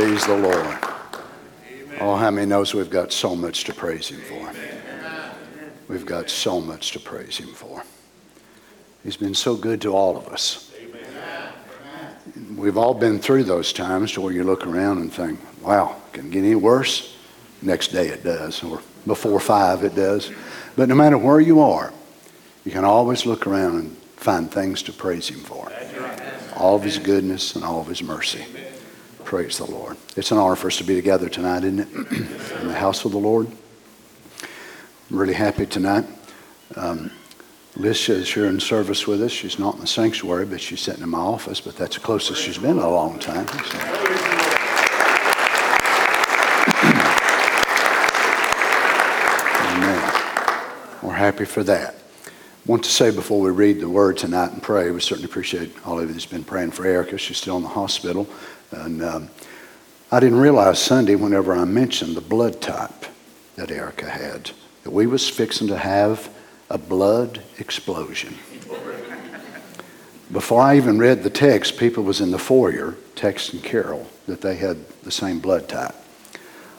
[0.00, 0.78] Praise the Lord.
[2.00, 4.50] Oh, how many knows we've got so much to praise Him for?
[5.88, 7.84] We've got so much to praise Him for.
[9.04, 10.72] He's been so good to all of us.
[12.56, 16.30] We've all been through those times where you look around and think, wow, can it
[16.30, 17.14] get any worse?
[17.60, 20.32] Next day it does, or before five it does.
[20.76, 21.92] But no matter where you are,
[22.64, 25.70] you can always look around and find things to praise Him for.
[26.56, 28.46] All of His goodness and all of His mercy.
[29.30, 29.96] Praise the Lord.
[30.16, 31.88] It's an honor for us to be together tonight, isn't it?
[32.62, 33.46] in the house of the Lord.
[35.08, 36.04] I'm really happy tonight.
[36.74, 37.12] Um,
[37.76, 39.30] Lisha is here in service with us.
[39.30, 42.42] She's not in the sanctuary, but she's sitting in my office, but that's the closest
[42.42, 43.46] she's been in a long time.
[43.46, 43.54] So.
[49.76, 50.12] Amen.
[51.04, 51.94] We're happy for that.
[52.66, 56.00] Want to say before we read the word tonight and pray, we certainly appreciate all
[56.00, 57.16] of you that's been praying for Erica.
[57.16, 58.28] She's still in the hospital.
[58.70, 59.30] And um,
[60.12, 63.06] I didn't realize Sunday, whenever I mentioned the blood type
[63.56, 64.50] that Erica had,
[64.84, 66.32] that we was fixing to have
[66.68, 68.34] a blood explosion.
[70.32, 74.54] Before I even read the text, people was in the foyer texting Carol that they
[74.54, 75.94] had the same blood type.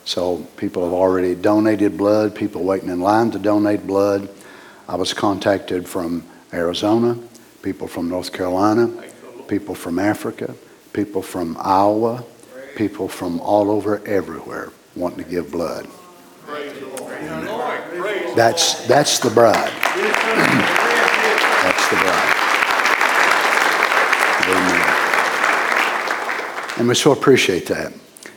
[0.05, 4.29] So people have already donated blood, people waiting in line to donate blood.
[4.87, 7.17] I was contacted from Arizona,
[7.61, 8.89] people from North Carolina,
[9.47, 10.55] people from Africa,
[10.93, 12.23] people from Iowa,
[12.75, 15.87] people from all over everywhere wanting to give blood.
[18.35, 19.55] That's, that's the bride.
[21.63, 22.37] that's the bride.
[24.47, 24.91] Amen.
[26.79, 27.93] And we so appreciate that.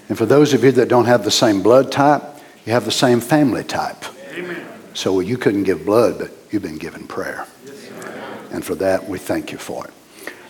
[0.08, 2.22] And for those of you that don't have the same blood type,
[2.66, 4.04] you have the same family type.
[4.32, 4.66] Amen.
[4.94, 7.46] So you couldn't give blood, but you've been given prayer.
[8.52, 9.92] and for that, we thank you for it.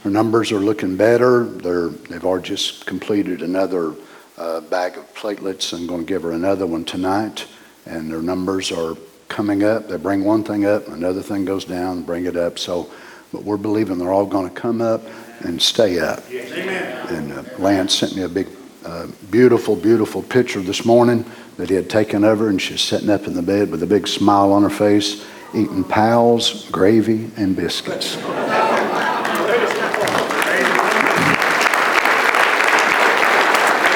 [0.05, 1.45] Our numbers are looking better.
[1.45, 3.95] They're, they've already just completed another
[4.37, 7.47] uh, bag of platelets I'm going to give her another one tonight.
[7.87, 8.97] And their numbers are
[9.29, 9.89] coming up.
[9.89, 12.59] They bring one thing up, another thing goes down, bring it up.
[12.59, 12.91] So,
[13.33, 15.03] but we're believing they're all going to come up
[15.41, 16.23] and stay up.
[16.31, 17.09] Amen.
[17.09, 18.49] And uh, Lance sent me a big,
[18.85, 21.25] uh, beautiful, beautiful picture this morning
[21.57, 23.87] that he had taken of her, and she's sitting up in the bed with a
[23.87, 25.25] big smile on her face,
[25.55, 28.19] eating pals, gravy, and biscuits.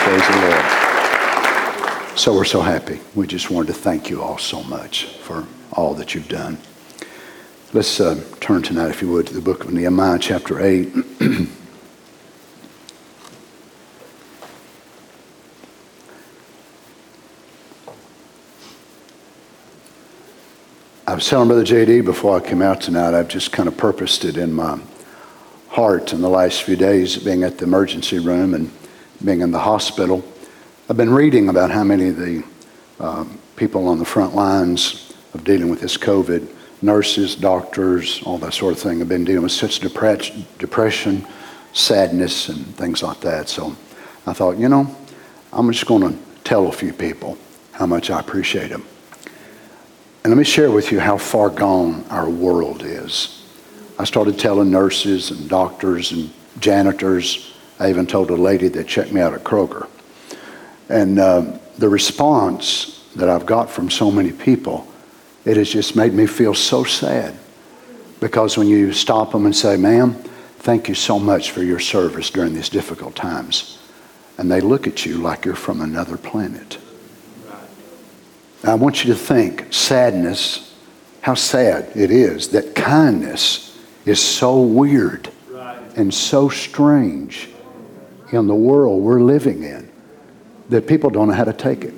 [0.09, 0.65] Praise the Lord.
[2.19, 3.01] So we're so happy.
[3.15, 6.59] We just wanted to thank you all so much for all that you've done.
[7.73, 10.89] Let's uh, turn tonight, if you would, to the book of Nehemiah, chapter 8.
[21.07, 24.25] I was telling Brother JD before I came out tonight, I've just kind of purposed
[24.25, 24.81] it in my
[25.69, 28.73] heart in the last few days, being at the emergency room and
[29.25, 30.25] being in the hospital.
[30.91, 32.43] I've been reading about how many of the
[32.99, 36.49] um, people on the front lines of dealing with this COVID,
[36.81, 41.27] nurses, doctors, all that sort of thing, have been dealing with such depression,
[41.75, 43.51] sadness, and things like that.
[43.51, 43.77] So
[44.27, 44.97] I thought, you know,
[45.53, 47.37] I'm just going to tell a few people
[47.73, 48.87] how much I appreciate them.
[50.25, 53.45] And let me share with you how far gone our world is.
[53.99, 59.13] I started telling nurses and doctors and janitors I even told a lady that checked
[59.13, 59.87] me out at Kroger.
[60.89, 64.87] And uh, the response that I've got from so many people,
[65.45, 67.35] it has just made me feel so sad.
[68.21, 70.15] Because when you stop them and say, ma'am,
[70.59, 73.79] thank you so much for your service during these difficult times,
[74.39, 76.79] and they look at you like you're from another planet.
[78.65, 80.77] I want you to think sadness,
[81.21, 85.31] how sad it is that kindness is so weird
[85.97, 87.49] and so strange
[88.33, 89.88] in the world we're living in
[90.69, 91.95] that people don't know how to take it.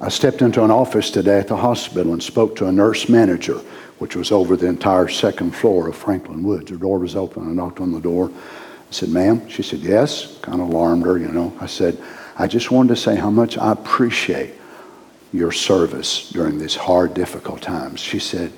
[0.00, 3.58] I stepped into an office today at the hospital and spoke to a nurse manager,
[3.98, 6.70] which was over the entire second floor of Franklin Woods.
[6.70, 7.48] Her door was open.
[7.48, 8.30] I knocked on the door.
[8.30, 9.48] I said, Ma'am?
[9.48, 10.38] She said, Yes.
[10.42, 11.56] Kind of alarmed her, you know.
[11.60, 11.98] I said,
[12.38, 14.54] I just wanted to say how much I appreciate
[15.32, 18.00] your service during these hard, difficult times.
[18.00, 18.52] She said,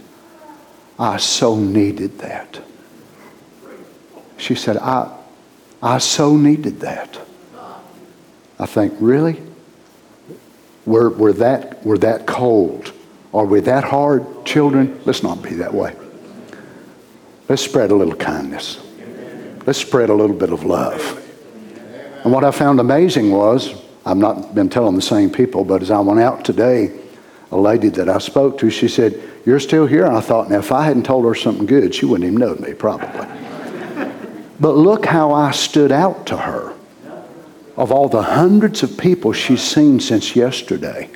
[0.98, 2.60] I so needed that.
[4.36, 5.16] She said, I,
[5.80, 7.18] I so needed that.
[8.58, 9.40] I think, really?
[10.88, 12.94] We're, we're, that, we're that cold.
[13.34, 14.98] Are we that hard, children?
[15.04, 15.94] Let's not be that way.
[17.46, 18.80] Let's spread a little kindness.
[19.66, 21.22] Let's spread a little bit of love.
[22.24, 23.74] And what I found amazing was,
[24.06, 26.98] I've not been telling the same people, but as I went out today,
[27.50, 30.06] a lady that I spoke to, she said, You're still here?
[30.06, 32.54] And I thought, now if I hadn't told her something good, she wouldn't even know
[32.54, 33.26] me, probably.
[34.60, 36.74] But look how I stood out to her.
[37.78, 41.08] Of all the hundreds of people she's seen since yesterday.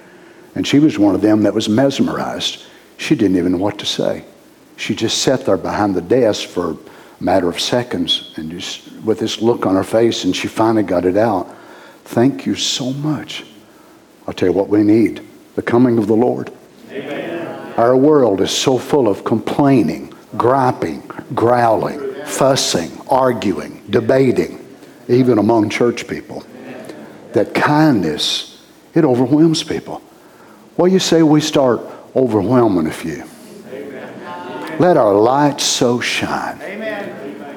[0.54, 2.62] And she was one of them that was mesmerized.
[2.98, 4.24] She didn't even know what to say.
[4.76, 6.76] She just sat there behind the desk for a
[7.18, 11.04] matter of seconds and just with this look on her face, and she finally got
[11.04, 11.52] it out.
[12.04, 13.44] Thank you so much.
[14.28, 15.20] I'll tell you what we need
[15.56, 16.52] the coming of the Lord.
[16.90, 17.74] Amen.
[17.76, 21.00] Our world is so full of complaining, griping,
[21.34, 24.64] growling, fussing, arguing, debating,
[25.08, 26.44] even among church people.
[27.34, 28.62] That kindness,
[28.94, 30.02] it overwhelms people.
[30.76, 31.80] Well, you say we start
[32.14, 33.24] overwhelming a few.
[34.78, 36.58] Let our light so shine.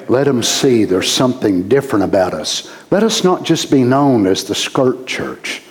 [0.08, 2.72] Let them see there's something different about us.
[2.90, 5.62] Let us not just be known as the skirt church,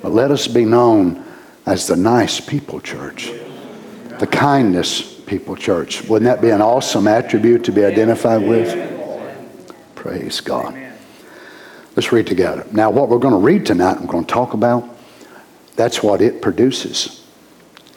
[0.00, 1.24] but let us be known
[1.66, 3.30] as the nice people church,
[4.18, 6.02] the kindness people church.
[6.08, 8.90] Wouldn't that be an awesome attribute to be identified with?
[9.94, 10.91] Praise God.
[11.94, 12.66] Let's read together.
[12.72, 14.88] Now, what we're going to read tonight, I'm going to talk about,
[15.76, 17.24] that's what it produces.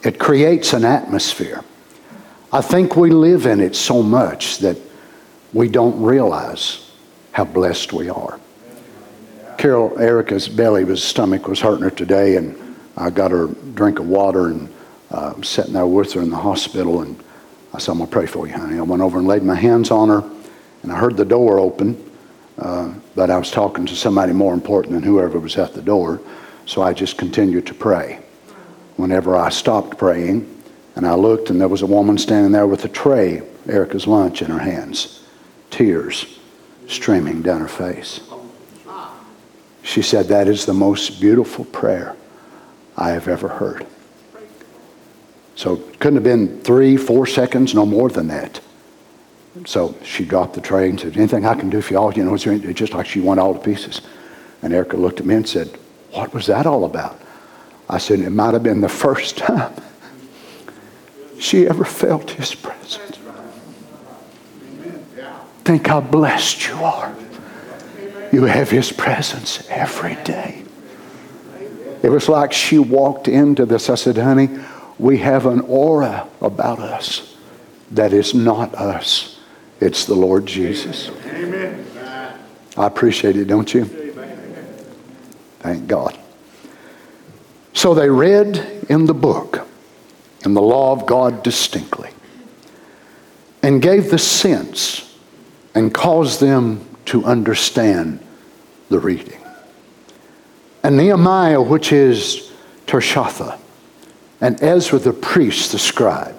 [0.02, 1.64] It creates an atmosphere.
[2.52, 4.76] I think we live in it so much that
[5.52, 6.90] we don't realize
[7.32, 8.38] how blessed we are.
[9.58, 13.98] Carol Erica's belly, was stomach was hurting her today, and I got her a drink
[13.98, 14.72] of water and
[15.10, 17.00] uh, sitting there with her in the hospital.
[17.00, 17.22] And
[17.72, 18.78] I said, I'm to pray for you, honey.
[18.78, 20.22] I went over and laid my hands on her,
[20.82, 22.05] and I heard the door open,
[22.58, 26.20] uh, but I was talking to somebody more important than whoever was at the door,
[26.64, 28.20] so I just continued to pray.
[28.96, 30.52] Whenever I stopped praying,
[30.94, 34.40] and I looked, and there was a woman standing there with a tray, Erica's lunch,
[34.40, 35.22] in her hands,
[35.70, 36.38] tears
[36.88, 38.20] streaming down her face.
[39.82, 42.16] She said, That is the most beautiful prayer
[42.96, 43.86] I have ever heard.
[45.54, 48.60] So it couldn't have been three, four seconds, no more than that.
[49.64, 52.12] So she dropped the tray and said, Anything I can do for y'all?
[52.12, 54.02] You know, it's just like she went all to pieces.
[54.62, 55.68] And Erica looked at me and said,
[56.12, 57.20] What was that all about?
[57.88, 59.74] I said, It might have been the first time
[61.38, 63.18] she ever felt his presence.
[65.64, 67.12] Think how blessed you are.
[68.32, 70.62] You have his presence every day.
[72.04, 73.90] It was like she walked into this.
[73.90, 74.48] I said, honey,
[74.96, 77.36] we have an aura about us
[77.90, 79.35] that is not us.
[79.80, 81.10] It's the Lord Jesus.
[81.26, 81.86] Amen.
[82.76, 83.84] I appreciate it, don't you?
[85.60, 86.18] Thank God.
[87.72, 89.66] So they read in the book,
[90.44, 92.10] in the law of God distinctly,
[93.62, 95.14] and gave the sense
[95.74, 98.20] and caused them to understand
[98.88, 99.40] the reading.
[100.82, 102.52] And Nehemiah, which is
[102.86, 103.58] Tirshatha,
[104.40, 106.36] and Ezra the priest, the scribe,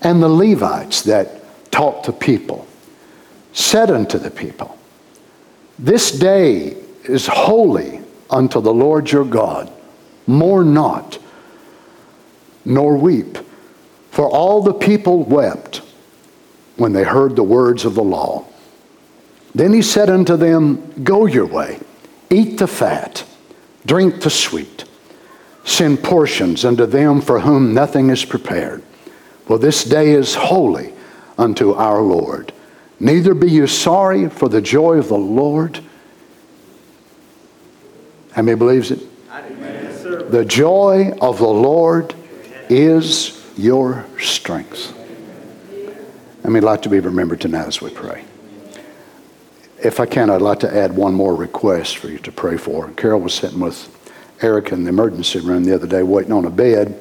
[0.00, 1.42] and the Levites that
[1.76, 2.66] taught the people,
[3.52, 4.78] said unto the people,
[5.78, 6.74] This day
[7.04, 8.00] is holy
[8.30, 9.70] unto the Lord your God.
[10.26, 11.18] Mourn not,
[12.64, 13.36] nor weep.
[14.10, 15.82] For all the people wept
[16.76, 18.46] when they heard the words of the law.
[19.54, 21.78] Then he said unto them, Go your way,
[22.30, 23.22] eat the fat,
[23.84, 24.86] drink the sweet,
[25.64, 28.82] send portions unto them for whom nothing is prepared.
[29.44, 30.94] For this day is holy
[31.38, 32.52] unto our Lord.
[32.98, 35.80] Neither be you sorry, for the joy of the Lord.
[38.32, 39.00] How many believes it?
[40.30, 42.14] the joy of the Lord
[42.68, 44.92] is your strength.
[46.44, 48.24] I mean, like to be remembered tonight as we pray.
[49.82, 52.90] If I can, I'd like to add one more request for you to pray for.
[52.92, 53.92] Carol was sitting with
[54.40, 57.00] Eric in the emergency room the other day waiting on a bed,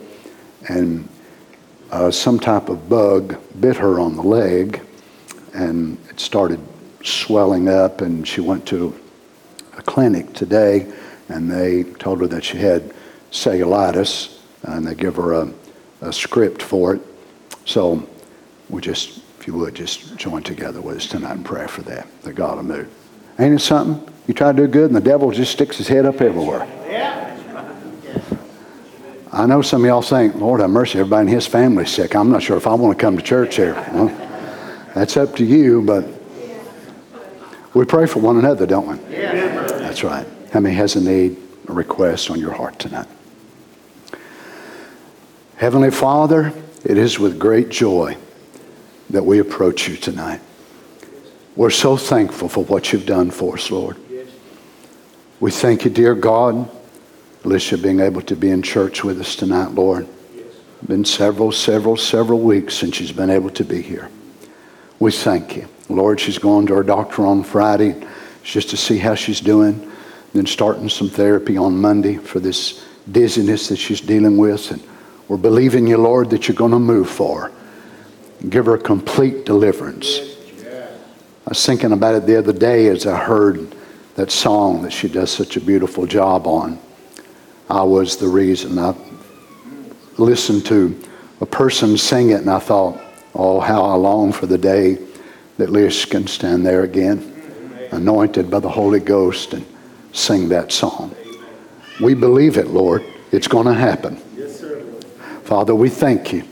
[0.68, 1.08] and
[1.96, 4.82] uh, some type of bug bit her on the leg,
[5.54, 6.60] and it started
[7.06, 8.94] swelling up, and she went to
[9.78, 10.92] a clinic today,
[11.30, 12.94] and they told her that she had
[13.32, 15.54] cellulitis, and they give her a,
[16.02, 17.02] a script for it.
[17.64, 18.06] So
[18.70, 22.08] we just, if you would, just join together with us tonight and pray for that,
[22.24, 22.90] that God will move.
[23.40, 24.14] Ain't it something?
[24.28, 26.68] You try to do good, and the devil just sticks his head up everywhere.
[29.36, 32.15] I know some of y'all think, Lord have mercy, everybody in his family's sick.
[32.15, 33.74] I'm not sure if I want to come to church here.
[33.92, 34.08] Well,
[34.94, 36.06] that's up to you, but
[37.74, 38.96] we pray for one another, don't we?
[39.13, 40.25] That's right.
[40.54, 41.36] How many has a need,
[41.68, 43.08] a request on your heart tonight?
[45.58, 46.54] Heavenly Father,
[46.86, 48.15] it is with great joy
[49.10, 50.39] that we approach you tonight.
[51.58, 53.98] We're so thankful for what you've done for us, Lord.
[55.42, 56.70] We thank you, dear God,
[57.46, 60.08] Alicia being able to be in church with us tonight, Lord.
[60.88, 64.10] Been several, several, several weeks since she's been able to be here.
[65.00, 65.68] We thank you.
[65.88, 68.04] Lord, she's going to her doctor on Friday
[68.44, 69.92] just to see how she's doing.
[70.34, 74.72] then starting some therapy on Monday for this dizziness that she's dealing with.
[74.72, 74.84] And
[75.28, 77.52] we're believing you, Lord, that you're going to move for her.
[78.50, 80.20] Give her complete deliverance.
[80.68, 83.75] I was thinking about it the other day as I heard
[84.16, 86.80] that song that she does such a beautiful job on.
[87.69, 88.77] I was the reason.
[88.77, 88.95] I
[90.17, 91.00] listened to
[91.41, 93.01] a person sing it and I thought,
[93.34, 94.98] oh, how I long for the day
[95.57, 99.65] that Lish can stand there again, anointed by the Holy Ghost, and
[100.13, 101.15] sing that song.
[102.01, 103.03] We believe it, Lord.
[103.31, 104.17] It's going to happen.
[105.43, 106.43] Father, we thank you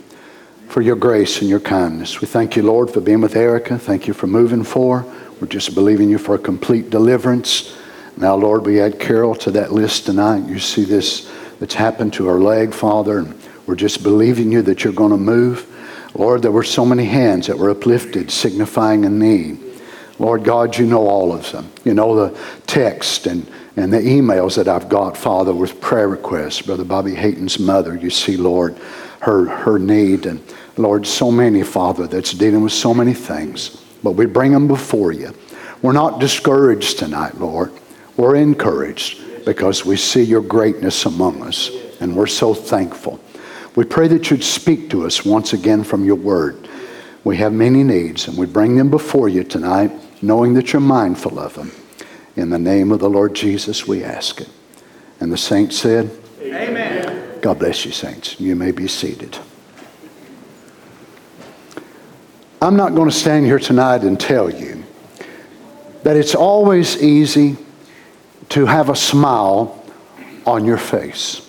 [0.68, 2.20] for your grace and your kindness.
[2.20, 3.78] We thank you, Lord, for being with Erica.
[3.78, 5.04] Thank you for moving for.
[5.40, 7.76] We're just believing you for a complete deliverance.
[8.16, 10.48] Now, Lord, we add Carol to that list tonight.
[10.48, 14.84] You see this that's happened to her leg, Father, and we're just believing you that
[14.84, 15.70] you're going to move.
[16.14, 19.58] Lord, there were so many hands that were uplifted, signifying a need.
[20.18, 21.70] Lord God, you know all of them.
[21.84, 26.62] You know the text and, and the emails that I've got, Father, with prayer requests.
[26.62, 28.78] Brother Bobby Hayton's mother, you see, Lord,
[29.20, 30.26] her, her need.
[30.26, 30.40] And
[30.76, 33.82] Lord, so many, Father, that's dealing with so many things.
[34.04, 35.34] But we bring them before you.
[35.82, 37.72] We're not discouraged tonight, Lord.
[38.16, 41.70] We're encouraged because we see your greatness among us.
[42.00, 43.20] And we're so thankful.
[43.76, 46.68] We pray that you'd speak to us once again from your word.
[47.24, 49.90] We have many needs, and we bring them before you tonight,
[50.22, 51.72] knowing that you're mindful of them.
[52.36, 54.48] In the name of the Lord Jesus, we ask it.
[55.20, 56.10] And the saints said,
[56.42, 57.40] Amen.
[57.40, 58.38] God bless you, saints.
[58.40, 59.38] You may be seated.
[62.60, 64.84] I'm not going to stand here tonight and tell you
[66.02, 67.56] that it's always easy
[68.50, 69.84] to have a smile
[70.46, 71.40] on your face.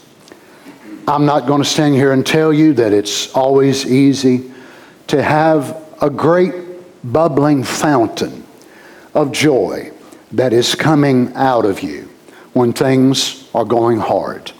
[1.07, 4.51] I'm not going to stand here and tell you that it's always easy
[5.07, 6.53] to have a great
[7.03, 8.43] bubbling fountain
[9.13, 9.91] of joy
[10.31, 12.09] that is coming out of you
[12.53, 14.51] when things are going hard.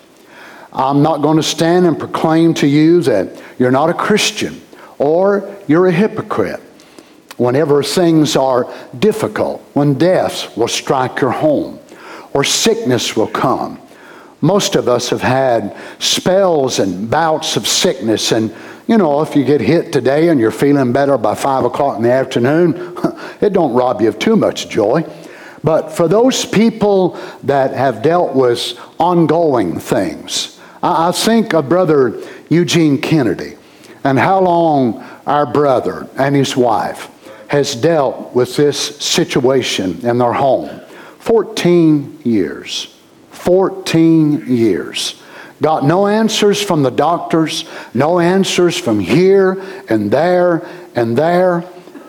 [0.72, 4.62] I'm not going to stand and proclaim to you that you're not a Christian
[5.00, 6.62] or you're a hypocrite
[7.38, 11.80] whenever things are difficult, when death will strike your home
[12.36, 13.80] or sickness will come
[14.46, 18.32] most of us have had spells and bouts of sickness.
[18.32, 18.54] And,
[18.88, 22.04] you know, if you get hit today and you're feeling better by 5 o'clock in
[22.04, 22.96] the afternoon,
[23.42, 25.04] it don't rob you of too much joy.
[25.63, 33.01] But for those people that have dealt with ongoing things, I think of Brother Eugene
[33.01, 33.58] Kennedy
[34.04, 37.10] and how long our brother and his wife
[37.48, 40.82] has dealt with this situation in their home.
[41.25, 42.96] 14 years.
[43.32, 45.20] 14 years.
[45.60, 47.65] Got no answers from the doctors,
[47.96, 51.63] no answers from here and there and there.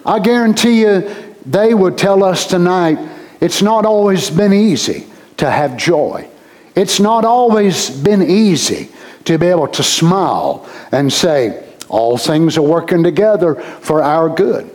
[0.05, 1.11] I guarantee you,
[1.47, 2.99] they would tell us tonight
[3.41, 5.07] it's not always been easy
[5.39, 6.29] to have joy.
[6.75, 8.91] It's not always been easy
[9.25, 14.71] to be able to smile and say, all things are working together for our good.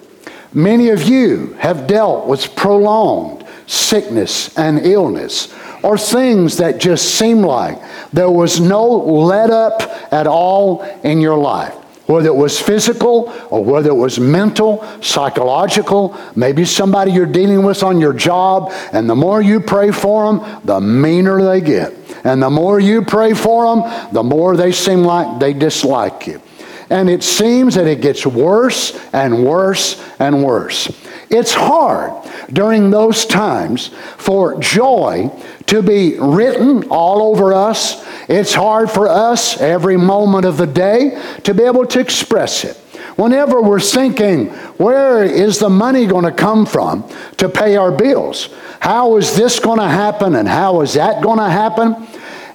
[0.52, 3.41] Many of you have dealt with prolonged
[3.72, 10.28] sickness and illness or things that just seem like there was no let up at
[10.28, 11.74] all in your life.
[12.08, 17.84] Whether it was physical or whether it was mental, psychological, maybe somebody you're dealing with
[17.84, 21.94] on your job, and the more you pray for them, the meaner they get.
[22.26, 26.42] And the more you pray for them, the more they seem like they dislike you.
[26.90, 30.90] And it seems that it gets worse and worse and worse.
[31.32, 32.12] It's hard
[32.52, 35.32] during those times for joy
[35.68, 38.06] to be written all over us.
[38.28, 42.76] It's hard for us every moment of the day to be able to express it.
[43.16, 44.48] Whenever we're thinking,
[44.78, 48.50] where is the money going to come from to pay our bills?
[48.82, 51.96] How is this going to happen and how is that going to happen?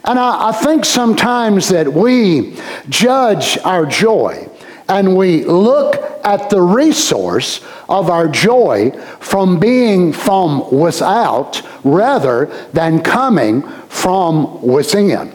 [0.04, 4.45] And I, I think sometimes that we judge our joy
[4.88, 8.90] and we look at the resource of our joy
[9.20, 15.32] from being from without rather than coming from within.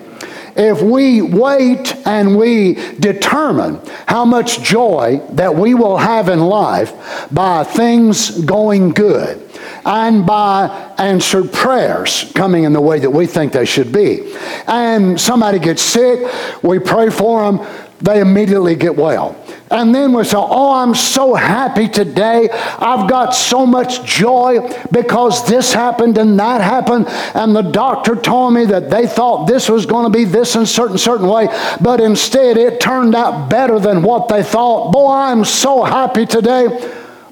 [0.56, 6.94] If we wait and we determine how much joy that we will have in life
[7.32, 9.50] by things going good
[9.86, 10.68] and by
[10.98, 14.36] answered prayers coming in the way that we think they should be,
[14.68, 16.30] and somebody gets sick,
[16.62, 17.66] we pray for them,
[18.02, 19.36] they immediately get well.
[19.70, 22.50] And then we say, Oh, I'm so happy today.
[22.50, 27.08] I've got so much joy because this happened and that happened.
[27.36, 30.66] And the doctor told me that they thought this was going to be this in
[30.66, 31.48] certain certain way,
[31.80, 34.92] but instead it turned out better than what they thought.
[34.92, 36.68] Boy, I'm so happy today.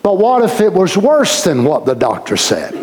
[0.02, 2.74] But what if it was worse than what the doctor said?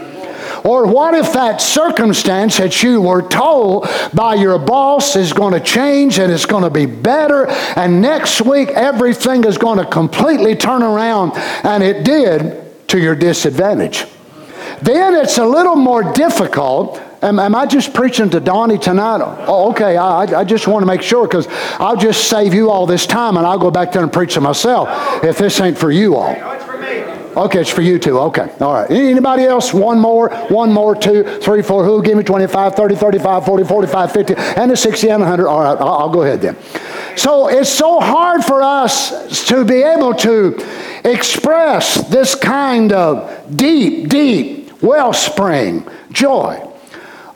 [0.67, 5.61] Or what if that circumstance that you were told by your boss is going to
[5.61, 7.47] change and it's going to be better,
[7.77, 11.33] and next week everything is going to completely turn around,
[11.65, 14.07] and it did to your disadvantage?
[14.83, 19.21] Then it's a little more difficult Am, am, I just preaching to Donnie tonight?
[19.49, 19.97] Oh, okay.
[19.97, 21.47] I, I just want to make sure because
[21.81, 24.41] I'll just save you all this time and I'll go back there and preach to
[24.41, 24.89] myself
[25.25, 26.66] if this ain't for you all.
[27.37, 28.19] Okay, it's for you too.
[28.19, 28.51] Okay.
[28.61, 28.91] All right.
[28.91, 29.75] Anybody else?
[29.75, 31.85] One more, one more, two, three, four.
[31.85, 32.03] Who?
[32.03, 35.47] Give me 25, 30, 35, 40, 45, 50, and a 60 and 100.
[35.47, 35.79] All right.
[35.79, 36.57] I'll, I'll go ahead then.
[37.15, 40.57] So it's so hard for us to be able to
[41.05, 46.63] express this kind of deep, deep wellspring joy.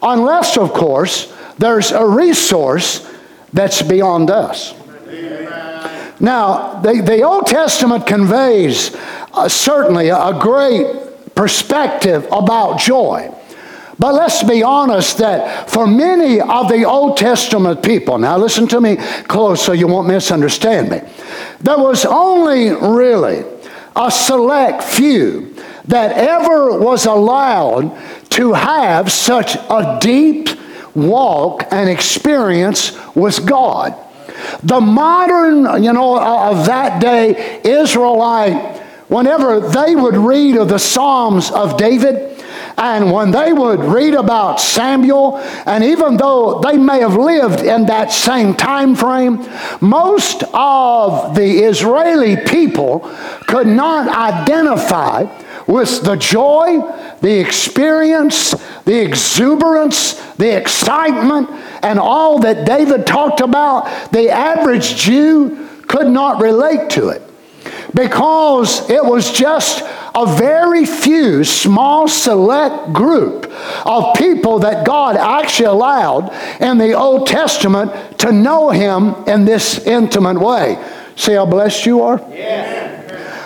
[0.00, 3.06] Unless, of course, there's a resource
[3.52, 4.74] that's beyond us.
[6.20, 8.94] Now, the, the Old Testament conveys
[9.32, 13.32] uh, certainly a great perspective about joy.
[13.98, 18.80] But let's be honest that for many of the Old Testament people, now listen to
[18.80, 18.96] me
[19.28, 21.00] close so you won't misunderstand me,
[21.60, 23.44] there was only really
[23.94, 27.94] a select few that ever was allowed
[28.30, 30.48] to have such a deep
[30.94, 33.94] walk and experience with God.
[34.62, 38.79] The modern, you know, of that day Israelite,
[39.10, 42.42] whenever they would read of the Psalms of David,
[42.78, 45.36] and when they would read about Samuel,
[45.66, 49.44] and even though they may have lived in that same time frame,
[49.80, 53.00] most of the Israeli people
[53.46, 55.26] could not identify
[55.66, 56.80] with the joy,
[57.20, 58.52] the experience,
[58.84, 61.50] the exuberance, the excitement,
[61.82, 67.29] and all that David talked about, the average Jew could not relate to it
[67.94, 69.82] because it was just
[70.14, 73.50] a very few small select group
[73.86, 79.86] of people that God actually allowed in the Old Testament to know Him in this
[79.86, 80.82] intimate way.
[81.16, 82.18] See how blessed you are?
[82.32, 82.99] Yeah.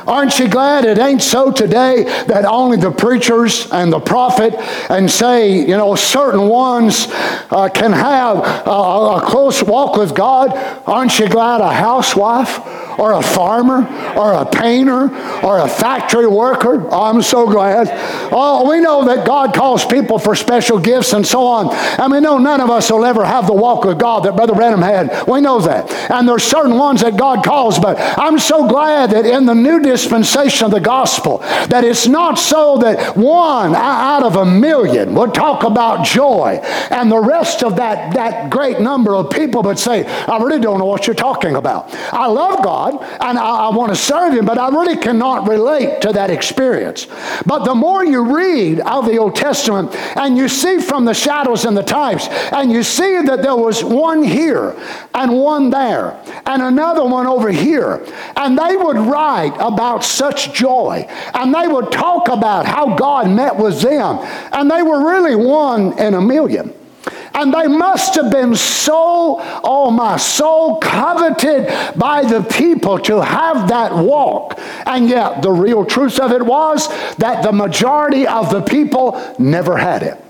[0.07, 4.55] Aren't you glad it ain't so today that only the preachers and the prophet
[4.91, 10.53] and say, you know, certain ones uh, can have a close walk with God?
[10.87, 12.61] Aren't you glad a housewife
[12.99, 13.87] or a farmer
[14.17, 15.15] or a painter
[15.45, 16.89] or a factory worker?
[16.91, 17.89] I'm so glad.
[18.33, 21.75] Oh, we know that God calls people for special gifts and so on.
[22.01, 24.55] And we know none of us will ever have the walk with God that Brother
[24.55, 25.27] Branham had.
[25.27, 25.91] We know that.
[26.11, 29.81] And there's certain ones that God calls, but I'm so glad that in the new
[29.95, 35.33] dispensation of the gospel that it's not so that one out of a million would
[35.33, 36.59] talk about joy
[36.91, 40.79] and the rest of that, that great number of people would say, I really don't
[40.81, 41.95] know what you're talking about.
[42.13, 46.01] I love God and I, I want to serve Him, but I really cannot relate
[46.03, 47.07] to that experience.
[47.47, 51.65] But the more you read of the Old Testament and you see from the shadows
[51.65, 54.75] and the types, and you see that there was one here
[55.15, 58.05] and one there and another one over here,
[58.37, 61.07] and they would write about about such joy.
[61.35, 64.19] And they would talk about how God met with them.
[64.53, 66.73] And they were really one in a million.
[67.35, 71.67] And they must have been so, oh my, so coveted
[71.99, 74.59] by the people to have that walk.
[74.87, 79.77] And yet, the real truth of it was that the majority of the people never
[79.77, 80.24] had it.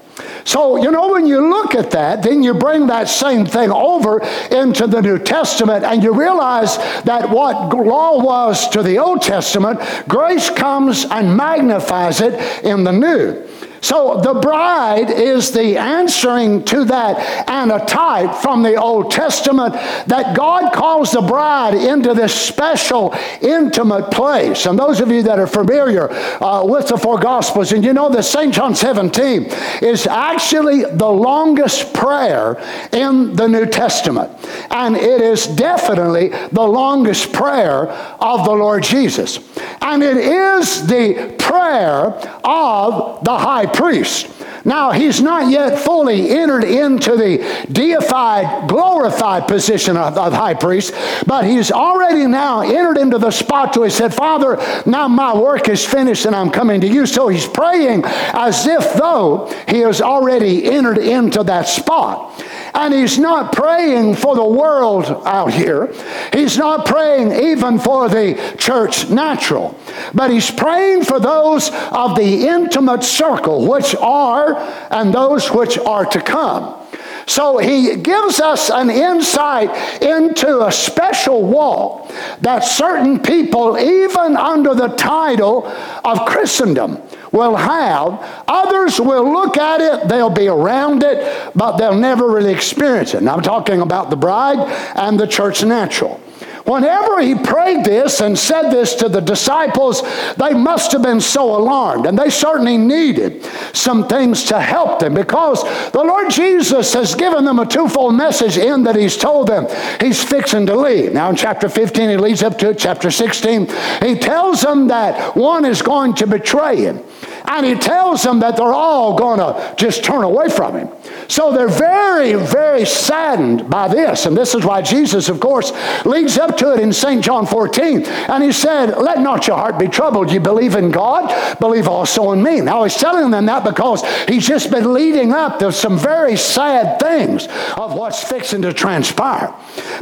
[0.45, 4.23] So, you know, when you look at that, then you bring that same thing over
[4.51, 9.81] into the New Testament and you realize that what law was to the Old Testament,
[10.07, 13.49] grace comes and magnifies it in the New.
[13.85, 19.75] So the bride is the answering to that and a type from the Old Testament
[20.07, 24.65] that God calls the bride into this special, intimate place.
[24.65, 28.09] And those of you that are familiar uh, with the four Gospels, and you know
[28.09, 28.55] that St.
[28.55, 29.51] John 17
[29.83, 32.57] is actually the longest prayer
[32.91, 34.31] in the New Testament.
[34.71, 39.41] And it is definitely the longest prayer of the Lord Jesus.
[39.83, 44.29] And it is the prayer of the high priest.
[44.65, 50.95] Now, he's not yet fully entered into the deified, glorified position of, of, high priest,
[51.27, 55.69] but he's already now entered into the spot where he said, Father, now my work
[55.69, 57.05] is finished and I'm coming to you.
[57.07, 62.43] So he's praying as if though he has already entered into that spot.
[62.75, 65.95] And he's not praying for the world out here.
[66.33, 69.79] He's not praying even for the church natural.
[70.13, 74.54] But he's praying for those of the intimate circle, which are
[74.91, 76.81] and those which are to come.
[77.27, 84.75] So he gives us an insight into a special walk that certain people, even under
[84.75, 85.67] the title
[86.05, 87.01] of Christendom,
[87.33, 88.45] will have.
[88.47, 93.19] Others will look at it, they'll be around it, but they'll never really experience it.
[93.19, 94.59] And I'm talking about the bride
[94.95, 96.21] and the church natural.
[96.65, 100.03] Whenever he prayed this and said this to the disciples,
[100.37, 102.07] they must have been so alarmed.
[102.07, 107.45] And they certainly needed some things to help them because the Lord Jesus has given
[107.45, 109.67] them a twofold message in that he's told them
[110.01, 111.13] he's fixing to leave.
[111.13, 112.79] Now, in chapter 15, he leads up to it.
[112.79, 113.67] Chapter 16,
[114.01, 117.03] he tells them that one is going to betray him.
[117.47, 120.89] And he tells them that they're all going to just turn away from him.
[121.29, 124.27] So they're very, very saddened by this.
[124.27, 125.73] And this is why Jesus, of course,
[126.07, 127.23] leads up to it in St.
[127.23, 128.05] John 14.
[128.05, 130.33] And he said, Let not your heart be troubled.
[130.33, 132.61] You believe in God, believe also in me.
[132.61, 136.99] Now he's telling them that because he's just been leading up to some very sad
[136.99, 139.55] things of what's fixing to transpire.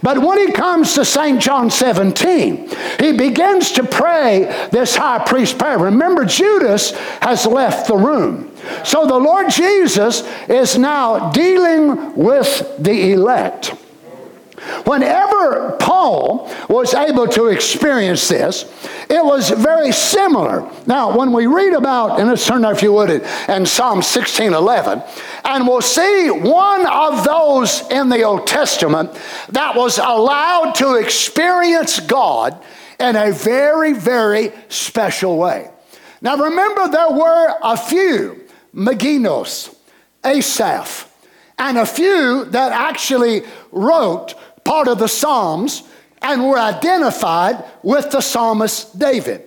[0.03, 1.41] But when he comes to St.
[1.41, 2.69] John 17,
[3.01, 5.79] he begins to pray this high priest prayer.
[5.79, 6.93] Remember, Judas
[7.33, 8.55] has left the room.
[8.85, 13.75] So the Lord Jesus is now dealing with the elect.
[14.85, 18.65] Whenever Paul was able to experience this,
[19.09, 20.71] it was very similar.
[20.87, 23.11] Now, when we read about, and let's turn if you would,
[23.49, 25.03] in Psalm 16 11,
[25.45, 29.11] and we'll see one of those in the Old Testament
[29.49, 32.63] that was allowed to experience God
[33.01, 35.72] in a very, very special way.
[36.23, 39.75] Now, remember, there were a few Neginoth,
[40.25, 41.09] Asaph,
[41.59, 45.83] and a few that actually wrote part of the Psalms
[46.23, 49.43] and were identified with the psalmist David.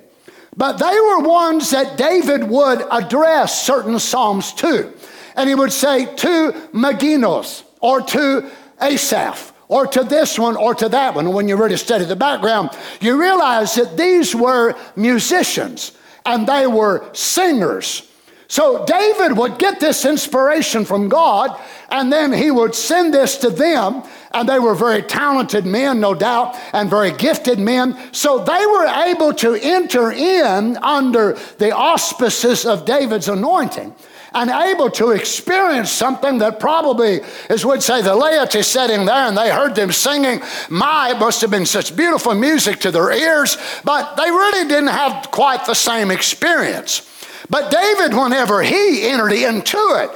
[0.57, 4.93] But they were ones that David would address certain Psalms to.
[5.37, 8.49] And he would say to Neginoth or to
[8.81, 11.31] Asaph or to this one or to that one.
[11.31, 15.93] When you really study the background, you realize that these were musicians
[16.25, 18.03] and they were singers
[18.47, 21.59] so David would get this inspiration from God,
[21.89, 24.03] and then he would send this to them.
[24.33, 27.97] And they were very talented men, no doubt, and very gifted men.
[28.13, 33.95] So they were able to enter in under the auspices of David's anointing
[34.35, 39.37] and able to experience something that probably, as would say, the laity sitting there and
[39.37, 40.41] they heard them singing.
[40.69, 44.89] My, it must have been such beautiful music to their ears, but they really didn't
[44.89, 47.09] have quite the same experience.
[47.49, 50.11] But David, whenever he entered into it,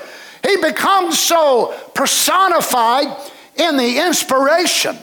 [0.46, 3.16] he becomes so personified
[3.56, 4.98] in the inspiration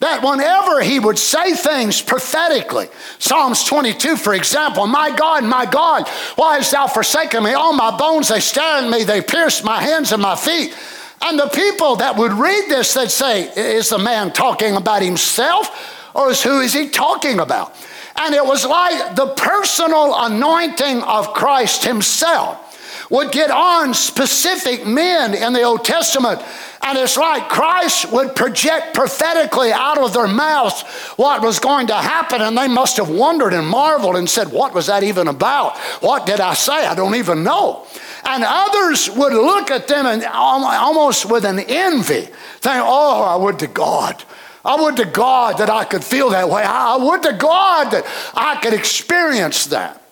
[0.00, 6.08] that whenever he would say things prophetically, Psalms 22, for example, My God, my God,
[6.36, 7.52] why hast thou forsaken me?
[7.52, 10.76] All my bones, they stare at me, they pierce my hands and my feet.
[11.20, 15.96] And the people that would read this, they'd say, Is the man talking about himself?
[16.14, 17.74] Or is who is he talking about?
[18.16, 22.67] And it was like the personal anointing of Christ Himself
[23.10, 26.42] would get on specific men in the Old Testament.
[26.82, 30.82] And it's like Christ would project prophetically out of their mouths
[31.16, 32.40] what was going to happen.
[32.40, 35.76] And they must have wondered and marveled and said, What was that even about?
[36.00, 36.86] What did I say?
[36.86, 37.86] I don't even know.
[38.24, 42.22] And others would look at them and almost with an envy,
[42.60, 44.24] think, Oh, I would to God
[44.68, 46.62] I would to God that I could feel that way.
[46.62, 50.02] I would to God that I could experience that.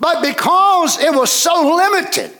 [0.00, 2.32] But because it was so limited,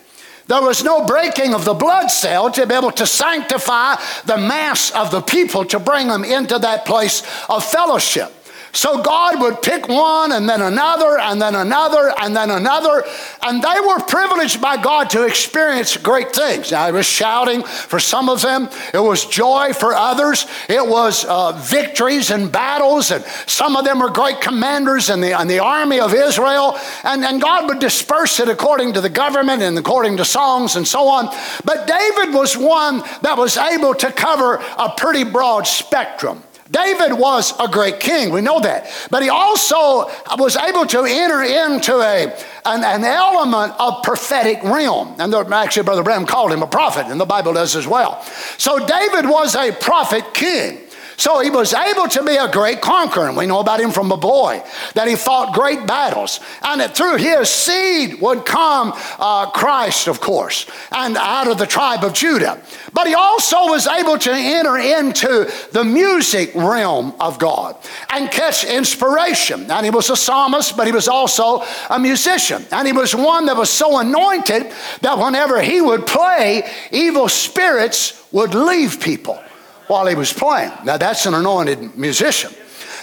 [0.47, 4.91] there was no breaking of the blood cell to be able to sanctify the mass
[4.93, 8.33] of the people to bring them into that place of fellowship.
[8.73, 13.05] So God would pick one and then another and then another and then another.
[13.43, 16.73] And they were privileged by God to experience great things.
[16.73, 21.25] Now, it was shouting for some of them, it was joy for others, it was
[21.25, 23.11] uh, victories and battles.
[23.11, 26.79] And some of them were great commanders in the, in the army of Israel.
[27.05, 30.87] And, and God would disperse it according to the government and according to songs and
[30.87, 31.35] so on.
[31.65, 36.43] But David was one that was able to cover a pretty broad spectrum.
[36.71, 38.91] David was a great king, we know that.
[39.11, 42.33] But he also was able to enter into a,
[42.65, 45.15] an, an element of prophetic realm.
[45.19, 48.23] And actually, Brother Branham called him a prophet, and the Bible does as well.
[48.59, 50.86] So David was a prophet king.
[51.17, 53.33] So he was able to be a great conqueror.
[53.33, 54.63] We know about him from a boy,
[54.95, 56.41] that he fought great battles.
[56.63, 61.67] And that through his seed would come uh, Christ, of course, and out of the
[61.67, 62.61] tribe of Judah.
[62.93, 67.77] But he also was able to enter into the music realm of God
[68.11, 69.71] and catch inspiration.
[69.71, 72.65] And he was a psalmist, but he was also a musician.
[72.73, 78.23] And he was one that was so anointed that whenever he would play, evil spirits
[78.33, 79.43] would leave people
[79.87, 80.73] while he was playing.
[80.85, 82.53] Now, that's an anointed musician.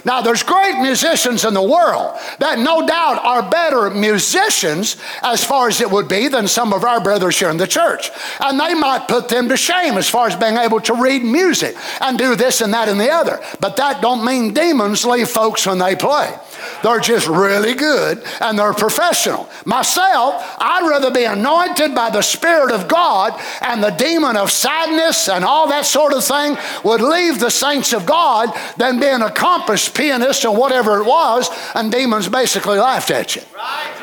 [0.05, 5.69] Now, there's great musicians in the world that no doubt are better musicians as far
[5.69, 8.11] as it would be than some of our brothers here in the church.
[8.39, 11.75] And they might put them to shame as far as being able to read music
[12.01, 13.39] and do this and that and the other.
[13.59, 16.37] But that don't mean demons leave folks when they play.
[16.81, 19.49] They're just really good and they're professional.
[19.65, 25.29] Myself, I'd rather be anointed by the Spirit of God and the demon of sadness
[25.29, 29.21] and all that sort of thing would leave the saints of God than be an
[29.21, 33.41] accomplished pianist or whatever it was and demons basically laughed at you.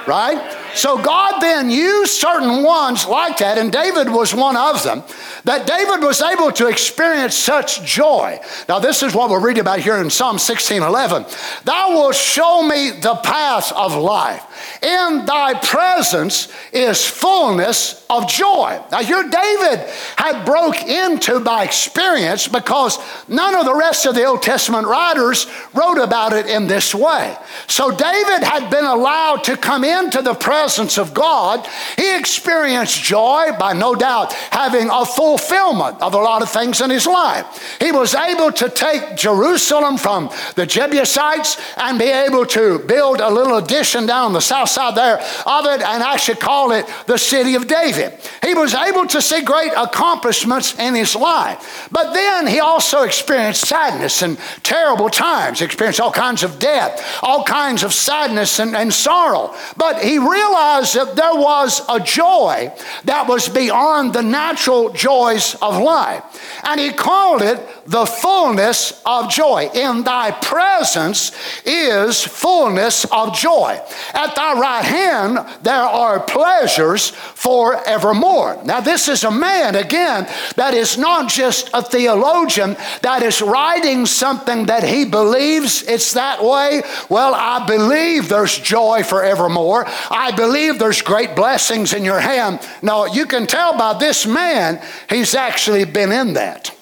[0.07, 0.57] Right?
[0.75, 5.03] So God then used certain ones like that, and David was one of them,
[5.45, 8.39] that David was able to experience such joy.
[8.69, 11.27] Now, this is what we're reading about here in Psalm 16 11.
[11.65, 14.47] Thou wilt show me the path of life.
[14.83, 18.81] In thy presence is fullness of joy.
[18.91, 19.81] Now, here David
[20.17, 22.99] had broke into by experience because
[23.29, 25.47] none of the rest of the Old Testament writers
[25.81, 27.37] wrote about it in this way.
[27.67, 31.67] So David had been allowed to come into the presence of God.
[31.97, 36.91] He experienced joy by no doubt having a fulfillment of a lot of things in
[36.91, 37.79] his life.
[37.81, 43.31] He was able to take Jerusalem from the Jebusites and be able to build a
[43.31, 47.55] little addition down the south side there of it and actually call it the city
[47.55, 48.13] of David.
[48.43, 51.89] He was able to see great accomplishments in his life.
[51.91, 57.45] But then he also experienced sadness and terrible times, experienced all kinds of death, all
[57.45, 59.55] kinds of sadness and, and sorrow.
[59.77, 62.73] But he realized that there was a joy
[63.05, 66.23] that was beyond the natural joys of life.
[66.65, 69.71] And he called it the fullness of joy.
[69.75, 71.33] In thy presence
[71.65, 73.81] is fullness of joy.
[74.15, 78.61] At thy right hand there are pleasures forevermore.
[78.65, 84.07] Now, this is a man, again, that is not just a theologian, that is writing
[84.07, 86.83] something that he believes it's that way.
[87.09, 89.85] Well, I believe there's joy forevermore.
[90.11, 92.61] I believe there's great blessings in your hand.
[92.83, 96.75] No, you can tell by this man, he's actually been in that.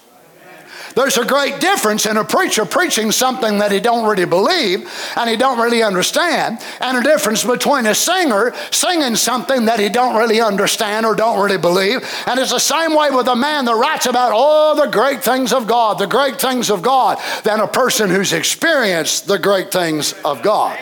[0.99, 5.29] There's a great difference in a preacher preaching something that he don't really believe and
[5.29, 10.17] he don't really understand, and a difference between a singer singing something that he don't
[10.17, 12.05] really understand or don't really believe.
[12.27, 15.53] And it's the same way with a man that writes about all the great things
[15.53, 20.11] of God, the great things of God, than a person who's experienced the great things
[20.25, 20.77] of God.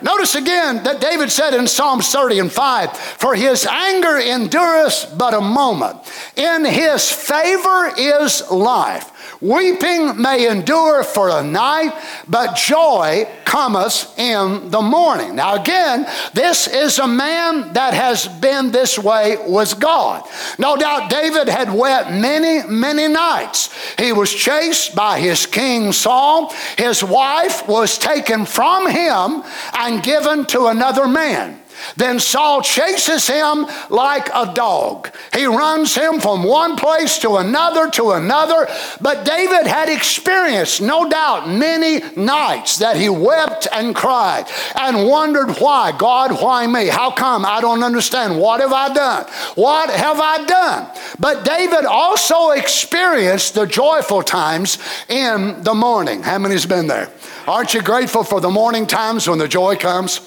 [0.00, 5.34] Notice again that David said in Psalms 30 and 5 For his anger endureth but
[5.34, 5.96] a moment,
[6.36, 9.10] in his favor is life.
[9.40, 11.92] Weeping may endure for a night,
[12.28, 15.36] but joy cometh in the morning.
[15.36, 20.28] Now, again, this is a man that has been this way with God.
[20.58, 23.70] No doubt David had wept many, many nights.
[23.96, 26.52] He was chased by his king Saul.
[26.76, 31.60] His wife was taken from him and given to another man.
[31.96, 35.10] Then Saul chases him like a dog.
[35.32, 38.68] He runs him from one place to another to another.
[39.00, 45.56] But David had experienced, no doubt, many nights that he wept and cried and wondered
[45.58, 45.92] why.
[45.96, 46.88] God, why me?
[46.88, 47.44] How come?
[47.44, 48.38] I don't understand.
[48.38, 49.26] What have I done?
[49.54, 50.90] What have I done?
[51.18, 56.22] But David also experienced the joyful times in the morning.
[56.22, 57.10] How many's been there?
[57.46, 60.20] Aren't you grateful for the morning times when the joy comes?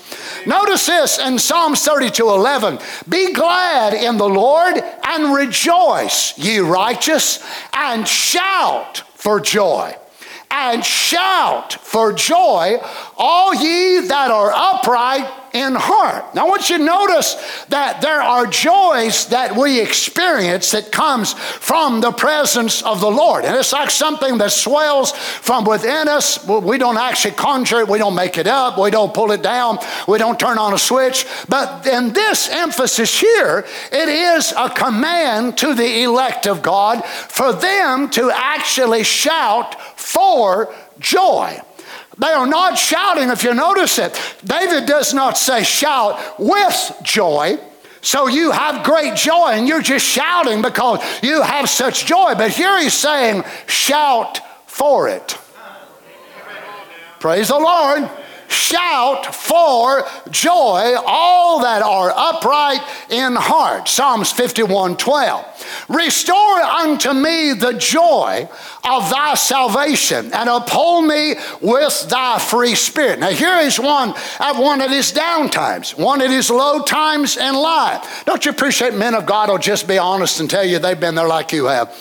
[0.48, 2.80] Notice this in Psalms 32 11.
[3.10, 9.96] Be glad in the Lord and rejoice, ye righteous, and shout for joy.
[10.50, 12.80] And shout for joy,
[13.18, 16.34] all ye that are upright in heart.
[16.34, 21.34] Now, I want you to notice that there are joys that we experience that comes
[21.34, 23.46] from the presence of the Lord.
[23.46, 26.46] And it's like something that swells from within us.
[26.48, 29.80] We don't actually conjure it, we don't make it up, we don't pull it down,
[30.08, 31.26] we don't turn on a switch.
[31.50, 37.54] But in this emphasis here, it is a command to the elect of God for
[37.54, 41.60] them to actually shout for joy.
[42.18, 44.20] They are not shouting, if you notice it.
[44.44, 47.58] David does not say shout with joy.
[48.02, 52.34] So you have great joy and you're just shouting because you have such joy.
[52.36, 55.38] But here he's saying, shout for it.
[57.20, 58.10] Praise the Lord
[58.52, 63.88] shout for joy, all that are upright in heart.
[63.88, 65.86] Psalms 51 12.
[65.90, 68.48] Restore unto me the joy
[68.84, 73.20] of thy salvation and uphold me with thy free spirit.
[73.20, 77.38] Now, here is one at one of his down times, one of his low times
[77.38, 78.24] in life.
[78.26, 81.16] Don't you appreciate men of God will just be honest and tell you they've been
[81.16, 81.96] there like you have?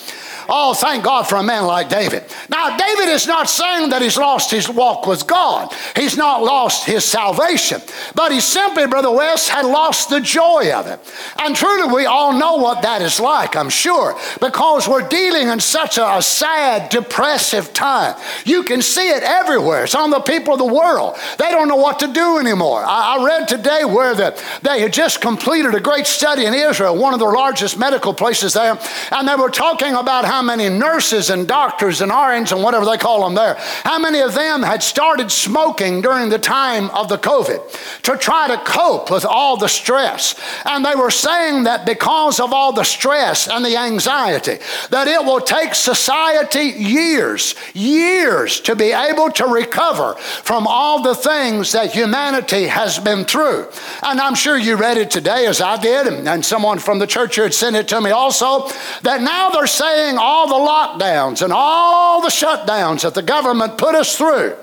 [0.53, 2.25] Oh, thank God for a man like David.
[2.49, 6.85] Now, David is not saying that he's lost his walk with God, he's not lost
[6.85, 7.79] his salvation,
[8.15, 10.99] but he simply, Brother West, had lost the joy of it.
[11.39, 15.61] And truly, we all know what that is like, I'm sure, because we're dealing in
[15.61, 18.15] such a, sad, depressive time.
[18.45, 19.85] You can see it everywhere.
[19.85, 21.15] It's on the people of the world.
[21.37, 22.83] They don't know what to do anymore.
[22.83, 26.97] I, I read today where the, they had just completed a great study in Israel,
[26.97, 28.77] one of the largest medical places there,
[29.11, 32.97] and they were talking about how many nurses and doctors and RNs and whatever they
[32.97, 37.17] call them there, how many of them had started smoking during the time of the
[37.17, 40.39] COVID to try to cope with all the stress.
[40.65, 44.57] And they were saying that because of all the stress and the anxiety,
[44.89, 51.15] that it will take society years, years to be able to recover from all the
[51.15, 53.67] things that humanity has been through.
[54.03, 57.07] And I'm sure you read it today as I did, and, and someone from the
[57.07, 58.69] church here had sent it to me also,
[59.03, 63.95] that now they're saying all the lockdowns and all the shutdowns that the government put
[63.95, 64.55] us through,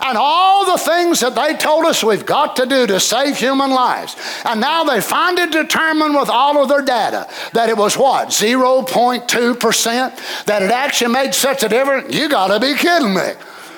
[0.00, 3.70] and all the things that they told us we've got to do to save human
[3.70, 4.16] lives.
[4.44, 10.44] And now they finally determined with all of their data that it was what, 0.2%?
[10.46, 12.14] That it actually made such a difference?
[12.14, 13.32] You got to be kidding me.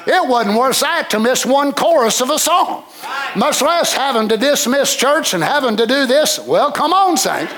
[0.06, 2.84] It wasn't worth that to miss one chorus of a song,
[3.36, 6.38] much less having to dismiss church and having to do this.
[6.38, 7.52] Well, come on, saints.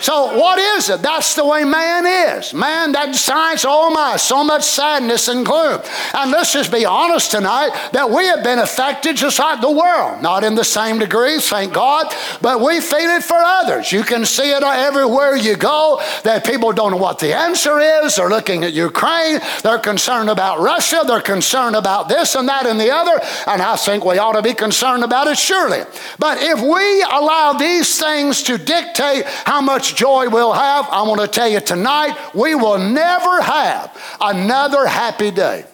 [0.00, 1.02] So, what is it?
[1.02, 2.54] That's the way man is.
[2.54, 5.80] Man, that science, oh my, so much sadness and gloom.
[6.14, 10.22] And let's just be honest tonight that we have been affected just like the world.
[10.22, 12.06] Not in the same degree, thank God,
[12.40, 13.92] but we feel it for others.
[13.92, 18.16] You can see it everywhere you go that people don't know what the answer is.
[18.16, 22.80] They're looking at Ukraine, they're concerned about Russia, they're concerned about this and that and
[22.80, 25.82] the other, and I think we ought to be concerned about it, surely.
[26.18, 31.20] But if we allow these things to dictate how much joy we'll have, I want
[31.20, 35.64] to tell you tonight, we will never have another happy day.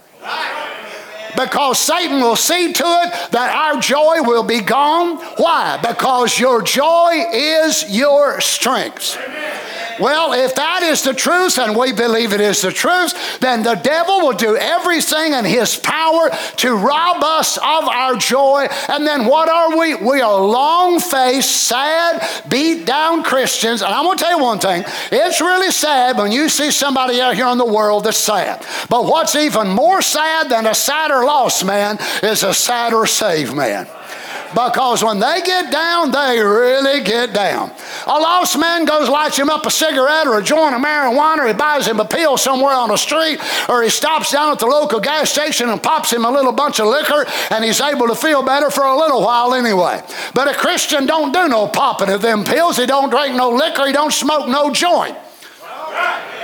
[1.37, 5.19] Because Satan will see to it that our joy will be gone.
[5.37, 5.79] Why?
[5.87, 9.19] Because your joy is your strength.
[9.99, 13.75] Well, if that is the truth, and we believe it is the truth, then the
[13.75, 18.69] devil will do everything in his power to rob us of our joy.
[18.89, 19.95] And then what are we?
[19.95, 23.83] We are long faced, sad, beat down Christians.
[23.83, 27.21] And I'm going to tell you one thing it's really sad when you see somebody
[27.21, 28.65] out here in the world that's sad.
[28.89, 33.87] But what's even more sad than a sadder lost man is a sadder saved man.
[34.51, 37.71] Because when they get down, they really get down.
[38.07, 41.47] A lost man goes, lights him up a cigarette or a joint of marijuana, or
[41.49, 44.67] he buys him a pill somewhere on the street, or he stops down at the
[44.67, 48.15] local gas station and pops him a little bunch of liquor, and he's able to
[48.15, 50.03] feel better for a little while anyway.
[50.35, 52.77] But a Christian don't do no popping of them pills.
[52.77, 53.87] He don't drink no liquor.
[53.87, 55.17] He don't smoke no joint.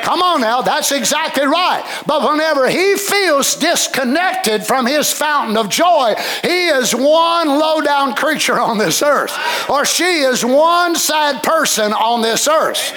[0.02, 1.84] Come on now, that's exactly right.
[2.06, 8.14] But whenever he feels disconnected from his fountain of joy, he is one low down
[8.14, 9.32] creature on this earth,
[9.70, 12.92] or she is one sad person on this earth.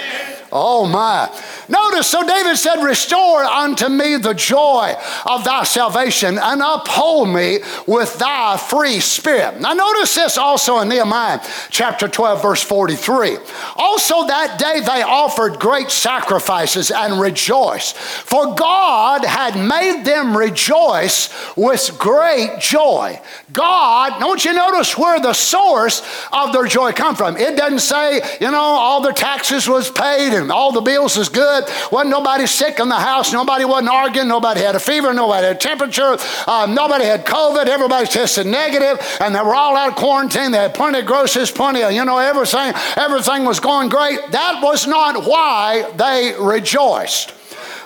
[0.57, 1.29] Oh my.
[1.67, 4.93] Notice, so David said, Restore unto me the joy
[5.25, 9.59] of thy salvation and uphold me with thy free spirit.
[9.59, 11.41] Now, notice this also in Nehemiah
[11.71, 13.35] chapter 12, verse 43.
[13.75, 21.33] Also, that day they offered great sacrifices and rejoiced, for God had made them rejoice
[21.57, 23.19] with great joy.
[23.51, 27.35] God, don't you notice where the source of their joy come from?
[27.35, 31.29] It doesn't say, you know, all the taxes was paid and all the bills is
[31.29, 31.65] good.
[31.91, 33.33] Wasn't nobody sick in the house.
[33.33, 34.27] Nobody wasn't arguing.
[34.27, 35.13] Nobody had a fever.
[35.13, 36.17] Nobody had a temperature.
[36.47, 37.65] Uh, nobody had COVID.
[37.65, 40.51] Everybody tested negative, and they were all out of quarantine.
[40.51, 42.73] They had plenty of groceries, plenty of, you know, everything.
[42.95, 44.19] Everything was going great.
[44.31, 47.33] That was not why they rejoiced.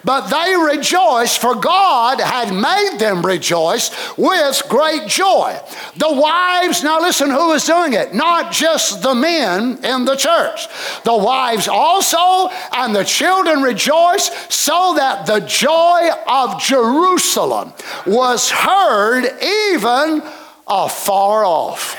[0.04, 5.60] But they rejoiced, for God had made them rejoice with great joy.
[5.98, 8.13] The wives, now listen, who was doing it?
[8.13, 10.68] Not just the men in the church.
[11.04, 17.74] The wives also and the children rejoiced, so that the joy of Jerusalem
[18.06, 20.24] was heard even
[20.68, 21.96] afar off.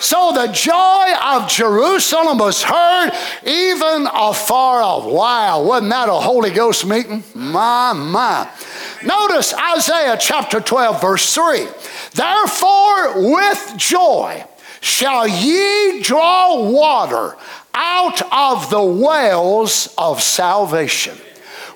[0.00, 3.10] So the joy of Jerusalem was heard
[3.44, 5.04] even afar off.
[5.04, 7.24] Wow, wasn't that a Holy Ghost meeting?
[7.34, 8.48] My, my.
[9.04, 11.66] Notice Isaiah chapter 12, verse 3.
[12.14, 14.44] Therefore, with joy
[14.80, 17.36] shall ye draw water
[17.74, 21.18] out of the wells of salvation.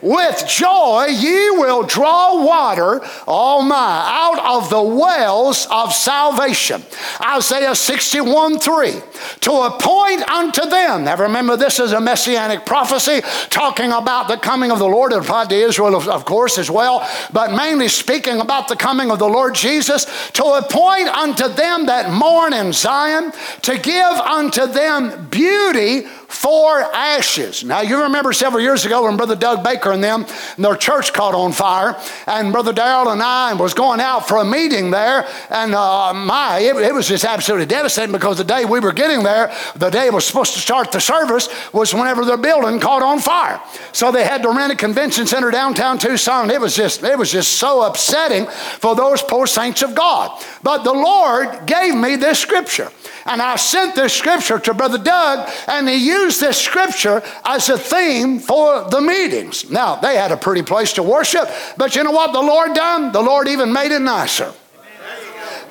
[0.02, 6.82] With joy ye will draw water, oh my, out of the wells of salvation.
[7.24, 8.94] Isaiah 61 3.
[9.40, 14.70] To appoint unto them, now remember this is a messianic prophecy talking about the coming
[14.70, 15.12] of the Lord.
[15.12, 19.18] It applied to Israel, of course, as well, but mainly speaking about the coming of
[19.20, 20.06] the Lord Jesus.
[20.32, 23.32] To appoint unto them that mourn in Zion,
[23.62, 27.62] to give unto them beauty for ashes.
[27.62, 30.24] Now, you remember several years ago when Brother Doug Baker and them,
[30.56, 34.38] and their church caught on fire, and Brother Darrell and I was going out for
[34.38, 38.64] a meeting there, and uh, my, it, it, was just absolutely devastating because the day
[38.64, 42.38] we were getting there, the day was supposed to start the service, was whenever their
[42.38, 43.60] building caught on fire.
[43.92, 46.50] So they had to rent a convention center downtown Tucson.
[46.50, 50.42] It was just, it was just so upsetting for those poor saints of God.
[50.62, 52.90] But the Lord gave me this scripture.
[53.26, 57.78] And I sent this scripture to Brother Doug, and he used this scripture as a
[57.78, 59.70] theme for the meetings.
[59.70, 63.12] Now, they had a pretty place to worship, but you know what the Lord done?
[63.12, 64.52] The Lord even made it nicer.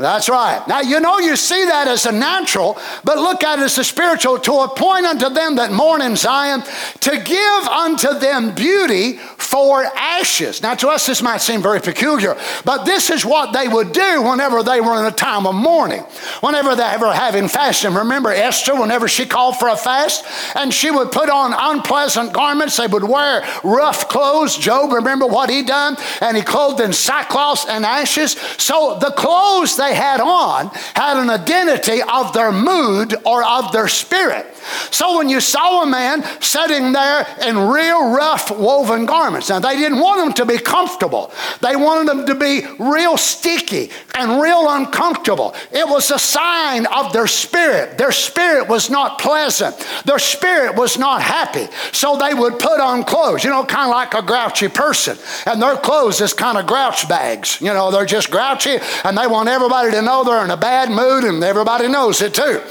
[0.01, 0.65] That's right.
[0.67, 3.83] Now, you know, you see that as a natural, but look at it as a
[3.83, 6.63] spiritual to appoint unto them that mourn in Zion,
[7.01, 10.61] to give unto them beauty for ashes.
[10.61, 14.21] Now, to us, this might seem very peculiar, but this is what they would do
[14.23, 16.01] whenever they were in a time of mourning.
[16.41, 17.93] Whenever they were having fasting.
[17.93, 20.25] Remember Esther, whenever she called for a fast,
[20.55, 24.57] and she would put on unpleasant garments, they would wear rough clothes.
[24.57, 25.97] Job, remember what he done?
[26.21, 28.31] And he clothed in sackcloth and ashes.
[28.57, 33.87] So the clothes they had on had an identity of their mood or of their
[33.87, 34.45] spirit.
[34.91, 39.75] So when you saw a man sitting there in real rough woven garments, now they
[39.75, 41.31] didn't want them to be comfortable.
[41.61, 45.55] They wanted them to be real sticky and real uncomfortable.
[45.71, 47.97] It was a sign of their spirit.
[47.97, 49.75] Their spirit was not pleasant.
[50.05, 51.67] Their spirit was not happy.
[51.91, 55.17] So they would put on clothes, you know, kind of like a grouchy person.
[55.45, 57.59] And their clothes is kind of grouch bags.
[57.61, 60.91] You know, they're just grouchy and they want everybody to know they're in a bad
[60.91, 62.61] mood and everybody knows it too.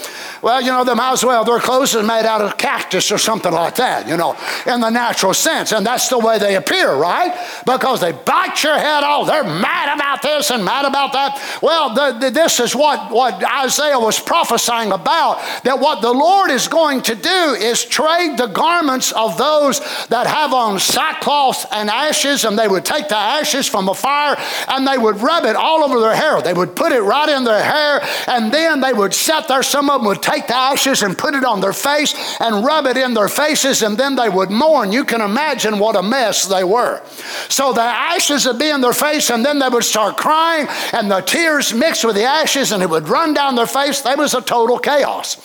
[0.42, 3.18] Well, you know, they might as well, their clothes are made out of cactus or
[3.18, 4.36] something like that, you know,
[4.66, 5.72] in the natural sense.
[5.72, 7.36] And that's the way they appear, right?
[7.66, 9.26] Because they bite your head off.
[9.26, 11.58] They're mad about this and mad about that.
[11.62, 16.50] Well, the, the, this is what, what Isaiah was prophesying about that what the Lord
[16.50, 21.90] is going to do is trade the garments of those that have on sackcloth and
[21.90, 24.36] ashes, and they would take the ashes from a fire
[24.68, 26.40] and they would rub it all over their hair.
[26.40, 29.62] They would put it right in their hair, and then they would sit there.
[29.62, 32.86] Some of them would take the ashes and put it on their face and rub
[32.86, 34.92] it in their faces, and then they would mourn.
[34.92, 37.02] You can imagine what a mess they were.
[37.48, 41.10] So the ashes would be in their face, and then they would start crying, and
[41.10, 44.00] the tears mixed with the ashes, and it would run down their face.
[44.00, 45.36] There was a total chaos.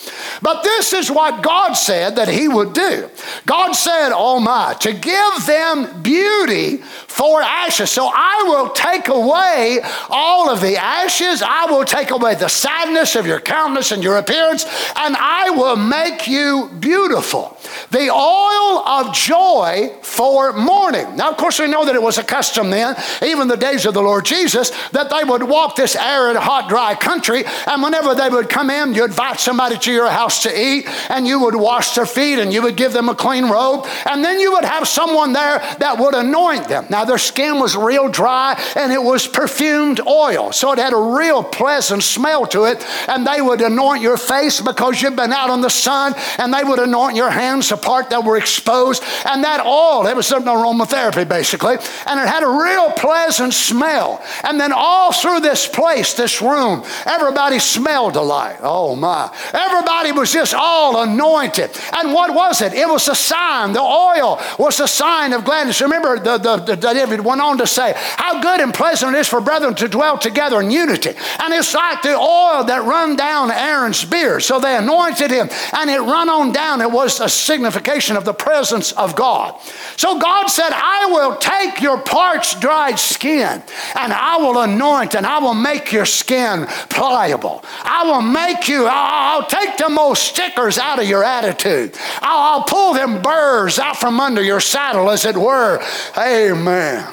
[0.42, 3.10] But this is what God said that He would do.
[3.46, 6.78] God said, Oh my, to give them beauty
[7.16, 7.92] for ashes.
[7.92, 9.80] So I will take away
[10.10, 14.18] all of the ashes, I will take away the sadness of your countenance and your
[14.18, 14.66] appearance,
[14.96, 17.58] and I will make you beautiful.
[17.92, 21.16] The oil of joy for mourning.
[21.16, 23.94] Now, of course, we know that it was a custom then, even the days of
[23.94, 28.30] the Lord Jesus, that they would walk this arid, hot, dry country, and whenever they
[28.30, 31.96] would come in, you invite somebody to your house to eat, and you would wash
[31.96, 34.88] their feet, and you would give them a clean robe, and then you would have
[34.88, 36.86] someone there that would anoint them.
[36.90, 40.98] Now, their skin was real dry, and it was perfumed oil, so it had a
[40.98, 45.54] real pleasant smell to it, and they would anoint your face because you've been out
[45.54, 49.44] in the sun, and they would anoint your hands, the part that were exposed, and
[49.44, 51.76] that all, it was an aromatherapy basically,
[52.08, 54.24] and it had a real pleasant smell.
[54.44, 58.58] And then all through this place, this room, everybody smelled alike.
[58.62, 59.32] Oh my.
[59.54, 61.72] Everybody was just all anointed.
[61.94, 62.74] And what was it?
[62.74, 63.74] It was a sign.
[63.74, 65.82] The oil was a sign of gladness.
[65.82, 69.28] Remember, the, the, the, David went on to say, How good and pleasant it is
[69.28, 71.12] for brethren to dwell together in unity.
[71.40, 74.44] And it's like the oil that run down Aaron's beard.
[74.44, 76.82] So they anointed him, and it run on down.
[76.82, 79.60] It was a signification of the presence of God.
[79.98, 83.64] So God said, I will take your parched, dried skin,
[83.96, 87.64] and I will anoint, and I will make your skin pliable.
[87.84, 91.96] I will make you, I'll, take the most stickers out of your attitude.
[92.22, 95.84] I'll pull them burrs out from under your saddle, as it were.
[96.18, 97.06] Amen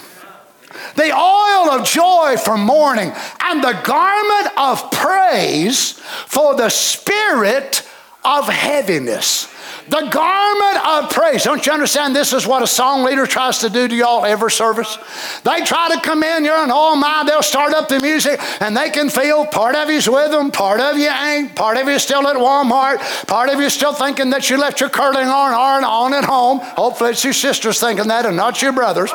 [0.97, 3.13] the oil of joy for mourning,
[3.43, 5.93] and the garment of praise
[6.27, 7.89] for the spirit
[8.25, 9.49] of heaviness.
[9.89, 11.43] The garment of praise.
[11.43, 14.51] Don't you understand this is what a song leader tries to do to y'all every
[14.51, 14.97] service?
[15.43, 18.77] They try to come in here and oh my, they'll start up the music and
[18.77, 21.99] they can feel part of you's with them, part of you ain't, part of you
[21.99, 26.15] still at Walmart, part of you still thinking that you left your curling iron on
[26.15, 26.61] at home.
[26.61, 29.11] Hopefully it's your sisters thinking that and not your brothers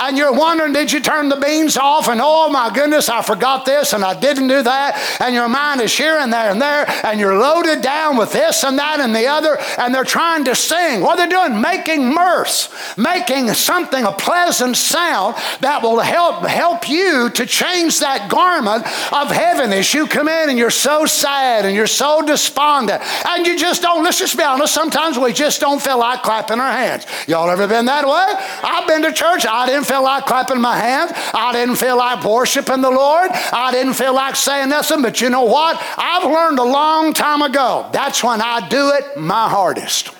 [0.00, 2.08] and you're wondering, did you turn the beans off?
[2.08, 5.18] And oh my goodness, I forgot this and I didn't do that.
[5.20, 8.64] And your mind is here and there and there, and you're loaded down with this
[8.64, 11.00] and that and the other, and they're trying to sing.
[11.00, 17.30] What they're doing, making mirth, making something, a pleasant sound that will help help you
[17.30, 19.92] to change that garment of heaviness.
[19.94, 24.04] You come in and you're so sad and you're so despondent, and you just don't,
[24.04, 27.06] let's just be honest, sometimes we just don't feel like clapping our hands.
[27.26, 28.26] Y'all ever been that way?
[28.62, 31.12] I've been to church, I didn't feel like clapping my hands.
[31.34, 33.30] I didn't feel like worshiping the Lord.
[33.32, 35.02] I didn't feel like saying nothing.
[35.02, 35.82] But you know what?
[35.96, 37.88] I've learned a long time ago.
[37.92, 40.17] That's when I do it my hardest.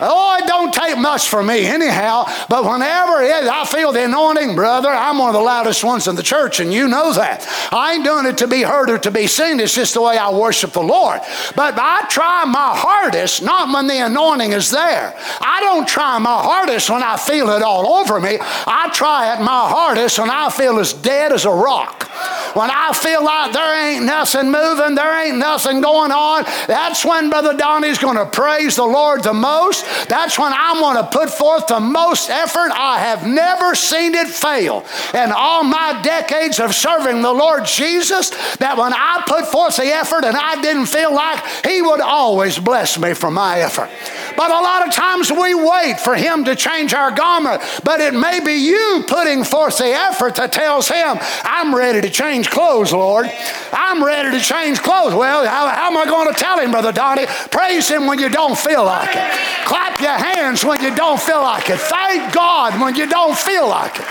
[0.00, 4.54] Oh, it don't take much for me anyhow, but whenever it, I feel the anointing,
[4.54, 7.46] brother, I'm one of the loudest ones in the church, and you know that.
[7.72, 10.18] I ain't doing it to be heard or to be seen, it's just the way
[10.18, 11.20] I worship the Lord.
[11.54, 15.14] But I try my hardest, not when the anointing is there.
[15.40, 18.38] I don't try my hardest when I feel it all over me.
[18.40, 22.10] I try it my hardest when I feel as dead as a rock.
[22.54, 27.30] When I feel like there ain't nothing moving, there ain't nothing going on, that's when
[27.30, 31.30] Brother Donnie's going to praise the Lord the most that's when I'm going to put
[31.30, 32.70] forth the most effort.
[32.72, 38.30] I have never seen it fail in all my decades of serving the Lord Jesus.
[38.56, 42.58] That when I put forth the effort and I didn't feel like He would always
[42.58, 43.90] bless me for my effort.
[44.36, 48.14] But a lot of times we wait for Him to change our garment, but it
[48.14, 52.92] may be you putting forth the effort that tells Him, I'm ready to change clothes,
[52.92, 53.30] Lord.
[53.72, 55.14] I'm ready to change clothes.
[55.14, 57.26] Well, how, how am I going to tell Him, Brother Donnie?
[57.50, 59.66] Praise Him when you don't feel like it.
[59.66, 61.78] Clap your hands when you don't feel like it.
[61.78, 64.06] Thank God when you don't feel like it.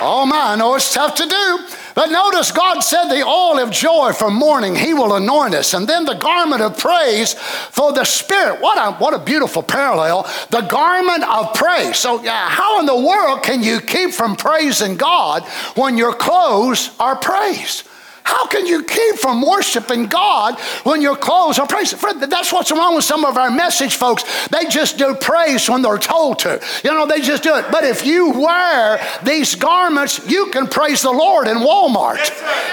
[0.00, 1.66] Oh my, I know it's tough to do.
[1.94, 5.74] But notice God said the oil of joy for mourning, He will anoint us.
[5.74, 8.60] And then the garment of praise for the Spirit.
[8.60, 10.28] What a, what a beautiful parallel.
[10.50, 11.96] The garment of praise.
[11.96, 15.44] So, how in the world can you keep from praising God
[15.76, 17.84] when your clothes are praise?
[18.24, 21.92] How can you keep from worshiping God when your clothes are praise?
[21.92, 24.24] Friend, That's what's wrong with some of our message folks.
[24.48, 26.58] They just do praise when they're told to.
[26.82, 27.66] You know, they just do it.
[27.70, 32.18] But if you wear these garments, you can praise the Lord in Walmart.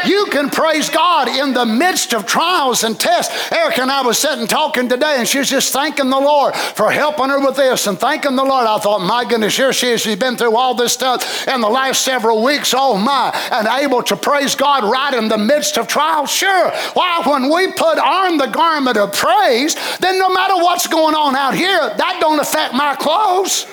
[0.08, 3.52] You can praise God in the midst of trials and tests.
[3.52, 6.90] Erica and I was sitting talking today, and she was just thanking the Lord for
[6.90, 8.68] helping her with this and thanking the Lord.
[8.68, 10.02] I thought, my goodness, here she is.
[10.02, 12.74] She's been through all this stuff in the last several weeks.
[12.76, 16.32] Oh my, and able to praise God right in the midst of trials?
[16.32, 16.70] Sure.
[16.94, 21.36] Why, when we put on the garment of praise, then no matter what's going on
[21.36, 23.66] out here, that don't affect my clothes.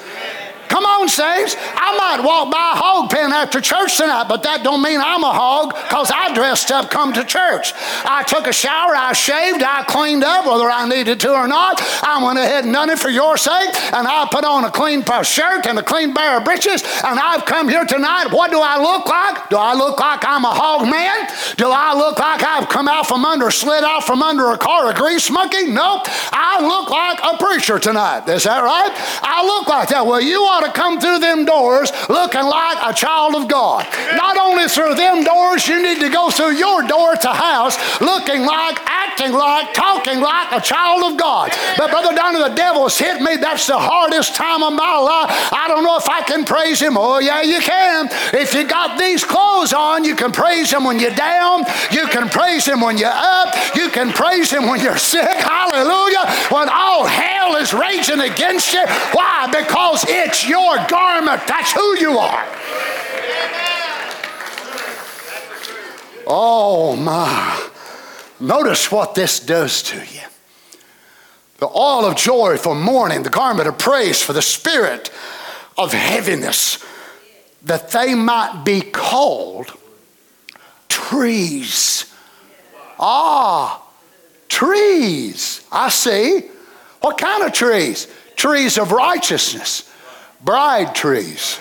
[0.69, 1.57] Come on, saints.
[1.59, 5.25] I might walk by a hog pen after church tonight, but that don't mean I'm
[5.25, 7.73] a hog because I dressed up come to church.
[8.05, 11.81] I took a shower, I shaved, I cleaned up, whether I needed to or not.
[12.03, 15.03] I went ahead and done it for your sake, and I put on a clean
[15.23, 18.29] shirt and a clean pair of breeches, and I've come here tonight.
[18.31, 19.49] What do I look like?
[19.49, 21.29] Do I look like I'm a hog man?
[21.57, 24.91] Do I look like I've come out from under, slid out from under a car
[24.91, 25.67] of grease monkey?
[25.67, 26.07] Nope.
[26.33, 28.29] I look like a preacher tonight.
[28.29, 28.93] Is that right?
[29.23, 30.05] I look like that.
[30.07, 33.87] Well, you are ought to come through them doors looking like a child of God.
[34.15, 38.45] Not only through them doors, you need to go through your door to house looking
[38.45, 41.53] like, acting like, talking like a child of God.
[41.77, 43.37] But Brother Donnie, the devil's hit me.
[43.37, 45.31] That's the hardest time of my life.
[45.53, 46.97] I don't know if I can praise him.
[46.97, 48.09] Oh, yeah, you can.
[48.35, 51.65] If you got these clothes on, you can praise him when you're down.
[51.93, 53.55] You can praise him when you're up.
[53.77, 55.39] You can praise him when you're sick.
[55.39, 56.27] Hallelujah.
[56.51, 58.85] When all hell is raging against you.
[59.13, 59.47] Why?
[59.47, 61.43] Because it's your garment.
[61.47, 62.45] That's who you are.
[66.27, 67.71] Oh, my.
[68.41, 70.21] Notice what this does to you.
[71.59, 75.11] The oil of joy for mourning, the garment of praise for the spirit
[75.77, 76.85] of heaviness,
[77.65, 79.73] that they might be called
[80.89, 82.13] trees.
[83.01, 83.83] Ah,
[84.49, 85.67] trees.
[85.73, 86.43] I see.
[87.01, 88.07] What kind of trees?
[88.37, 89.88] Trees of righteousness
[90.45, 91.59] bride trees.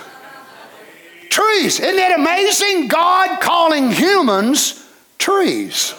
[1.30, 1.80] Trees.
[1.80, 2.88] Isn't it amazing?
[2.88, 5.94] God calling humans trees.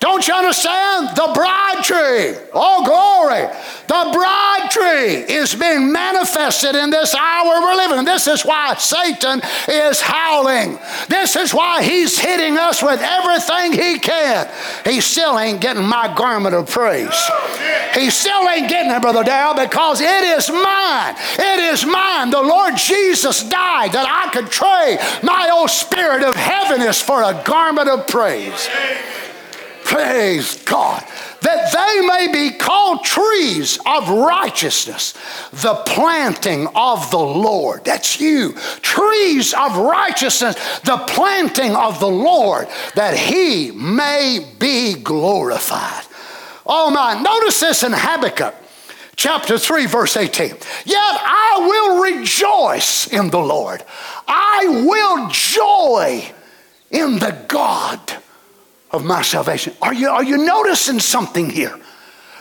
[0.00, 1.14] Don't you understand?
[1.14, 2.34] The bride tree.
[2.54, 3.46] Oh, glory.
[3.86, 8.06] The bride tree is being manifested in this hour we're living.
[8.06, 10.78] This is why Satan is howling.
[11.08, 14.48] This is why he's hitting us with everything he can.
[14.86, 17.20] He still ain't getting my garment of praise.
[17.92, 21.14] He still ain't getting it, Brother Darrell, because it is mine.
[21.38, 22.30] It is mine.
[22.30, 27.42] The Lord Jesus died that I could trade my old spirit of heaviness for a
[27.44, 28.66] garment of praise.
[29.90, 31.04] Praise God.
[31.42, 35.14] That they may be called trees of righteousness,
[35.50, 37.84] the planting of the Lord.
[37.84, 38.52] That's you.
[38.82, 46.04] Trees of righteousness, the planting of the Lord, that he may be glorified.
[46.64, 48.54] Oh my, notice this in Habakkuk
[49.16, 50.50] chapter 3, verse 18.
[50.84, 53.82] Yet I will rejoice in the Lord,
[54.28, 56.32] I will joy
[56.92, 58.20] in the God
[58.92, 59.74] of my salvation.
[59.80, 61.78] Are you, are you noticing something here?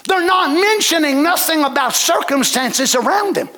[0.08, 3.50] They're not mentioning nothing about circumstances around them.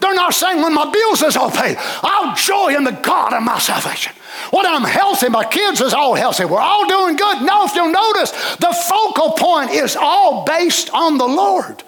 [0.00, 3.42] They're not saying when my bills is all paid, I'll joy in the God of
[3.42, 4.14] my salvation.
[4.50, 6.44] When I'm healthy, my kids is all healthy.
[6.44, 7.42] We're all doing good.
[7.42, 11.82] No, if you'll notice, the focal point is all based on the Lord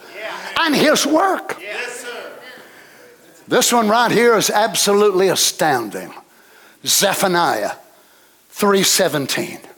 [0.61, 1.59] and His work.
[1.61, 2.07] Yes,
[3.49, 6.13] this one right here is absolutely astounding.
[6.85, 7.73] Zephaniah
[8.53, 9.72] 3:17.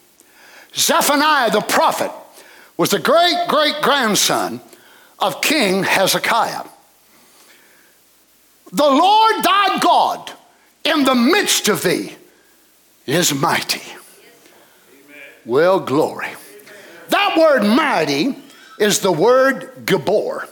[0.77, 2.11] Zephaniah the prophet
[2.77, 4.61] was the great great grandson
[5.19, 6.65] of King Hezekiah.
[8.73, 10.33] The Lord thy God
[10.85, 12.17] in the midst of thee
[13.07, 13.83] is mighty.
[15.45, 16.31] Well, glory.
[17.09, 18.37] That word mighty
[18.79, 20.49] is the word Gabor.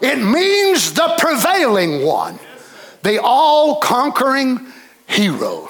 [0.00, 2.38] It means the prevailing one,
[3.02, 4.72] the all conquering
[5.06, 5.68] hero.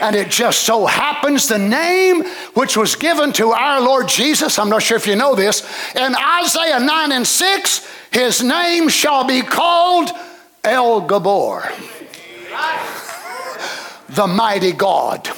[0.00, 2.24] And it just so happens the name
[2.54, 5.62] which was given to our Lord Jesus, I'm not sure if you know this,
[5.94, 10.10] in Isaiah 9 and 6, his name shall be called
[10.64, 11.70] El Gabor,
[14.10, 15.28] the mighty God.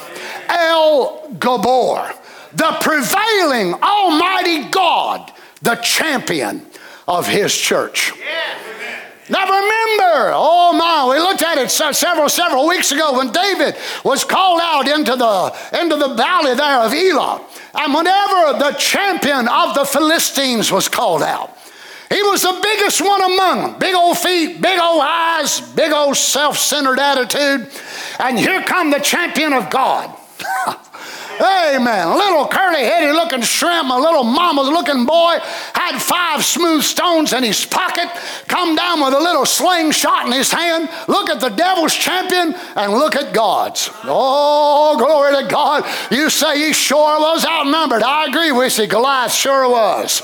[0.48, 2.10] El Gabor,
[2.54, 6.66] the prevailing Almighty God, the champion
[7.06, 8.12] of his church.
[9.30, 14.24] Now remember, oh my, we looked at it several, several weeks ago when David was
[14.24, 17.44] called out into the, into the valley there of Elah.
[17.74, 21.56] And whenever the champion of the Philistines was called out,
[22.10, 23.78] he was the biggest one among them.
[23.78, 27.70] Big old feet, big old eyes, big old self centered attitude.
[28.18, 30.17] And here come the champion of God.
[31.40, 32.08] Amen.
[32.08, 35.38] A little curly headed looking shrimp, a little mama looking boy,
[35.72, 38.08] had five smooth stones in his pocket,
[38.48, 40.88] come down with a little slingshot in his hand.
[41.06, 43.90] Look at the devil's champion and look at God's.
[44.04, 45.84] Oh, glory to God.
[46.10, 48.02] You say he sure was outnumbered.
[48.02, 48.86] I agree with you.
[48.86, 50.22] Goliath sure was.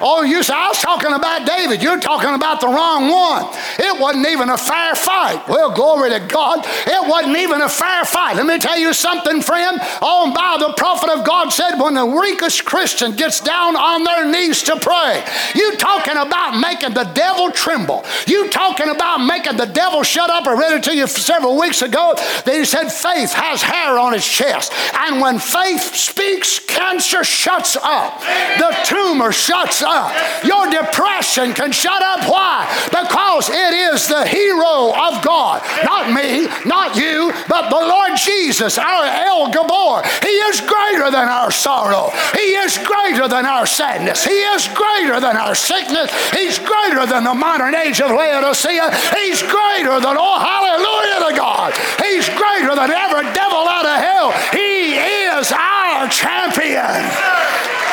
[0.00, 1.82] Oh, you say, I was talking about David.
[1.82, 3.44] You're talking about the wrong one.
[3.78, 5.46] It wasn't even a fair fight.
[5.48, 6.64] Well, glory to God.
[6.64, 8.36] It wasn't even a fair fight.
[8.36, 9.80] Let me tell you something, friend.
[10.00, 14.30] On by the prophet of God said, when the weakest Christian gets down on their
[14.30, 15.24] knees to pray,
[15.54, 18.04] you talking about making the devil tremble.
[18.26, 20.46] You talking about making the devil shut up.
[20.46, 22.14] I read it to you several weeks ago.
[22.44, 24.72] They said faith has hair on its chest.
[24.94, 28.20] And when faith speaks, cancer shuts up.
[28.58, 30.16] The tumor shuts up.
[30.42, 32.24] Your depression can shut up.
[32.24, 32.64] Why?
[32.88, 35.60] Because it is the hero of God.
[35.84, 40.02] Not me, not you, but the Lord Jesus, our El Gabor.
[40.24, 42.10] He is greater than our sorrow.
[42.34, 44.24] He is greater than our sadness.
[44.24, 46.08] He is greater than our sickness.
[46.32, 48.88] He's greater than the modern age of Laodicea.
[49.20, 51.74] He's greater than, oh, hallelujah to God.
[52.00, 54.32] He's greater than every devil out of hell.
[54.52, 57.00] He is our champion.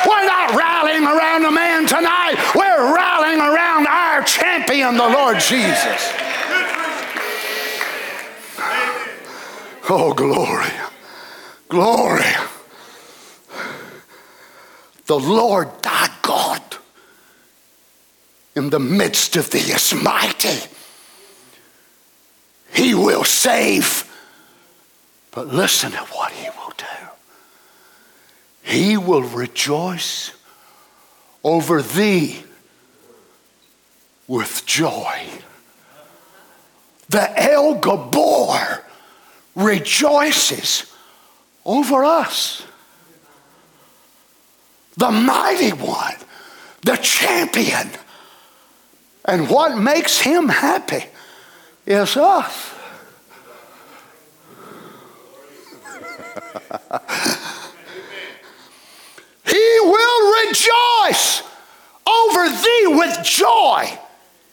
[0.07, 2.35] We're not rallying around a man tonight.
[2.55, 6.13] We're rallying around our champion, the Lord Jesus.
[9.89, 10.71] Oh, glory.
[11.69, 12.33] Glory.
[15.05, 16.61] The Lord thy God
[18.55, 20.67] in the midst of thee is mighty.
[22.73, 24.03] He will save.
[25.37, 26.85] But listen to what he will do
[28.63, 30.31] he will rejoice
[31.43, 32.41] over thee
[34.27, 35.27] with joy.
[37.09, 38.83] The El Gabor
[39.53, 40.91] rejoices
[41.63, 42.65] over us.
[44.97, 46.15] The mighty one,
[46.81, 47.91] the champion.
[49.23, 51.05] And what makes him happy
[51.85, 52.73] is us.
[59.47, 61.41] He will rejoice
[62.05, 63.97] over thee with joy.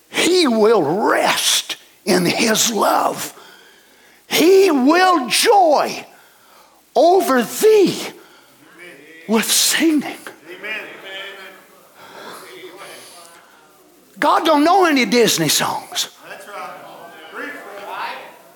[0.09, 3.33] He will rest in his love.
[4.29, 6.07] He will joy
[6.95, 8.01] over thee
[9.29, 10.17] with singing.
[14.19, 16.17] God don't know any Disney songs.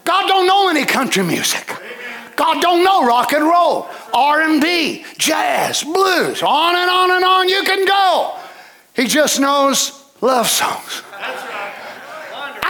[0.05, 1.69] God don't know any country music.
[2.39, 7.65] God don't know rock and roll, R&B, jazz, blues, on and on and on you
[7.65, 8.39] can go.
[8.95, 11.03] He just knows love songs.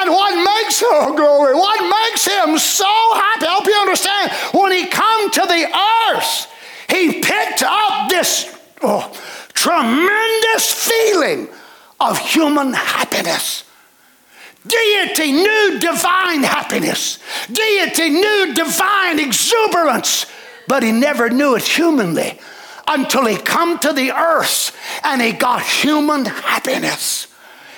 [0.00, 3.46] And what makes oh glory, what makes him so happy?
[3.46, 4.32] I hope you understand.
[4.54, 6.50] When he come to the earth,
[6.88, 9.12] he picked up this oh,
[9.52, 11.48] tremendous feeling
[12.00, 13.64] of human happiness.
[14.66, 17.18] Deity knew divine happiness.
[17.50, 20.26] Deity knew divine exuberance,
[20.66, 22.38] but he never knew it humanly
[22.86, 27.28] until he come to the earth and he got human happiness.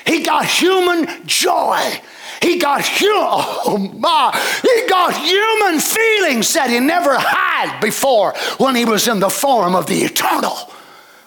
[0.07, 2.01] He got human joy.
[2.43, 8.75] He got human, oh my, he got human feelings that he never had before when
[8.75, 10.57] he was in the form of the eternal.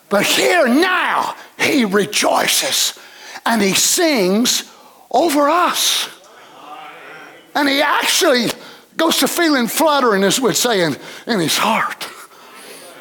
[0.09, 2.97] But here now, he rejoices
[3.45, 4.72] and he sings
[5.13, 6.09] over us.
[7.55, 8.47] And he actually
[8.97, 10.95] goes to feeling fluttering, as we're saying,
[11.27, 12.07] in his heart.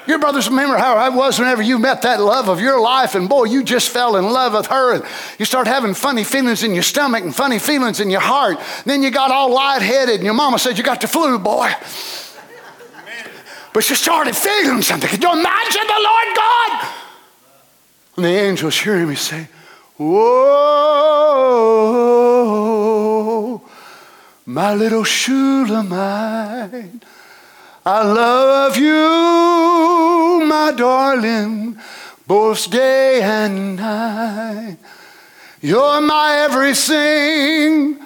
[0.06, 3.28] Your brothers remember how I was whenever you met that love of your life, and
[3.28, 5.04] boy, you just fell in love with her, and
[5.38, 8.58] you start having funny feelings in your stomach and funny feelings in your heart.
[8.84, 11.72] Then you got all lightheaded, and your mama said you got the flu, boy.
[13.72, 15.08] But you started feeling something.
[15.08, 16.88] Could you imagine the Lord God?
[18.16, 19.48] And the angels hear him say,
[20.02, 20.42] Whoa,
[24.46, 27.04] my little Shulamite.
[27.86, 31.78] I love you, my darling,
[32.26, 34.78] both day and night.
[35.60, 38.00] You're my everything.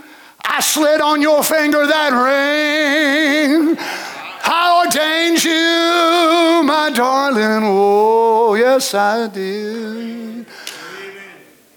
[0.45, 3.75] I slid on your finger that ring.
[3.79, 7.65] I ordained you, my darling.
[7.65, 10.16] Oh, yes, I did.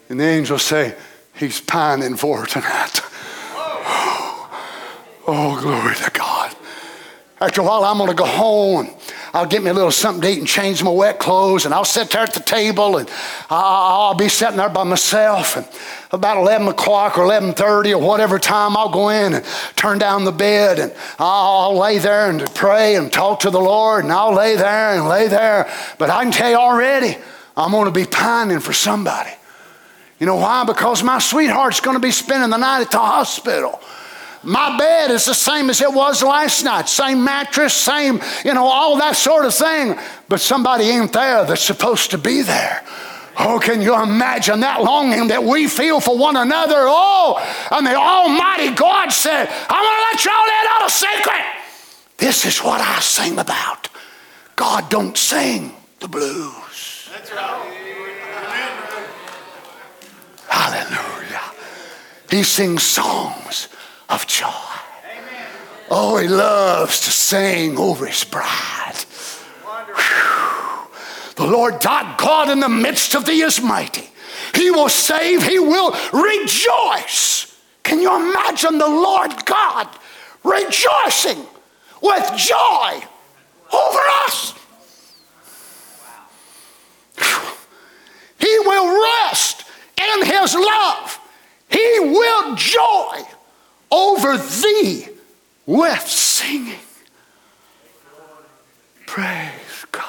[0.09, 0.95] And the angels say,
[1.35, 3.01] He's pining for tonight.
[5.31, 6.55] Oh, glory to God.
[7.39, 8.89] After a while, I'm going to go home.
[9.31, 11.85] I'll get me a little something to eat and change my wet clothes, and I'll
[11.85, 13.07] sit there at the table, and
[13.49, 15.55] I'll be sitting there by myself.
[15.55, 15.67] And
[16.11, 19.45] about 11 o'clock or 11:30 or whatever time, I'll go in and
[19.75, 24.03] turn down the bed, and I'll lay there and pray and talk to the Lord,
[24.03, 25.69] and I'll lay there and lay there.
[25.99, 27.17] But I can tell you already,
[27.55, 29.29] I'm going to be pining for somebody.
[30.19, 30.65] You know why?
[30.65, 33.79] Because my sweetheart's going to be spending the night at the hospital.
[34.43, 36.87] My bed is the same as it was last night.
[36.87, 39.97] Same mattress, same, you know, all that sort of thing.
[40.27, 42.83] But somebody ain't there that's supposed to be there.
[43.37, 46.75] Oh, can you imagine that longing that we feel for one another?
[46.77, 47.37] Oh,
[47.71, 51.45] and the Almighty God said, I'm going to let y'all in on a secret.
[52.17, 53.89] This is what I sing about.
[54.57, 57.09] God don't sing the blues.
[57.13, 57.78] That's right.
[60.49, 61.41] Hallelujah.
[62.29, 63.69] He sings songs
[64.09, 64.47] of joy.
[64.47, 65.47] Amen.
[65.89, 68.95] Oh, he loves to sing over his bride.
[71.35, 74.09] The Lord God in the midst of thee is mighty.
[74.53, 77.57] He will save, he will rejoice.
[77.83, 79.87] Can you imagine the Lord God
[80.43, 81.45] rejoicing
[82.01, 83.01] with joy
[83.71, 84.53] over us?
[88.37, 89.58] He will rest
[89.99, 91.19] in his love.
[91.69, 93.21] He will joy
[93.91, 95.07] over thee
[95.65, 96.79] with singing.
[99.05, 100.05] Praise God.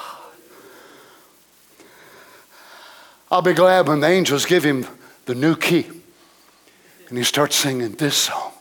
[3.30, 4.86] I'll be glad when the angels give him
[5.26, 5.86] the new key
[7.08, 8.52] and he starts singing this song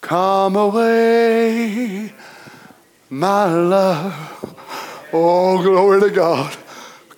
[0.00, 2.12] Come away,
[3.08, 5.08] my love.
[5.12, 6.56] Oh, glory to God.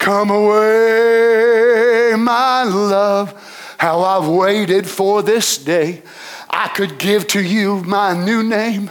[0.05, 3.33] Come away, my love.
[3.79, 6.03] How I've waited for this day.
[6.51, 8.91] I could give to you my new name.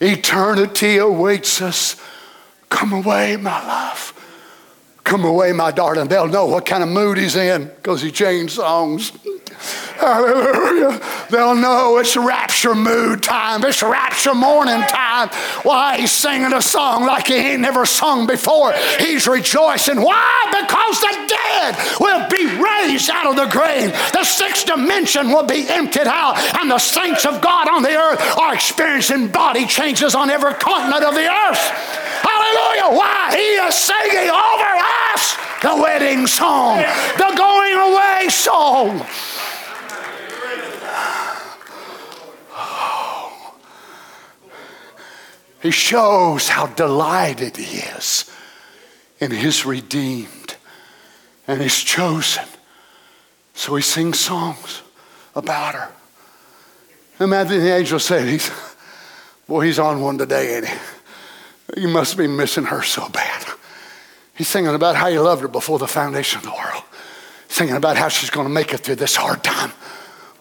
[0.00, 2.00] Eternity awaits us.
[2.70, 4.14] Come away, my love.
[5.04, 6.08] Come away, my darling.
[6.08, 9.12] They'll know what kind of mood he's in because he changed songs.
[9.98, 11.00] Hallelujah.
[11.30, 13.64] They'll know it's rapture mood time.
[13.64, 15.28] It's rapture morning time.
[15.62, 15.98] Why?
[15.98, 18.72] He's singing a song like he ain't never sung before.
[18.98, 20.00] He's rejoicing.
[20.00, 20.46] Why?
[20.50, 23.90] Because the dead will be raised out of the grave.
[24.12, 26.38] The sixth dimension will be emptied out.
[26.60, 31.04] And the saints of God on the earth are experiencing body changes on every continent
[31.04, 31.58] of the earth.
[32.22, 32.96] Hallelujah.
[32.96, 33.34] Why?
[33.34, 34.70] He is singing over
[35.14, 35.36] us.
[35.62, 36.78] the wedding song,
[37.16, 39.04] the going away song.
[45.62, 48.30] He shows how delighted he is
[49.18, 50.56] in his redeemed
[51.48, 52.44] and his chosen.
[53.54, 54.82] So he sings songs
[55.34, 55.92] about her.
[57.20, 58.50] Imagine the angel said, he's,
[59.46, 61.80] Boy, he's on one today, ain't he?
[61.80, 63.46] You must be missing her so bad.
[64.34, 66.82] He's singing about how he loved her before the foundation of the world,
[67.48, 69.72] singing about how she's going to make it through this hard time.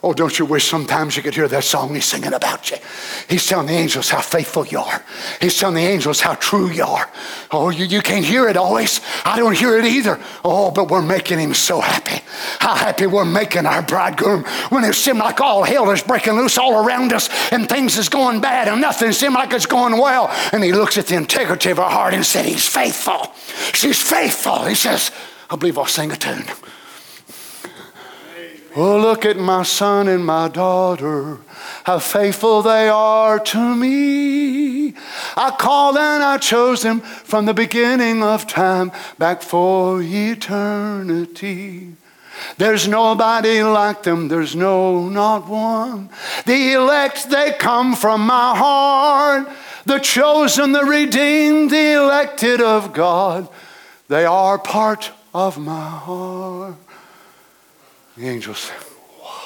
[0.03, 2.77] Oh, don't you wish sometimes you could hear that song he's singing about you?
[3.27, 5.03] He's telling the angels how faithful you are.
[5.41, 7.09] He's telling the angels how true you are.
[7.49, 9.01] Oh, you, you can't hear it always.
[9.23, 10.19] I don't hear it either.
[10.43, 12.23] Oh, but we're making him so happy.
[12.59, 16.57] How happy we're making our bridegroom when it seemed like all hell is breaking loose
[16.57, 20.27] all around us and things is going bad and nothing seems like it's going well.
[20.51, 23.33] And he looks at the integrity of our heart and said, He's faithful.
[23.73, 24.65] She's faithful.
[24.65, 25.09] He says,
[25.49, 26.45] I believe I'll sing a tune.
[28.77, 31.39] Oh, look at my son and my daughter,
[31.85, 34.93] how faithful they are to me.
[35.37, 41.93] I called and I chose them from the beginning of time back for eternity.
[42.57, 46.09] There's nobody like them, there's no, not one.
[46.45, 49.47] The elect, they come from my heart.
[49.85, 53.47] The chosen, the redeemed, the elected of God,
[54.09, 56.75] they are part of my heart.
[58.17, 58.77] The angels said,
[59.21, 59.41] Wow.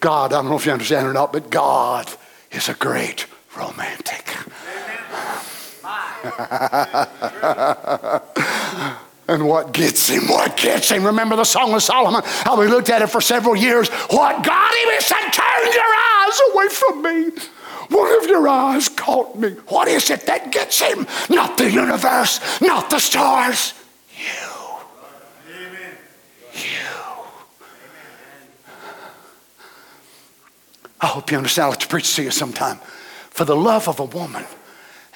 [0.00, 2.12] God, I don't know if you understand or not, but God
[2.50, 3.26] is a great
[3.56, 4.34] romantic.
[9.28, 10.26] and what gets him?
[10.26, 11.06] What gets him?
[11.06, 12.22] Remember the Song of Solomon?
[12.24, 13.88] How we looked at it for several years.
[13.88, 14.88] What got him?
[14.94, 17.30] He said, Turn your eyes away from me.
[17.96, 19.50] One of your eyes caught me.
[19.68, 21.06] What is it that gets him?
[21.30, 23.74] Not the universe, not the stars.
[24.16, 24.57] You.
[31.00, 31.66] I hope you understand.
[31.66, 32.78] I'll have to preach to you sometime.
[33.30, 34.44] For the love of a woman,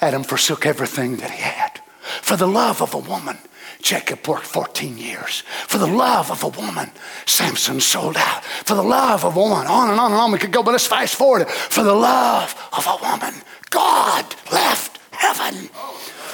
[0.00, 1.80] Adam forsook everything that he had.
[2.22, 3.38] For the love of a woman,
[3.80, 5.42] Jacob worked 14 years.
[5.66, 6.90] For the love of a woman,
[7.26, 8.44] Samson sold out.
[8.44, 10.72] For the love of a woman, on and on and on we could go, but
[10.72, 11.48] let's fast forward.
[11.48, 13.34] For the love of a woman,
[13.70, 15.68] God left heaven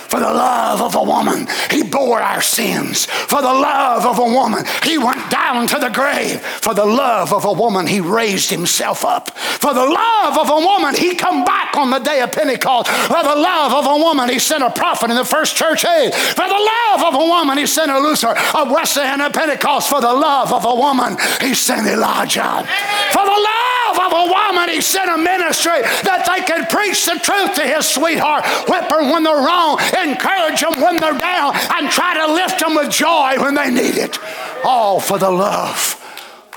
[0.09, 3.07] for the love of a woman, he bore our sins.
[3.07, 6.41] For the love of a woman, he went down to the grave.
[6.41, 9.37] For the love of a woman, he raised himself up.
[9.37, 12.91] For the love of a woman, he come back on the day of Pentecost.
[12.91, 16.15] For the love of a woman, he sent a prophet in the first church age.
[16.15, 19.91] For the love of a woman, he sent a Luther, a Wesley, and a Pentecost.
[19.91, 22.67] For the love of a woman, he sent Elijah.
[23.13, 27.19] For the love of a woman, he sent a ministry that they could preach the
[27.19, 31.91] truth to his sweetheart, whip her when they're wrong, encourage them when they're down, and
[31.91, 34.19] try to lift them with joy when they need it.
[34.65, 35.97] All for the love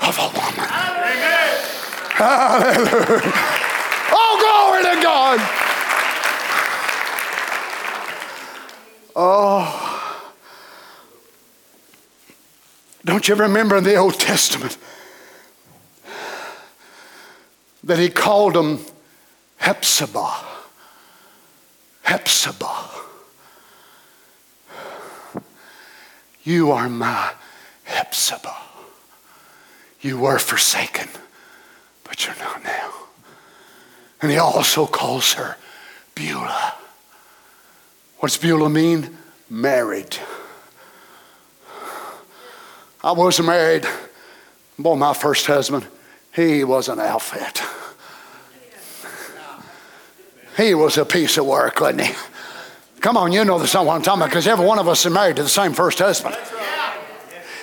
[0.00, 0.70] of a woman.
[0.70, 1.58] Amen.
[2.14, 3.32] Hallelujah.
[4.14, 5.40] Oh, glory to God.
[9.14, 9.88] Oh.
[13.04, 14.78] Don't you remember in the Old Testament
[17.84, 18.80] that he called them
[19.60, 20.44] Hephzibah?
[22.04, 22.88] Hephzibah.
[26.44, 27.32] You are my
[27.84, 28.56] Hephzibah.
[30.00, 31.08] You were forsaken,
[32.02, 32.90] but you're not now.
[34.20, 35.56] And he also calls her
[36.14, 36.74] Beulah.
[38.18, 39.16] What's Beulah mean?
[39.48, 40.16] Married.
[43.04, 43.86] I was married.
[44.78, 45.86] Boy, my first husband,
[46.34, 47.62] he was an outfit.
[50.56, 52.14] He was a piece of work, wasn't he?
[53.00, 55.12] Come on, you know the song I'm talking about because every one of us is
[55.12, 56.36] married to the same first husband.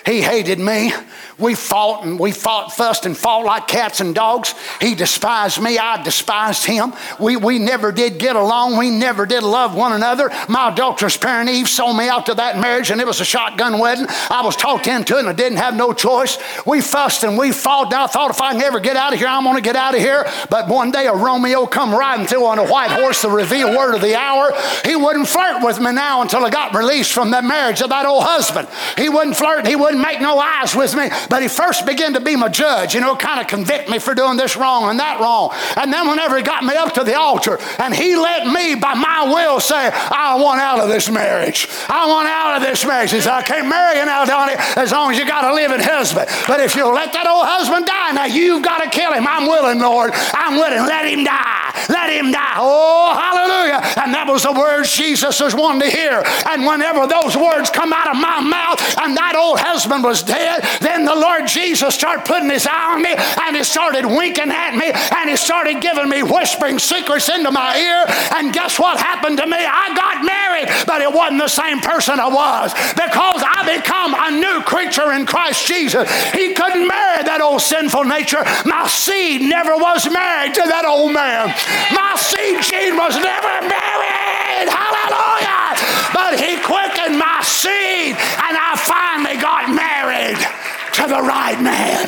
[0.05, 0.91] He hated me.
[1.39, 4.53] We fought and we fought, fussed and fought like cats and dogs.
[4.81, 5.77] He despised me.
[5.77, 6.93] I despised him.
[7.19, 8.77] We, we never did get along.
[8.77, 10.29] We never did love one another.
[10.47, 13.79] My adulterous parent Eve sold me out to that marriage and it was a shotgun
[13.79, 14.07] wedding.
[14.29, 16.37] I was talked into it and I didn't have no choice.
[16.65, 17.93] We fussed and we fought.
[17.93, 19.95] I thought if I can ever get out of here, I'm going to get out
[19.95, 20.27] of here.
[20.49, 23.95] But one day a Romeo come riding through on a white horse, the revealed word
[23.95, 24.51] of the hour.
[24.83, 28.05] He wouldn't flirt with me now until I got released from that marriage of that
[28.05, 28.67] old husband.
[28.97, 29.65] He wouldn't flirt.
[29.65, 31.09] He wouldn't make no eyes with me.
[31.29, 34.15] But he first began to be my judge, you know, kind of convict me for
[34.15, 35.53] doing this wrong and that wrong.
[35.77, 38.95] And then whenever he got me up to the altar and he let me, by
[38.95, 41.67] my will, say, I want out of this marriage.
[41.87, 43.11] I want out of this marriage.
[43.11, 45.79] He said, I can't marry you now, Donnie, as long as you got a living
[45.79, 46.27] husband.
[46.47, 49.27] But if you'll let that old husband die, now you've got to kill him.
[49.27, 50.11] I'm willing, Lord.
[50.33, 50.85] I'm willing.
[50.87, 51.69] Let him die.
[51.89, 52.55] Let him die.
[52.57, 53.81] Oh, hallelujah.
[54.01, 56.23] And that was the words Jesus was wanting to hear.
[56.49, 60.65] And whenever those words come out of my mouth and that old husband was dead,
[60.81, 64.75] then the Lord Jesus started putting his eye on me and he started winking at
[64.75, 68.05] me and he started giving me whispering secrets into my ear.
[68.35, 69.57] And guess what happened to me?
[69.59, 74.31] I got married, but it wasn't the same person I was because I become a
[74.31, 76.09] new creature in Christ Jesus.
[76.31, 78.43] He couldn't marry that old sinful nature.
[78.65, 81.51] My seed never was married to that old man.
[81.91, 84.67] My seed gene was never married.
[84.69, 85.75] Hallelujah.
[86.13, 92.07] But he quickened my seed, and I finally got married to the right man.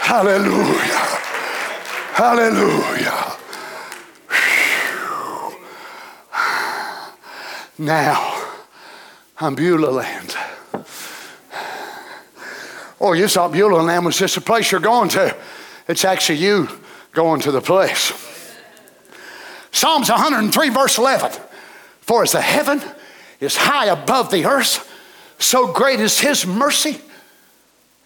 [0.00, 1.20] Hallelujah.
[2.14, 3.36] Hallelujah.
[7.78, 8.42] Now,
[9.38, 10.36] I'm Beulah land.
[13.00, 15.34] Oh, you thought Beulah land was just a place you're going to.
[15.88, 16.68] It's actually you
[17.12, 18.12] going to the place.
[19.72, 21.32] Psalms 103, verse 11.
[22.02, 22.82] For as the heaven
[23.40, 24.89] is high above the earth,
[25.40, 27.00] so great is his mercy.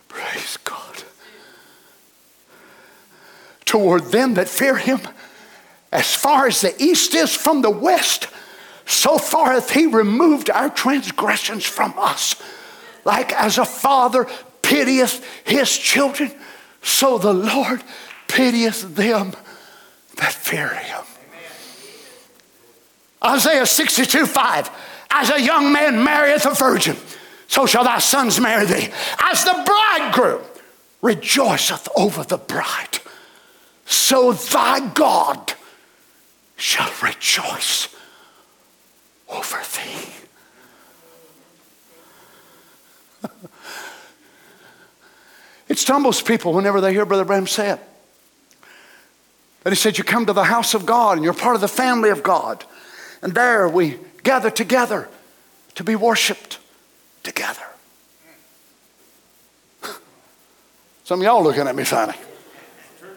[0.08, 1.02] Praise God.
[3.66, 5.00] Toward them that fear him,
[5.92, 8.28] as far as the east is from the west,
[8.86, 12.36] so far hath he removed our transgressions from us.
[13.04, 14.26] Like as a father
[14.62, 16.32] pitieth his children,
[16.82, 17.82] so the Lord
[18.28, 19.32] pitieth them
[20.16, 21.02] that fear him.
[23.24, 24.70] Isaiah 62 5.
[25.10, 26.96] As a young man marrieth a virgin,
[27.46, 28.88] so shall thy sons marry thee.
[29.18, 30.42] As the bridegroom
[31.02, 32.98] rejoiceth over the bride,
[33.86, 35.54] so thy God
[36.56, 37.88] shall rejoice
[39.28, 40.08] over thee.
[45.68, 47.80] it stumbles people whenever they hear Brother Branham say it.
[49.64, 51.68] That he said, You come to the house of God and you're part of the
[51.68, 52.64] family of God.
[53.22, 55.08] And there we gather together
[55.74, 56.58] to be worshiped
[57.24, 57.64] together.
[61.04, 62.14] Some of y'all looking at me funny.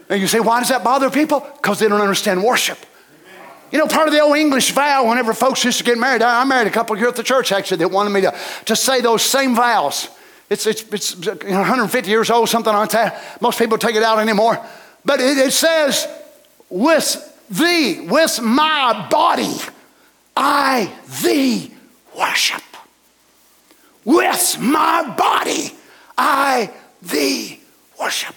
[0.10, 1.42] And you say, Why does that bother people?
[1.58, 2.80] Because they don't understand worship.
[3.72, 6.44] You know, part of the old English vow, whenever folks used to get married, I,
[6.46, 8.34] married a couple here at the church actually that wanted me to,
[8.66, 10.08] to say those same vows.
[10.50, 13.42] It's, it's, it's 150 years old, something like that.
[13.42, 14.66] Most people take it out anymore.
[15.04, 16.08] But it, it says,
[16.70, 19.54] with thee, with my body,
[20.38, 21.74] I thee
[22.18, 22.64] worship.
[24.08, 25.74] With my body,
[26.18, 27.60] I thee
[28.00, 28.36] worship.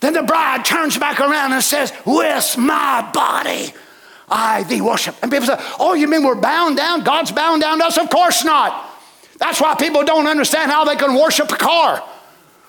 [0.00, 3.72] Then the bride turns back around and says, With my body,
[4.28, 5.16] I thee worship.
[5.22, 7.02] And people say, Oh, you mean we're bound down?
[7.02, 7.96] God's bound down to us?
[7.96, 8.90] Of course not.
[9.38, 12.04] That's why people don't understand how they can worship a car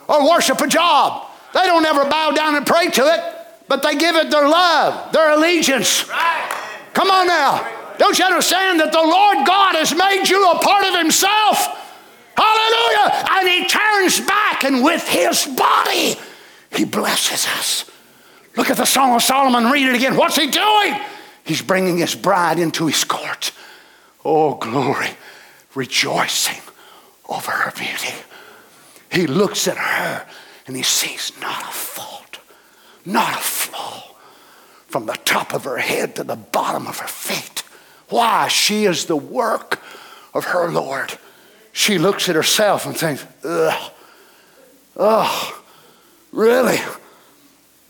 [0.07, 1.27] or worship a job.
[1.53, 3.35] They don't ever bow down and pray to it,
[3.67, 6.05] but they give it their love, their allegiance.
[6.93, 7.69] Come on now.
[7.97, 11.75] Don't you understand that the Lord God has made you a part of Himself?
[12.41, 13.25] Hallelujah.
[13.31, 16.15] And He turns back, and with His body,
[16.71, 17.89] He blesses us.
[18.55, 20.15] Look at the Song of Solomon, read it again.
[20.15, 20.99] What's He doing?
[21.49, 23.51] He's bringing his bride into his court.
[24.23, 25.09] Oh, glory,
[25.73, 26.61] rejoicing
[27.27, 28.13] over her beauty.
[29.11, 30.27] He looks at her
[30.67, 32.39] and he sees not a fault,
[33.03, 34.15] not a flaw,
[34.85, 37.63] from the top of her head to the bottom of her feet.
[38.09, 38.47] Why?
[38.47, 39.81] She is the work
[40.35, 41.17] of her Lord.
[41.79, 43.91] She looks at herself and thinks, ugh,
[44.97, 45.63] oh,
[46.33, 46.77] really?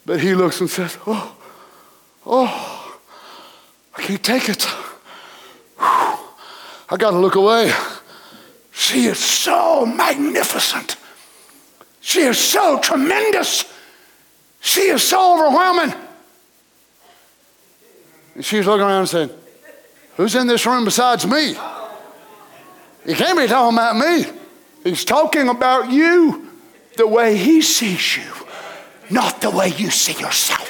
[0.05, 1.35] But he looks and says, oh,
[2.23, 2.99] oh,
[3.95, 4.63] I can't take it.
[5.79, 7.73] I got to look away.
[8.71, 10.95] She is so magnificent.
[11.99, 13.73] She is so tremendous.
[14.61, 15.95] She is so overwhelming.
[18.35, 19.29] And she's looking around and saying,
[20.15, 21.55] Who's in this room besides me?
[23.05, 24.25] He can't be talking about me.
[24.83, 26.49] He's talking about you
[26.95, 28.31] the way he sees you,
[29.09, 30.67] not the way you see yourself.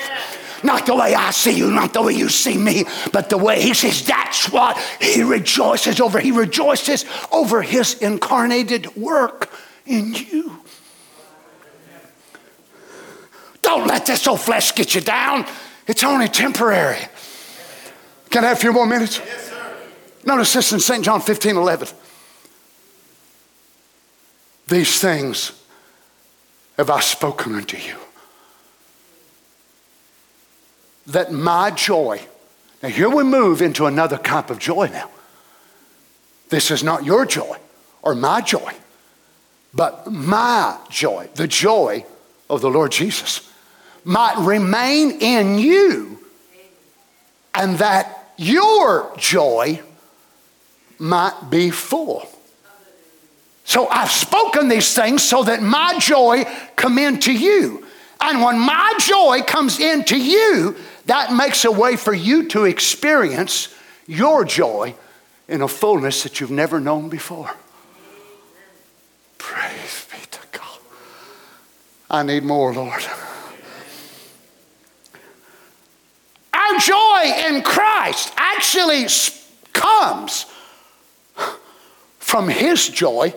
[0.62, 3.62] Not the way I see you, not the way you see me, but the way
[3.62, 6.20] he says that's what he rejoices over.
[6.20, 9.50] He rejoices over his incarnated work
[9.86, 10.60] in you.
[13.62, 15.46] Don't let this old flesh get you down.
[15.88, 17.08] It's only temporary.
[18.30, 19.20] Can I have a few more minutes?
[19.20, 19.78] Yes, sir.
[20.26, 21.04] Notice this in St.
[21.04, 21.88] John 15 11.
[24.70, 25.52] These things
[26.78, 27.96] have I spoken unto you
[31.08, 32.22] that my joy,
[32.84, 35.10] now here we move into another type of joy now.
[36.50, 37.58] This is not your joy
[38.04, 38.74] or my joy,
[39.74, 42.06] but my joy, the joy
[42.50, 43.52] of the Lord Jesus,
[44.04, 46.20] might remain in you,
[47.54, 49.82] and that your joy
[51.00, 52.30] might be full.
[53.70, 56.46] So I've spoken these things so that my joy
[56.76, 57.86] come into you.
[58.20, 63.72] And when my joy comes into you, that makes a way for you to experience
[64.08, 64.96] your joy
[65.48, 67.52] in a fullness that you've never known before.
[69.38, 70.80] Praise be to God.
[72.10, 73.04] I need more, Lord.
[76.54, 79.06] Our joy in Christ actually
[79.74, 80.48] comes
[82.18, 83.36] from His joy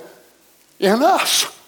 [0.82, 1.58] in us.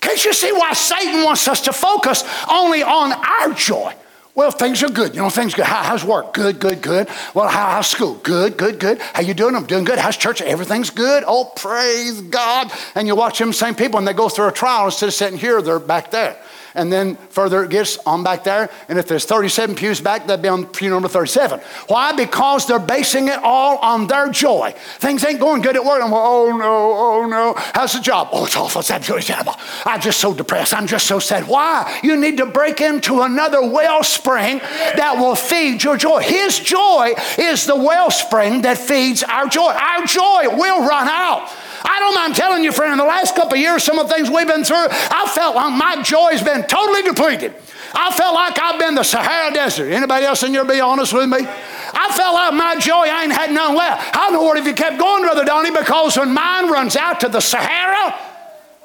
[0.00, 3.94] Can't you see why Satan wants us to focus only on our joy?
[4.34, 5.14] Well, things are good.
[5.14, 5.66] You know, things good.
[5.66, 6.32] How, how's work?
[6.32, 7.08] Good, good, good.
[7.34, 8.14] Well, how, how's school?
[8.22, 9.00] Good, good, good.
[9.00, 9.54] How you doing?
[9.56, 9.98] I'm doing good.
[9.98, 10.40] How's church?
[10.40, 11.24] Everything's good.
[11.26, 12.72] Oh, praise God.
[12.94, 15.38] And you watch them same people and they go through a trial instead of sitting
[15.38, 16.38] here, they're back there
[16.74, 18.70] and then further it gets on back there.
[18.88, 21.60] And if there's 37 pews back, that'd be on pew number 37.
[21.88, 22.12] Why?
[22.12, 24.74] Because they're basing it all on their joy.
[24.98, 26.02] Things ain't going good at work.
[26.02, 27.54] I'm like, oh no, oh no.
[27.56, 28.28] How's the job?
[28.32, 28.80] Oh, it's awful.
[28.80, 29.54] It's absolutely terrible.
[29.84, 30.74] I'm just so depressed.
[30.74, 31.46] I'm just so sad.
[31.46, 32.00] Why?
[32.02, 36.20] You need to break into another wellspring that will feed your joy.
[36.20, 39.72] His joy is the wellspring that feeds our joy.
[39.72, 41.50] Our joy will run out.
[41.84, 44.14] I don't mind telling you, friend, in the last couple of years, some of the
[44.14, 47.54] things we've been through, I felt like my joy has been totally depleted.
[47.94, 49.90] I felt like I've been the Sahara Desert.
[49.90, 51.38] Anybody else in here be honest with me?
[51.42, 54.16] I felt like my joy, I ain't had none left.
[54.16, 55.70] In the world have you kept going, Brother Donnie?
[55.70, 58.18] Because when mine runs out to the Sahara,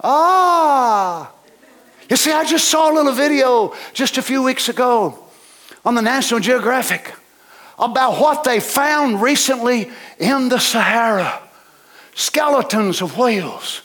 [0.02, 1.32] ah.
[2.10, 5.20] You see, I just saw a little video just a few weeks ago
[5.84, 7.14] on the National Geographic
[7.78, 11.42] about what they found recently in the Sahara
[12.16, 13.82] skeletons of whales,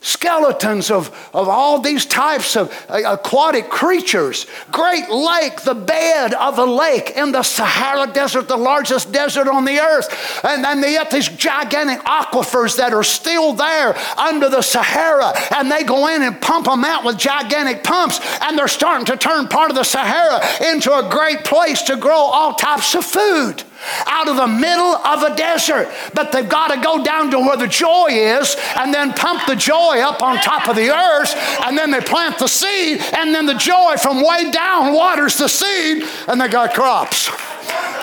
[0.00, 4.46] skeletons of, of all these types of uh, aquatic creatures.
[4.72, 9.64] Great Lake, the bed of a lake in the Sahara Desert, the largest desert on
[9.64, 10.40] the earth.
[10.44, 15.32] And then they have these gigantic aquifers that are still there under the Sahara.
[15.54, 18.18] And they go in and pump them out with gigantic pumps.
[18.40, 20.40] And they're starting to turn part of the Sahara
[20.72, 23.62] into a great place to grow all types of food
[24.06, 25.88] out of the middle of a desert.
[26.14, 29.56] But they've got to go down to where the joy is and then pump the
[29.56, 31.34] joy up on top of the earth.
[31.64, 35.48] And then they plant the seed, and then the joy from way down waters the
[35.48, 37.30] seed, and they got crops.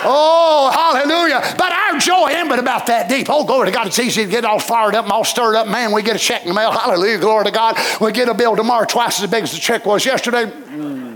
[0.02, 1.42] Oh, hallelujah.
[1.58, 3.28] But our joy ain't but about that deep.
[3.30, 3.88] Oh, glory to God.
[3.88, 5.68] It's easy to get all fired up and all stirred up.
[5.68, 6.72] Man, we get a check in the mail.
[6.72, 7.20] Hallelujah.
[7.20, 7.78] Glory to God.
[8.00, 10.46] We get a bill tomorrow twice as big as the check was yesterday.
[10.46, 11.10] Mm.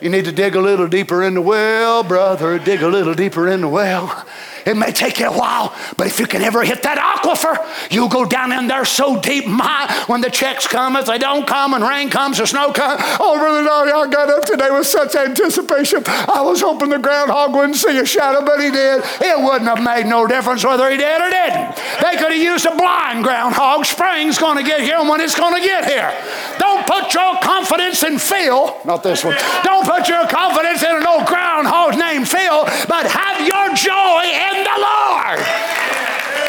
[0.00, 2.58] You need to dig a little deeper in the well, brother.
[2.58, 4.26] Dig a little deeper in the well.
[4.66, 7.56] It may take you a while, but if you can ever hit that aquifer,
[7.88, 9.46] you'll go down in there so deep.
[9.46, 13.00] My, when the checks come, if they don't come and rain comes or snow comes,
[13.20, 16.02] oh, Brother Donnie, I got up today with such anticipation.
[16.06, 19.04] I was hoping the groundhog wouldn't see a shadow, but he did.
[19.22, 21.76] It wouldn't have made no difference whether he did or didn't.
[22.02, 23.86] They could have used a blind groundhog.
[23.86, 26.10] Spring's going to get here and when it's going to get here.
[26.58, 29.36] Don't put your confidence in Phil, not this one.
[29.62, 34.55] Don't put your confidence in an old groundhog named Phil, but have your joy in
[34.66, 35.38] the Lord.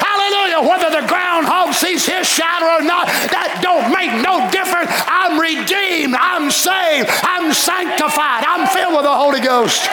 [0.01, 0.65] Hallelujah.
[0.65, 4.89] Whether the groundhog sees his shadow or not, that don't make no difference.
[5.05, 6.17] I'm redeemed.
[6.17, 7.09] I'm saved.
[7.21, 8.43] I'm sanctified.
[8.43, 9.85] I'm filled with the Holy Ghost.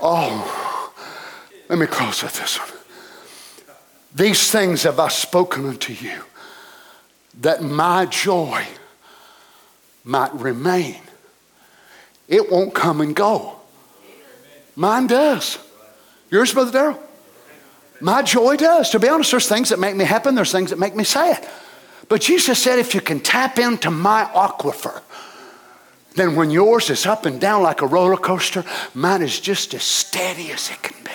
[0.00, 0.94] Oh,
[1.68, 2.70] let me close with this one.
[4.14, 6.22] These things have I spoken unto you,
[7.40, 8.64] that my joy
[10.04, 11.00] might remain
[12.28, 13.56] it won't come and go.
[14.76, 15.58] Mine does.
[16.30, 17.02] Yours, Brother Darrell?
[18.00, 18.90] My joy does.
[18.90, 21.48] To be honest, there's things that make me happy, there's things that make me sad.
[22.08, 25.02] But Jesus said, if you can tap into my aquifer,
[26.14, 28.64] then when yours is up and down like a roller coaster,
[28.94, 31.10] mine is just as steady as it can be.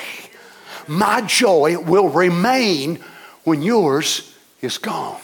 [0.87, 2.99] My joy will remain
[3.43, 5.19] when yours is gone.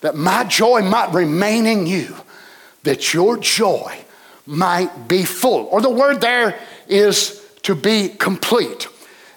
[0.00, 2.16] That my joy might remain in you,
[2.82, 3.98] that your joy
[4.46, 5.66] might be full.
[5.66, 8.88] Or the word there is to be complete.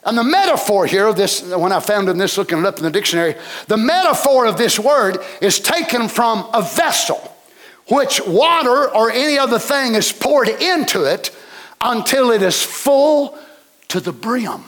[0.05, 2.91] And the metaphor here, this when I found in this, looking it up in the
[2.91, 3.35] dictionary,
[3.67, 7.35] the metaphor of this word is taken from a vessel,
[7.87, 11.31] which water or any other thing is poured into it
[11.79, 13.37] until it is full
[13.89, 14.63] to the brim.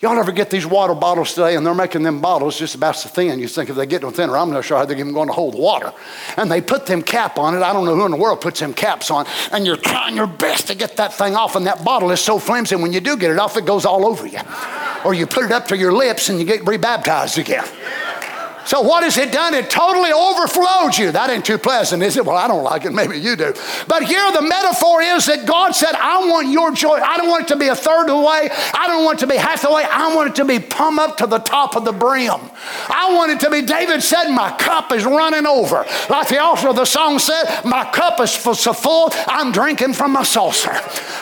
[0.00, 3.08] Y'all ever get these water bottles today, and they're making them bottles just about so
[3.08, 3.40] thin.
[3.40, 5.32] You think if they get no thinner, I'm not sure how they're even going to
[5.32, 5.92] hold the water.
[6.36, 7.62] And they put them cap on it.
[7.62, 9.26] I don't know who in the world puts them caps on.
[9.50, 12.38] And you're trying your best to get that thing off, and that bottle is so
[12.38, 12.76] flimsy.
[12.76, 14.38] When you do get it off, it goes all over you.
[15.04, 17.64] or you put it up to your lips and you get rebaptized again.
[18.68, 19.54] So what has it done?
[19.54, 21.10] It totally overflowed you.
[21.10, 22.26] That ain't too pleasant, is it?
[22.26, 22.92] Well, I don't like it.
[22.92, 23.54] Maybe you do.
[23.86, 27.00] But here the metaphor is that God said, I want your joy.
[27.00, 28.50] I don't want it to be a third of the way.
[28.74, 29.84] I don't want it to be half the way.
[29.90, 32.40] I want it to be pumped up to the top of the brim.
[32.90, 35.86] I want it to be, David said, my cup is running over.
[36.10, 40.12] Like the author of the song said, my cup is so full, I'm drinking from
[40.12, 40.76] my saucer.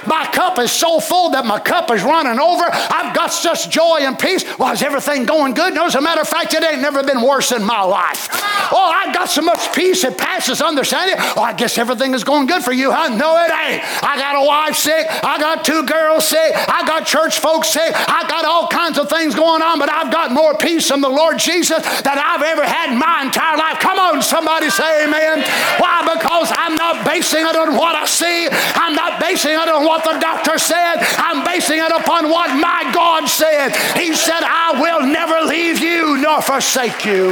[0.04, 2.64] My cup is so full that my cup is running over.
[2.68, 4.44] I've got such joy and peace.
[4.58, 5.74] Well, is everything going good?
[5.74, 8.28] No, as a matter of fact, it ain't never been worse in my life.
[8.72, 11.16] Oh, I've got so much peace it passes understanding.
[11.36, 13.08] Oh, I guess everything is going good for you, huh?
[13.14, 13.84] No, it ain't.
[14.02, 15.06] I got a wife sick.
[15.22, 16.52] I got two girls sick.
[16.56, 17.92] I got church folks sick.
[17.94, 21.08] I got all kinds of things going on, but I've got more peace from the
[21.08, 23.78] Lord Jesus than I've ever had in my entire life.
[23.78, 25.44] Come on, somebody say amen.
[25.78, 26.02] Why?
[26.16, 28.48] Because I'm not basing it on what I see.
[28.50, 30.96] I'm not basing it on what the doctor said.
[31.18, 33.76] I'm basing it upon what my God said.
[33.96, 37.25] He said, I will never leave you nor forsake you.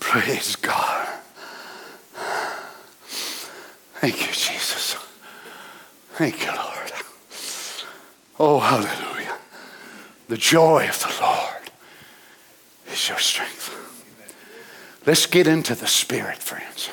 [0.00, 1.06] Praise God.
[4.00, 4.96] Thank you, Jesus.
[6.14, 6.92] Thank you, Lord.
[8.40, 9.36] Oh, hallelujah.
[10.28, 11.70] The joy of the Lord
[12.90, 13.76] is your strength.
[15.06, 16.90] Let's get into the Spirit, friends.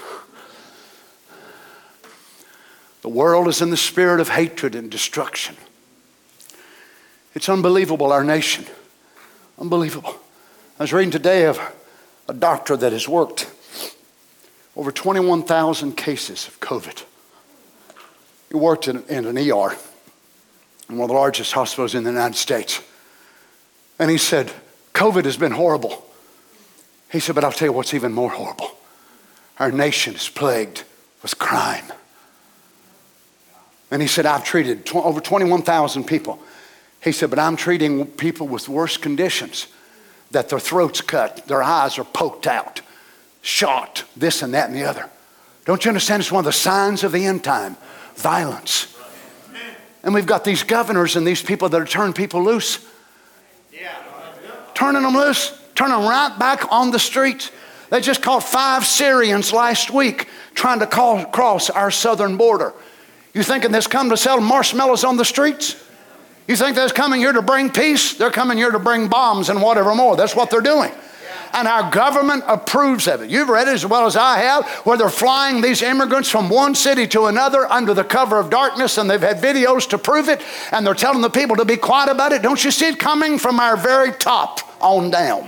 [3.07, 5.55] The world is in the spirit of hatred and destruction.
[7.35, 8.65] It's unbelievable, our nation.
[9.57, 10.13] Unbelievable.
[10.77, 11.57] I was reading today of
[12.27, 13.49] a doctor that has worked
[14.75, 17.05] over 21,000 cases of COVID.
[18.49, 19.77] He worked in, in an ER
[20.89, 22.81] in one of the largest hospitals in the United States.
[23.99, 24.51] And he said,
[24.93, 26.05] COVID has been horrible.
[27.09, 28.71] He said, but I'll tell you what's even more horrible.
[29.59, 30.84] Our nation is plagued
[31.21, 31.85] with crime.
[33.91, 36.39] And he said, I've treated tw- over 21,000 people.
[37.01, 39.68] He said, but I'm treating people with worse conditions
[40.31, 42.81] that their throats cut, their eyes are poked out,
[43.41, 45.09] shot, this and that and the other.
[45.65, 46.22] Don't you understand?
[46.22, 47.77] It's one of the signs of the end time
[48.15, 48.95] violence.
[50.03, 52.85] And we've got these governors and these people that are turning people loose.
[54.73, 57.51] Turning them loose, turning them right back on the streets.
[57.89, 62.73] They just caught five Syrians last week trying to call, cross our southern border.
[63.38, 65.76] You thinking they're coming to sell marshmallows on the streets?
[66.47, 68.14] You think they're coming here to bring peace?
[68.14, 70.15] They're coming here to bring bombs and whatever more.
[70.15, 70.91] That's what they're doing.
[71.53, 73.30] And our government approves of it.
[73.30, 76.73] You've read it as well as I have, where they're flying these immigrants from one
[76.73, 80.41] city to another under the cover of darkness, and they've had videos to prove it,
[80.72, 82.41] and they're telling the people to be quiet about it.
[82.41, 85.47] Don't you see it coming from our very top on down?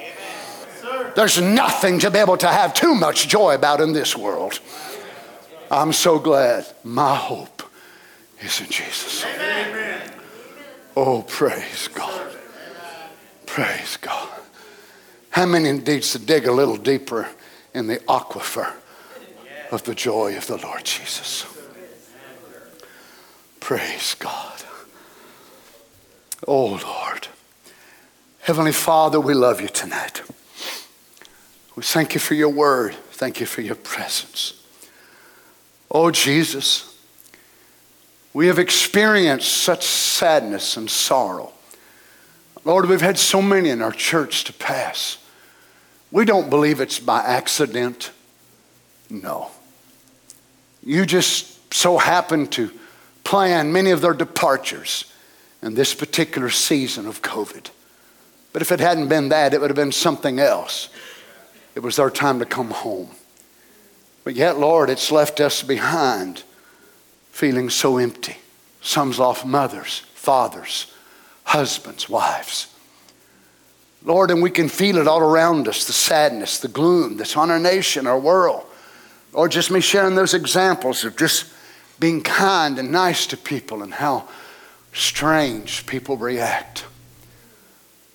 [1.16, 4.60] There's nothing to be able to have too much joy about in this world.
[5.72, 6.68] I'm so glad.
[6.84, 7.59] My hope
[8.41, 9.26] is in Jesus.
[9.26, 10.11] Amen.
[10.95, 12.36] Oh, praise God.
[13.45, 14.30] Praise God.
[15.32, 17.30] How many needs to dig a little deeper
[17.74, 18.74] in the aquifer
[19.72, 21.45] of the joy of the Lord Jesus?
[23.60, 24.64] Praise God.
[26.48, 27.28] Oh, Lord.
[28.41, 30.24] Heavenly Father, we love you tonight.
[31.76, 32.95] We thank you for your word.
[33.11, 34.53] Thank you for your presence.
[35.91, 36.89] Oh, Jesus.
[38.34, 41.51] We have experienced such sadness and sorrow.
[42.64, 45.18] Lord, we've had so many in our church to pass.
[46.11, 48.11] We don't believe it's by accident.
[49.10, 49.49] No.
[50.84, 52.72] You just so happen to
[53.23, 55.11] plan many of their departures
[55.61, 57.69] in this particular season of COVID.
[58.53, 60.89] But if it hadn't been that, it would have been something else.
[61.76, 63.10] It was their time to come home.
[64.23, 66.43] But yet, Lord, it's left us behind
[67.40, 68.36] feeling so empty.
[68.82, 70.94] Some's lost mothers, fathers,
[71.45, 72.68] husbands, wives.
[74.03, 77.49] Lord, and we can feel it all around us the sadness, the gloom that's on
[77.49, 78.66] our nation, our world.
[79.32, 81.45] Or just me sharing those examples of just
[81.98, 84.28] being kind and nice to people and how
[84.91, 86.84] strange people react.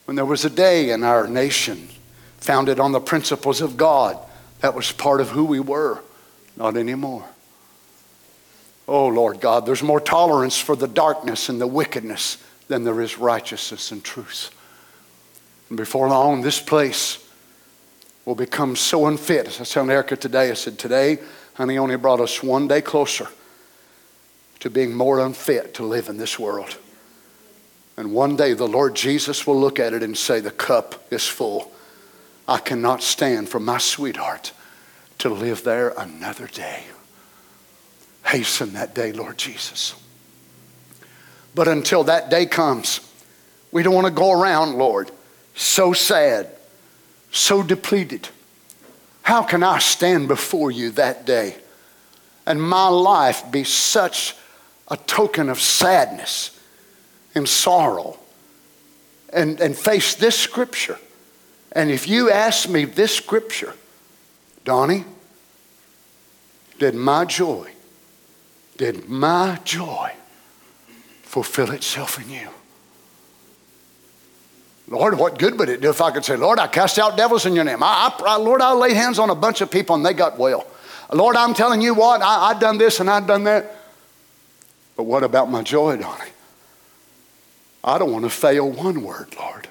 [0.05, 1.89] When there was a day in our nation
[2.37, 4.19] founded on the principles of God,
[4.61, 6.03] that was part of who we were,
[6.59, 7.25] not anymore.
[8.87, 13.19] Oh, Lord God, there's more tolerance for the darkness and the wickedness than there is
[13.19, 14.51] righteousness and truth.
[15.69, 17.27] And before long, this place
[18.25, 19.47] will become so unfit.
[19.47, 21.19] As I told Erica today, I said, Today,
[21.55, 23.29] honey, only brought us one day closer
[24.61, 26.79] to being more unfit to live in this world.
[27.97, 31.27] And one day the Lord Jesus will look at it and say, The cup is
[31.27, 31.73] full.
[32.47, 34.53] I cannot stand for my sweetheart
[35.19, 36.85] to live there another day.
[38.25, 39.95] Hasten that day, Lord Jesus.
[41.55, 43.01] But until that day comes,
[43.71, 45.11] we don't want to go around, Lord,
[45.55, 46.49] so sad,
[47.31, 48.29] so depleted.
[49.23, 51.57] How can I stand before you that day
[52.47, 54.37] and my life be such
[54.89, 56.61] a token of sadness
[57.35, 58.19] and sorrow
[59.33, 60.99] and, and face this scripture?
[61.73, 63.75] And if you ask me this scripture,
[64.65, 65.05] Donnie,
[66.79, 67.71] did my joy,
[68.77, 70.13] did my joy
[71.23, 72.49] fulfill itself in you?
[74.89, 77.47] Lord, what good would it do if I could say, Lord, I cast out devils
[77.47, 77.83] in your name?
[77.83, 80.67] I, I, Lord, I lay hands on a bunch of people and they got well.
[81.13, 83.77] Lord, I'm telling you what, I, I've done this and I've done that.
[84.97, 86.31] But what about my joy, Donnie?
[87.83, 89.69] I don't want to fail one word, Lord.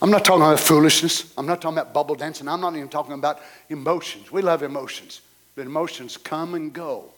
[0.00, 1.32] I'm not talking about foolishness.
[1.38, 2.48] I'm not talking about bubble dancing.
[2.48, 4.32] I'm not even talking about emotions.
[4.32, 5.20] We love emotions,
[5.54, 7.10] but emotions come and go.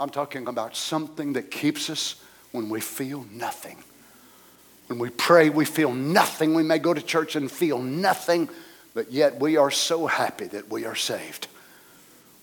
[0.00, 2.16] I'm talking about something that keeps us
[2.52, 3.76] when we feel nothing.
[4.88, 6.54] When we pray, we feel nothing.
[6.54, 8.48] We may go to church and feel nothing,
[8.94, 11.46] but yet we are so happy that we are saved.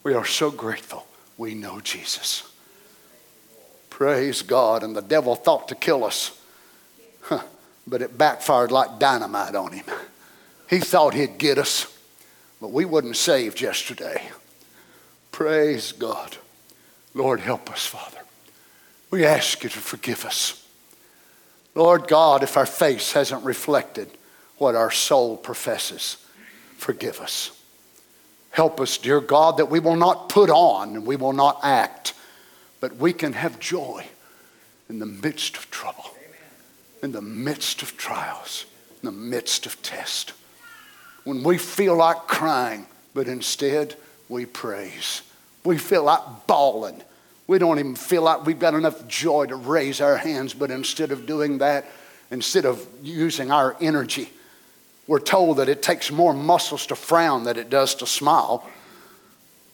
[0.03, 1.05] We are so grateful
[1.37, 2.49] we know Jesus.
[3.89, 4.83] Praise God.
[4.83, 6.39] And the devil thought to kill us.
[7.21, 7.43] Huh
[7.87, 9.85] but it backfired like dynamite on him.
[10.69, 11.87] He thought he'd get us,
[12.59, 14.29] but we wasn't saved yesterday.
[15.31, 16.35] Praise God.
[17.17, 18.19] Lord, help us, Father.
[19.09, 20.65] We ask you to forgive us.
[21.75, 24.09] Lord God, if our face hasn't reflected
[24.57, 26.17] what our soul professes,
[26.77, 27.51] forgive us.
[28.51, 32.13] Help us, dear God, that we will not put on and we will not act,
[32.79, 34.05] but we can have joy
[34.89, 36.11] in the midst of trouble
[37.01, 38.65] in the midst of trials,
[39.01, 40.33] in the midst of test.
[41.23, 43.95] When we feel like crying, but instead
[44.29, 45.21] we praise.
[45.67, 47.03] We feel like bawling.
[47.45, 51.11] We don't even feel like we've got enough joy to raise our hands, but instead
[51.11, 51.85] of doing that,
[52.31, 54.29] instead of using our energy,
[55.07, 58.65] we're told that it takes more muscles to frown than it does to smile.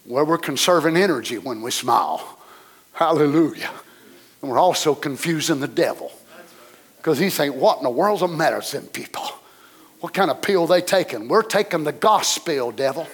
[0.08, 2.40] Well, we're conserving energy when we smile.
[2.94, 3.70] Hallelujah.
[4.42, 6.12] And we're also confusing the devil.
[6.98, 9.30] Because he's saying, What in the world's the matter with them people?
[10.00, 11.28] What kind of pill they taking?
[11.28, 13.08] We're taking the gospel, devil.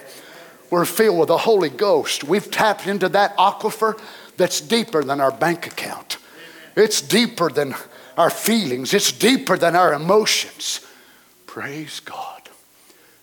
[0.69, 2.23] We're filled with the Holy Ghost.
[2.23, 3.99] We've tapped into that aquifer
[4.37, 6.17] that's deeper than our bank account.
[6.75, 7.75] It's deeper than
[8.17, 8.93] our feelings.
[8.93, 10.85] It's deeper than our emotions.
[11.45, 12.49] Praise God.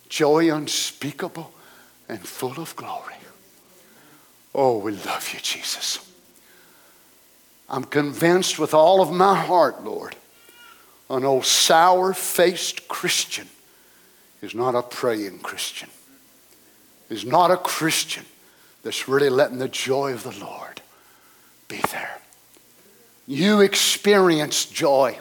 [0.09, 1.53] Joy unspeakable
[2.09, 3.15] and full of glory.
[4.55, 5.99] Oh, we love you, Jesus.
[7.69, 10.17] I'm convinced with all of my heart, Lord,
[11.11, 13.49] an old sour faced Christian
[14.43, 15.89] is not a praying Christian,
[17.11, 18.25] is not a Christian
[18.83, 20.81] that's really letting the joy of the Lord
[21.69, 22.19] be there.
[23.27, 25.19] You experience joy.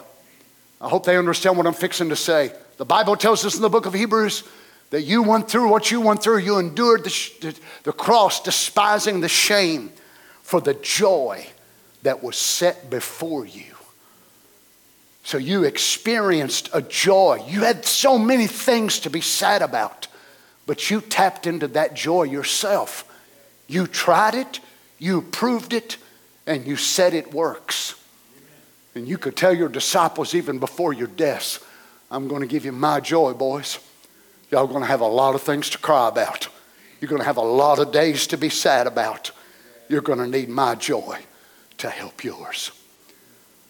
[0.80, 2.52] I hope they understand what I'm fixing to say.
[2.76, 4.44] The Bible tells us in the book of Hebrews
[4.90, 6.38] that you went through what you went through.
[6.38, 9.90] You endured the, the, the cross, despising the shame
[10.42, 11.46] for the joy
[12.02, 13.74] that was set before you.
[15.24, 17.44] So you experienced a joy.
[17.48, 20.06] You had so many things to be sad about,
[20.66, 23.04] but you tapped into that joy yourself.
[23.66, 24.60] You tried it,
[24.98, 25.96] you proved it,
[26.46, 27.94] and you said it works.
[28.94, 31.60] And you could tell your disciples even before your deaths,
[32.10, 33.78] I'm going to give you my joy, boys.
[34.50, 36.48] Y'all going to have a lot of things to cry about.
[37.00, 39.32] You're going to have a lot of days to be sad about.
[39.88, 41.18] You're going to need my joy
[41.78, 42.70] to help yours.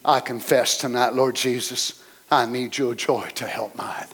[0.04, 4.06] I confess tonight, Lord Jesus, I need your joy to help mine.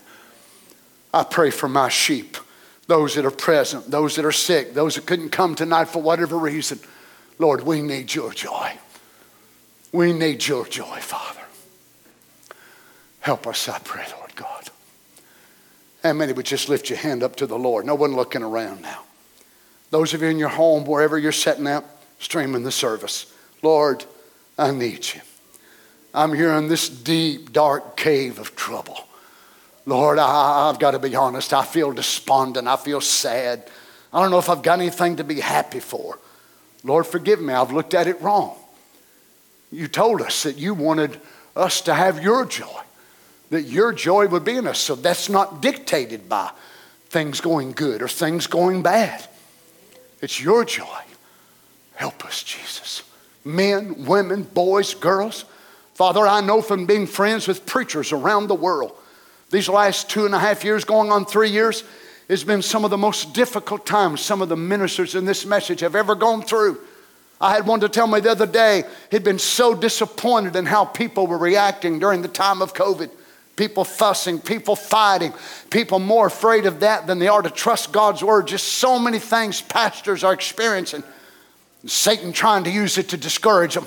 [1.13, 2.39] I pray for my sheep,
[2.87, 6.37] those that are present, those that are sick, those that couldn't come tonight for whatever
[6.37, 6.81] reason.
[7.39, 8.73] Lord, we need your joy.
[9.93, 11.41] We need your joy, Father.
[13.21, 14.69] Help us, I pray, Lord God.
[16.03, 17.87] How many would just lift your hand up to the Lord?
[17.87, 19.03] No one looking around now.
[19.91, 21.85] Those of you in your home, wherever you're sitting out,
[22.19, 23.33] streaming the service.
[23.63, 24.05] Lord,
[24.59, 25.21] I need you.
[26.15, 29.07] I'm here in this deep, dark cave of trouble.
[29.85, 31.53] Lord, I, have got to be honest.
[31.53, 32.69] I feel despondent.
[32.69, 33.69] I feel sad.
[34.13, 36.19] I don't know if I've got anything to be happy for.
[36.85, 37.53] Lord, forgive me.
[37.53, 38.57] I've looked at it wrong.
[39.71, 41.21] You told us that you wanted
[41.57, 42.81] us to have your joy,
[43.51, 44.79] that your joy would be in us.
[44.79, 46.51] So that's not dictated by
[47.09, 49.27] things going good or things going bad.
[50.21, 51.01] It's your joy.
[51.95, 53.03] Help us, Jesus.
[53.45, 55.45] Men, women, boys, girls.
[55.95, 58.97] Father, I know from being friends with preachers around the world
[59.53, 61.85] These last two and a half years, going on three years,
[62.31, 65.81] has been some of the most difficult times some of the ministers in this message
[65.81, 66.81] have ever gone through.
[67.39, 70.87] I had one to tell me the other day he'd been so disappointed in how
[70.87, 73.11] people were reacting during the time of COVID.
[73.55, 75.35] People fussing, people fighting,
[75.69, 78.47] people more afraid of that than they are to trust God's word.
[78.47, 81.03] Just so many things pastors are experiencing.
[81.85, 83.87] Satan trying to use it to discourage them.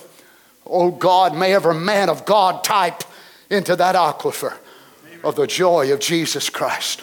[0.67, 3.03] Oh God, may every man of God type
[3.49, 4.55] into that aquifer
[5.25, 7.01] of the joy of Jesus Christ.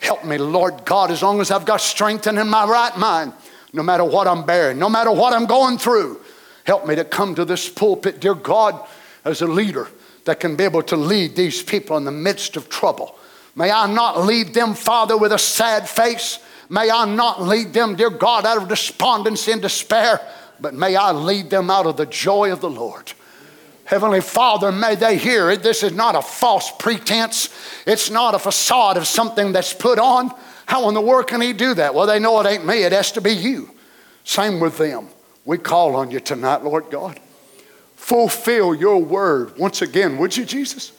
[0.00, 3.32] Help me, Lord God, as long as I've got strength and in my right mind,
[3.72, 6.20] no matter what I'm bearing, no matter what I'm going through.
[6.64, 8.86] Help me to come to this pulpit, dear God,
[9.24, 9.88] as a leader
[10.24, 13.16] that can be able to lead these people in the midst of trouble.
[13.54, 16.40] May I not lead them, Father, with a sad face.
[16.68, 20.20] May I not lead them, dear God, out of despondency and despair,
[20.60, 23.12] but may I lead them out of the joy of the Lord.
[23.88, 25.62] Heavenly Father, may they hear it.
[25.62, 27.48] This is not a false pretense.
[27.86, 30.30] It's not a facade of something that's put on.
[30.66, 31.94] How in the world can He do that?
[31.94, 33.70] Well, they know it ain't me, it has to be you.
[34.24, 35.08] Same with them.
[35.46, 37.18] We call on you tonight, Lord God.
[37.96, 40.92] Fulfill your word once again, would you, Jesus?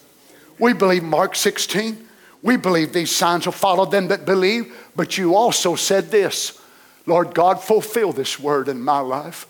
[0.58, 2.08] We believe Mark 16.
[2.42, 6.60] We believe these signs will follow them that believe, but you also said this
[7.06, 9.46] Lord God, fulfill this word in my life.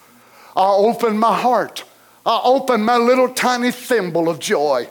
[0.58, 1.86] I'll open my heart.
[2.26, 4.90] I'll open my little tiny thimble of joy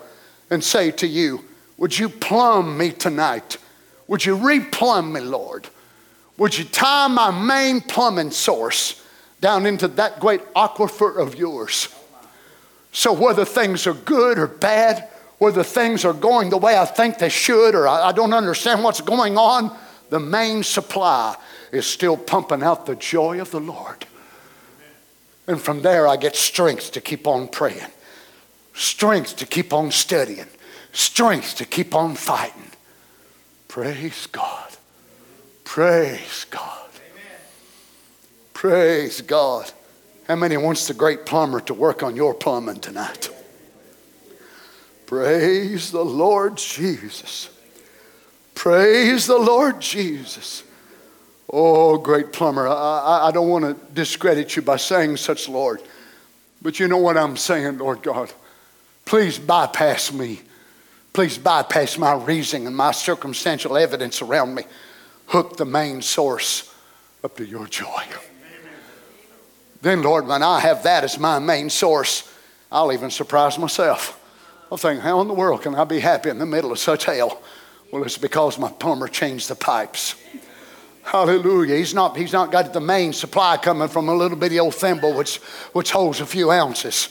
[0.51, 1.45] and say to you,
[1.77, 3.59] Would you plumb me tonight?
[4.07, 5.69] Would you replumb me, Lord?
[6.39, 9.05] Would you tie my main plumbing source
[9.41, 11.95] down into that great aquifer of yours?
[12.93, 17.19] So, whether things are good or bad, whether things are going the way I think
[17.19, 19.77] they should, or I, don't understand what's going on,
[20.11, 21.37] the main supply
[21.71, 24.07] is still pumping out the joy of the Lord.
[25.49, 27.91] And from there, I get strength to keep on praying,
[28.75, 30.47] strength to keep on studying,
[30.93, 32.71] strength to keep on fighting.
[33.67, 34.77] Praise God.
[35.65, 36.89] Praise God.
[38.53, 39.71] Praise God.
[40.27, 43.31] How many wants the great plumber to work on your plumbing tonight?
[45.07, 47.49] Praise the Lord Jesus.
[48.55, 50.63] Praise the Lord Jesus.
[51.51, 55.81] Oh, great plumber, I, I don't want to discredit you by saying such, Lord.
[56.61, 58.33] But you know what I'm saying, Lord God.
[59.05, 60.43] Please bypass me.
[61.15, 64.65] Please bypass my reasoning and my circumstantial evidence around me.
[65.27, 66.75] Hook the main source
[67.25, 67.87] up to your joy.
[67.87, 68.21] Amen.
[69.81, 72.31] Then, Lord, when I have that as my main source,
[72.71, 74.21] I'll even surprise myself.
[74.71, 77.07] I'll think, how in the world can I be happy in the middle of such
[77.07, 77.41] hell?
[77.91, 80.15] Well, it's because my plumber changed the pipes.
[81.09, 81.77] Hallelujah.
[81.77, 85.15] He's not, he's not got the main supply coming from a little bitty old thimble
[85.15, 85.39] which,
[85.73, 87.09] which holds a few ounces,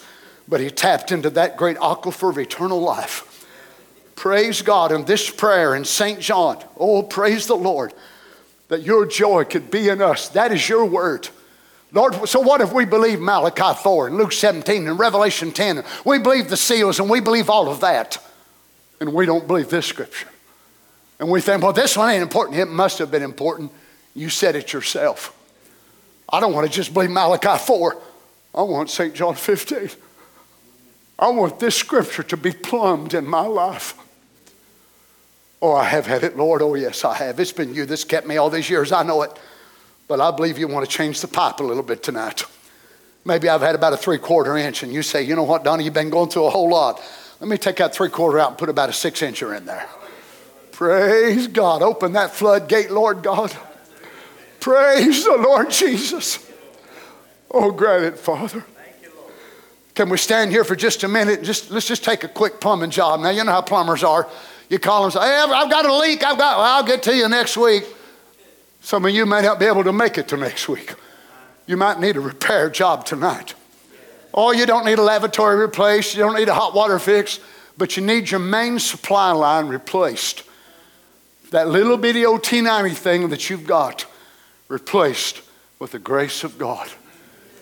[0.47, 3.47] but he tapped into that great aquifer of eternal life.
[4.15, 4.91] Praise God.
[4.91, 6.19] in this prayer in St.
[6.19, 7.91] John, oh, praise the Lord
[8.67, 10.29] that your joy could be in us.
[10.29, 11.27] That is your word.
[11.91, 15.83] Lord, so what if we believe Malachi 4 and Luke 17 and Revelation 10?
[16.05, 18.23] We believe the seals and we believe all of that.
[18.99, 20.27] And we don't believe this scripture.
[21.19, 22.59] And we think, well, this one ain't important.
[22.59, 23.71] It must have been important.
[24.17, 25.31] You said it yourself.
[26.27, 28.01] I don't want to just believe Malachi 4.
[28.55, 29.13] I want St.
[29.13, 29.91] John 15.
[31.19, 33.93] I want this scripture to be plumbed in my life.
[35.61, 36.63] Oh, I have had it, Lord.
[36.63, 37.39] Oh, yes, I have.
[37.39, 38.91] It's been you that's kept me all these years.
[38.91, 39.31] I know it.
[40.07, 42.43] But I believe you want to change the pipe a little bit tonight.
[43.23, 45.83] Maybe I've had about a three quarter inch, and you say, you know what, Donnie,
[45.83, 47.01] you've been going through a whole lot.
[47.39, 49.87] Let me take that three quarter out and put about a six incher in there.
[50.71, 51.83] Praise God.
[51.83, 53.55] Open that floodgate, Lord God.
[54.67, 56.45] Praise the Lord Jesus.
[57.49, 58.59] Oh, grant it, Father.
[58.59, 59.31] Thank you, Lord.
[59.95, 61.41] Can we stand here for just a minute?
[61.41, 63.21] Just let's just take a quick plumbing job.
[63.21, 64.27] Now you know how plumbers are.
[64.67, 66.21] You call them, say, "Hey, I've got a leak.
[66.21, 66.57] I've got.
[66.57, 67.85] Well, I'll get to you next week."
[68.81, 70.95] Some of you may not be able to make it to next week.
[71.65, 73.53] You might need a repair job tonight.
[74.33, 77.39] Or you don't need a lavatory replaced, you don't need a hot water fix,
[77.77, 80.43] but you need your main supply line replaced.
[81.51, 84.05] That little bitty old T90 thing that you've got
[84.67, 85.41] replaced
[85.79, 86.89] with the grace of God.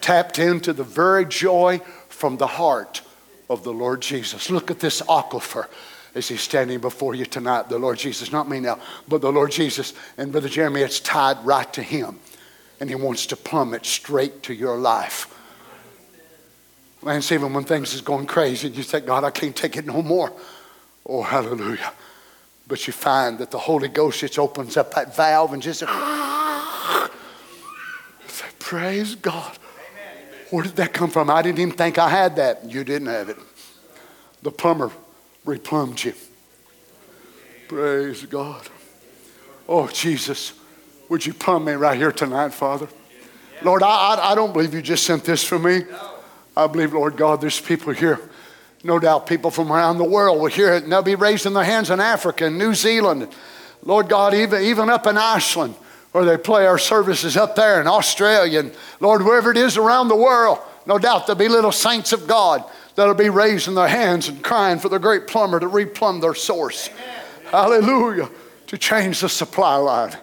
[0.01, 1.79] Tapped into the very joy
[2.09, 3.01] from the heart
[3.49, 4.49] of the Lord Jesus.
[4.49, 5.67] Look at this aquifer
[6.13, 7.69] as he's standing before you tonight.
[7.69, 9.93] The Lord Jesus, not me now, but the Lord Jesus.
[10.17, 12.19] And Brother Jeremy, it's tied right to him.
[12.79, 15.31] And he wants to plummet straight to your life.
[17.01, 20.01] Lance, even when things is going crazy, you say, God, I can't take it no
[20.01, 20.33] more.
[21.05, 21.93] Oh, hallelujah.
[22.67, 25.83] But you find that the Holy Ghost just opens up that valve and just
[28.65, 29.55] praise God.
[30.49, 31.29] Where did that come from?
[31.29, 32.65] I didn't even think I had that.
[32.67, 33.37] You didn't have it.
[34.41, 34.91] The plumber
[35.45, 36.13] replumbed you.
[37.67, 38.67] Praise God.
[39.69, 40.53] Oh, Jesus,
[41.09, 42.87] would you plumb me right here tonight, Father?
[43.61, 45.83] Lord, I, I, I don't believe you just sent this for me.
[46.57, 48.19] I believe, Lord God, there's people here.
[48.83, 51.63] No doubt people from around the world will hear it and they'll be raising their
[51.63, 53.27] hands in Africa and New Zealand.
[53.83, 55.75] Lord God, even, even up in Iceland,
[56.15, 58.71] where they play our services up there in Australia, and
[59.01, 62.63] Lord, wherever it is around the world, no doubt there'll be little saints of God
[62.95, 66.87] that'll be raising their hands and crying for the great plumber to replumb their source.
[66.87, 67.21] Amen.
[67.51, 68.29] Hallelujah.
[68.67, 70.15] To change the supply line.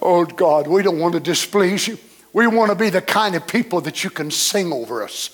[0.00, 1.98] Oh God, we don't want to displease you.
[2.32, 5.30] We want to be the kind of people that you can sing over us.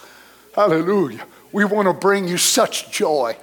[0.55, 1.27] Hallelujah.
[1.53, 3.37] We want to bring you such joy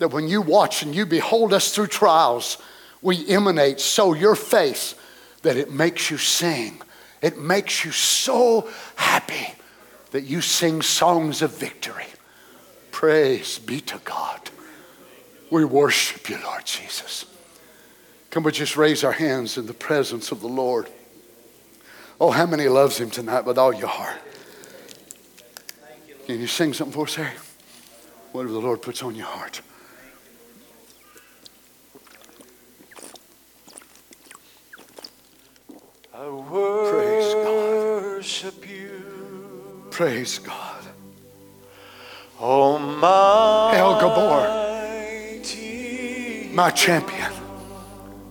[0.00, 2.58] that when you watch and you behold us through trials,
[3.02, 4.96] we emanate so your face
[5.42, 6.80] that it makes you sing.
[7.20, 9.54] It makes you so happy
[10.10, 12.06] that you sing songs of victory.
[12.90, 14.50] Praise be to God.
[15.50, 17.26] We worship you, Lord Jesus.
[18.30, 20.88] Can we just raise our hands in the presence of the Lord?
[22.20, 24.18] Oh, how many loves him tonight with all your heart?
[26.26, 27.36] Can you sing something for us, Harry?
[28.32, 29.60] Whatever the Lord puts on your heart.
[36.22, 37.42] I worship
[38.62, 39.02] Praise you.
[39.90, 40.84] Praise God.
[42.38, 44.46] Oh my El Gibbor,
[46.54, 47.32] my champion,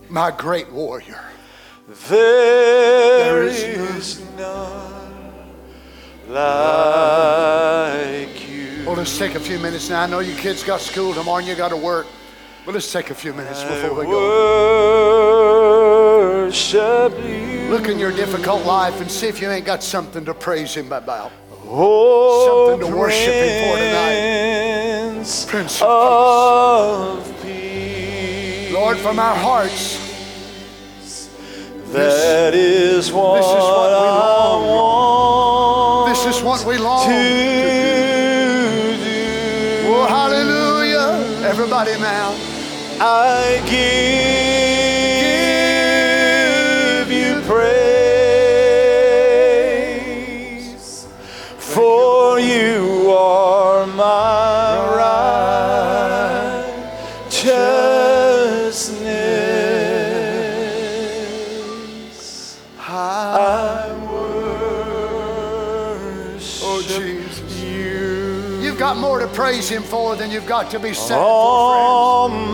[0.08, 1.22] my great warrior.
[2.08, 5.34] There, there is, none
[6.30, 6.48] like
[8.48, 8.86] you.
[8.86, 10.00] Well, let's take a few minutes now.
[10.00, 12.06] I know you kids got school tomorrow and you got to work.
[12.64, 15.11] But let's take a few minutes before we go.
[16.52, 17.70] Worship you.
[17.70, 20.92] Look in your difficult life and see if you ain't got something to praise Him
[20.92, 21.32] about.
[21.64, 25.24] Oh, something to worship Him for tonight.
[25.48, 28.66] Prince of peace.
[28.66, 28.70] peace.
[28.74, 29.96] Lord, from our hearts,
[31.86, 34.66] that is what, this is what we long.
[34.66, 36.08] want.
[36.10, 37.18] This is what we long to, to
[39.04, 39.88] do.
[39.88, 41.48] Oh, hallelujah.
[41.48, 42.34] Everybody now.
[43.00, 44.31] I give
[69.52, 72.52] praise Him for than you've got to be for, Almighty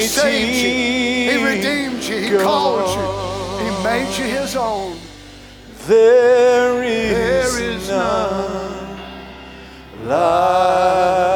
[0.00, 0.02] friends.
[0.02, 0.70] He saved you.
[1.30, 2.16] He redeemed you.
[2.16, 3.02] He called you.
[3.64, 4.98] He made you His own.
[5.86, 8.98] There is, There is none
[10.04, 11.27] like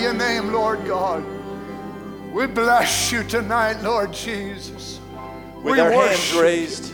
[0.00, 1.24] your name, Lord God.
[2.32, 5.00] We bless you tonight, Lord Jesus.
[5.62, 6.92] with we our hands raised.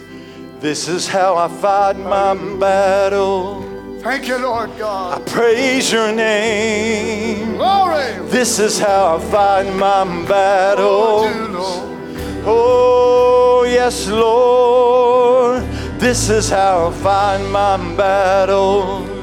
[0.60, 3.62] This is how I fight my battle.
[4.02, 5.20] Thank you, Lord God.
[5.20, 7.56] I praise your name.
[7.56, 8.28] Glory.
[8.28, 11.24] This is how I fight my battle.
[11.24, 11.84] Oh.
[12.44, 15.62] Oh, yes, Lord.
[16.00, 19.17] This is how I fight my battles.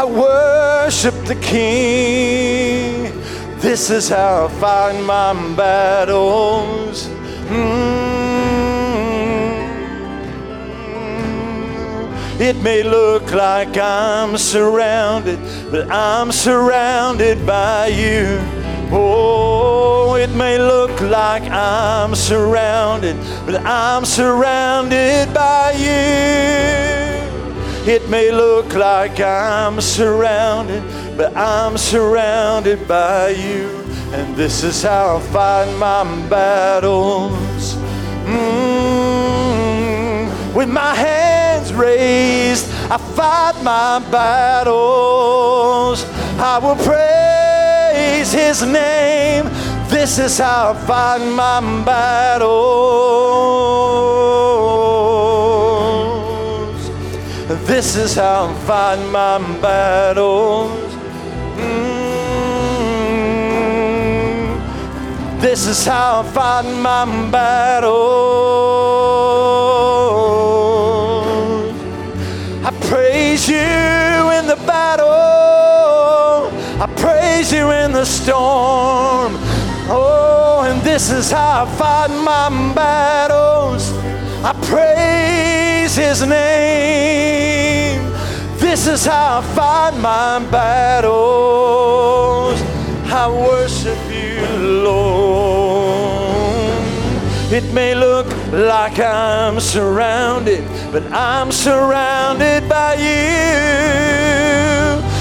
[0.00, 3.10] I worship the King.
[3.58, 7.08] This is how I fight my battles.
[7.48, 7.98] Mm.
[12.40, 18.38] It may look like I'm surrounded, but I'm surrounded by you.
[18.92, 26.87] Oh, it may look like I'm surrounded, but I'm surrounded by you.
[27.88, 30.82] It may look like I'm surrounded,
[31.16, 33.82] but I'm surrounded by you.
[34.12, 37.76] And this is how I fight my battles.
[38.26, 39.48] Mm,
[40.54, 46.04] with my hands raised, I fight my battles.
[46.38, 49.48] I will praise his name.
[49.88, 52.98] This is how I fight my battles.
[57.48, 60.94] This is how I fight my battles.
[61.56, 61.80] Mm.
[65.40, 67.88] This is how I fight my battles.
[72.66, 75.06] I praise you in the battle.
[76.82, 79.38] I praise you in the storm.
[79.88, 83.90] Oh, and this is how I fight my battles.
[84.44, 85.57] I praise
[85.96, 88.02] his name.
[88.58, 91.78] This is how I fight my battles.
[93.10, 94.46] I worship you,
[94.84, 95.68] Lord.
[97.50, 103.88] It may look like I'm surrounded, but I'm surrounded by you.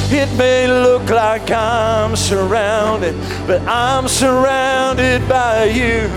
[0.10, 3.16] It may look like I'm surrounded,
[3.46, 6.10] but I'm surrounded by you.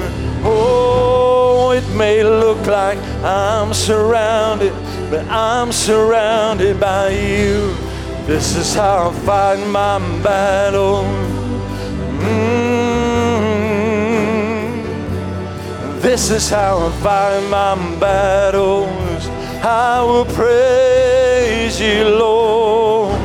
[0.43, 1.40] Oh,
[1.73, 4.73] it may look like I'm surrounded,
[5.11, 7.75] but I'm surrounded by you.
[8.27, 11.05] This is how I fight my battle.
[12.23, 13.21] Mm.
[16.01, 19.29] This is how I fight my battles.
[19.63, 23.21] I will praise you, Lord.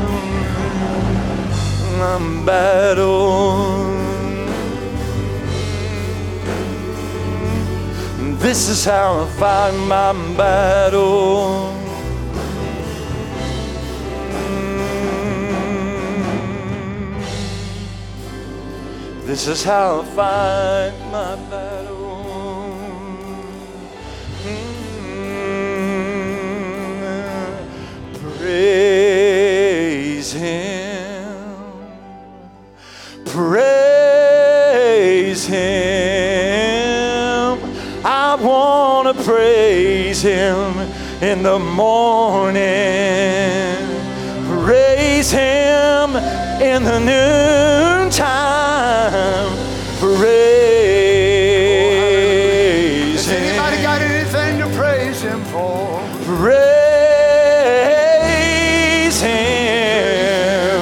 [1.98, 3.95] My battle.
[8.46, 11.74] This is how I fight my battle.
[19.26, 22.78] This is how I fight my battle.
[24.44, 24.76] Mm.
[28.38, 31.58] Praise Him.
[33.26, 34.36] Praise
[35.48, 35.95] Him.
[40.26, 40.80] Him
[41.22, 42.56] in the morning.
[44.66, 46.16] Praise Him
[46.60, 48.26] in the noontime.
[50.00, 50.18] Praise
[53.30, 53.84] anybody Him.
[53.84, 56.02] got anything to praise him for?
[56.24, 56.56] Praise
[59.22, 60.82] Him.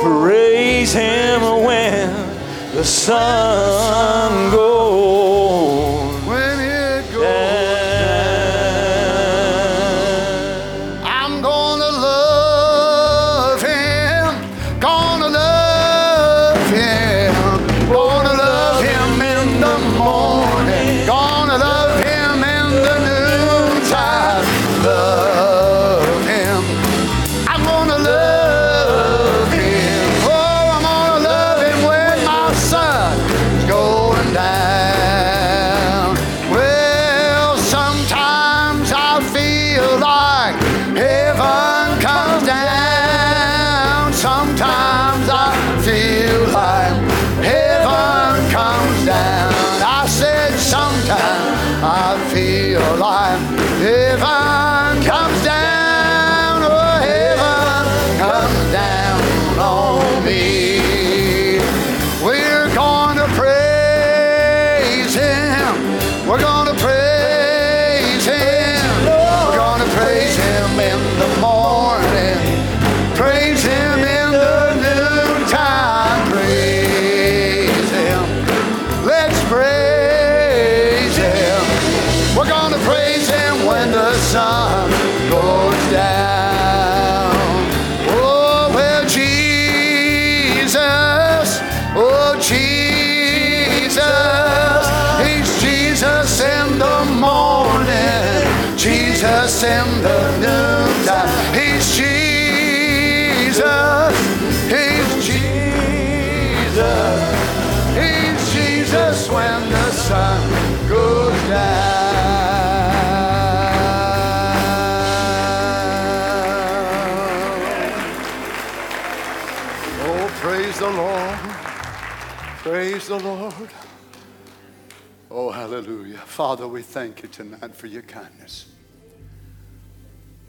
[0.00, 2.14] Praise Him when
[2.76, 4.47] the sun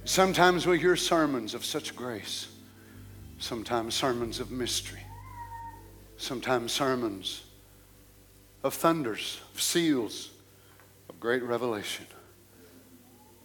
[0.10, 2.48] Sometimes we hear sermons of such grace,
[3.38, 5.04] sometimes sermons of mystery,
[6.18, 7.44] sometimes sermons
[8.64, 10.32] of thunders, of seals,
[11.10, 12.08] of great revelation.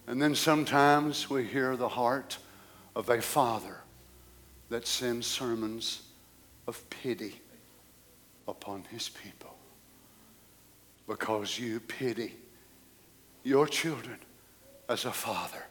[0.07, 2.39] And then sometimes we hear the heart
[2.95, 3.81] of a father
[4.69, 6.01] that sends sermons
[6.65, 7.41] of pity
[8.47, 9.55] upon his people.
[11.07, 12.33] Because you pity
[13.43, 14.17] your children
[14.89, 15.63] as a father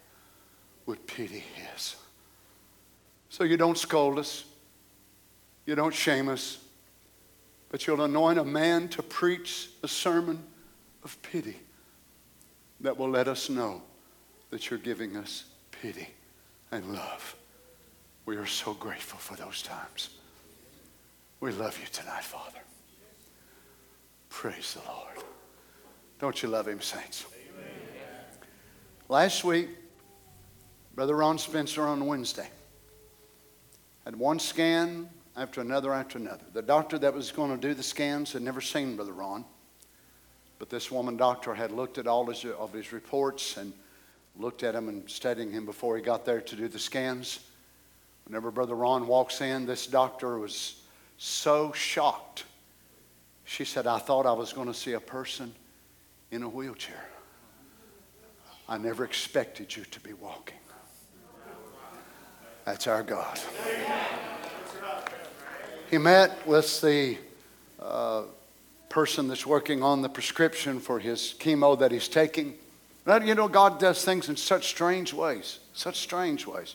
[0.86, 1.97] would pity his.
[3.28, 4.44] So you don't scold us,
[5.66, 6.59] you don't shame us,
[7.70, 10.43] but you'll anoint a man to preach a sermon
[11.02, 11.56] of pity
[12.81, 13.82] that will let us know
[14.51, 15.44] that you're giving us
[15.85, 16.09] pity,
[16.73, 17.36] and love.
[18.27, 20.11] We are so grateful for those times.
[21.40, 22.61] We love you tonight, Father.
[24.31, 25.24] Praise the Lord.
[26.19, 27.27] Don't you love him, saints?
[29.09, 29.69] Last week,
[30.95, 32.49] Brother Ron Spencer on Wednesday
[34.05, 36.45] had one scan after another after another.
[36.53, 39.45] The doctor that was going to do the scans had never seen Brother Ron,
[40.61, 43.73] but this woman doctor had looked at all his, of his reports and
[44.37, 47.41] looked at him and studying him before he got there to do the scans.
[48.27, 50.83] Whenever Brother Ron walks in, this doctor was
[51.19, 52.45] so shocked.
[53.45, 55.53] She said, I thought I was going to see a person
[56.31, 57.09] in a wheelchair.
[58.69, 60.59] I never expected you to be walking.
[62.65, 63.39] That's our God.
[65.91, 67.19] He met with the
[67.81, 68.23] uh,
[68.89, 72.55] person that's working on the prescription for his chemo that he's taking.
[73.07, 76.74] You know, God does things in such strange ways, such strange ways.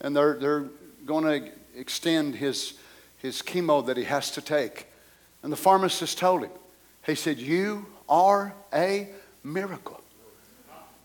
[0.00, 0.66] And they're, they're
[1.06, 2.74] going to extend his,
[3.18, 4.86] his chemo that he has to take.
[5.42, 6.50] And the pharmacist told him,
[7.06, 9.08] he said, You are a
[9.44, 10.02] miracle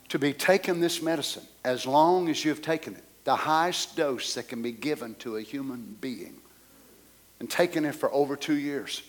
[0.10, 4.48] to be taking this medicine as long as you've taken it, the highest dose that
[4.48, 6.38] can be given to a human being,
[7.40, 9.04] and taking it for over two years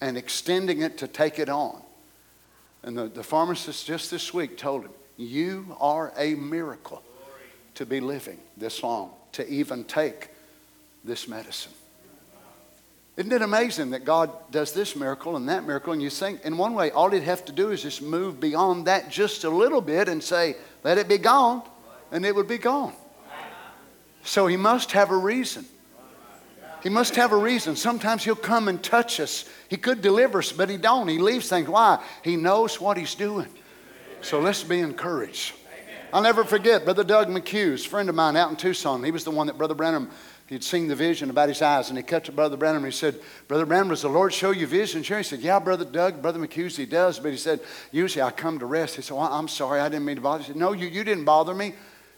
[0.00, 1.80] and extending it to take it on.
[2.82, 7.02] And the, the pharmacist just this week told him, You are a miracle
[7.76, 10.28] to be living this long, to even take
[11.04, 11.72] this medicine.
[13.16, 15.92] Isn't it amazing that God does this miracle and that miracle?
[15.92, 18.88] And you think, in one way, all he'd have to do is just move beyond
[18.88, 21.62] that just a little bit and say, let it be gone,
[22.10, 22.92] and it would be gone.
[24.24, 25.64] So he must have a reason.
[26.82, 27.76] He must have a reason.
[27.76, 29.48] Sometimes he'll come and touch us.
[29.68, 31.08] He could deliver us, but he don't.
[31.08, 31.68] He leaves things.
[31.68, 32.02] Why?
[32.22, 33.48] He knows what he's doing.
[34.20, 35.54] So let's be encouraged.
[36.12, 39.02] I'll never forget Brother Doug McHughes, friend of mine out in Tucson.
[39.02, 40.10] He was the one that Brother Branham
[40.46, 42.96] He'd seen the vision about his eyes, and he cut to Brother Branham and he
[42.96, 43.18] said,
[43.48, 45.02] Brother Branham, does the Lord show you vision?
[45.02, 45.18] Sure.
[45.18, 47.18] He said, Yeah, Brother Doug, Brother McHughes, he does.
[47.18, 47.60] But he said,
[47.92, 48.96] Usually I come to rest.
[48.96, 50.46] He said, well, I'm sorry, I didn't mean to bother you.
[50.46, 51.74] He said, No, you, you didn't bother me.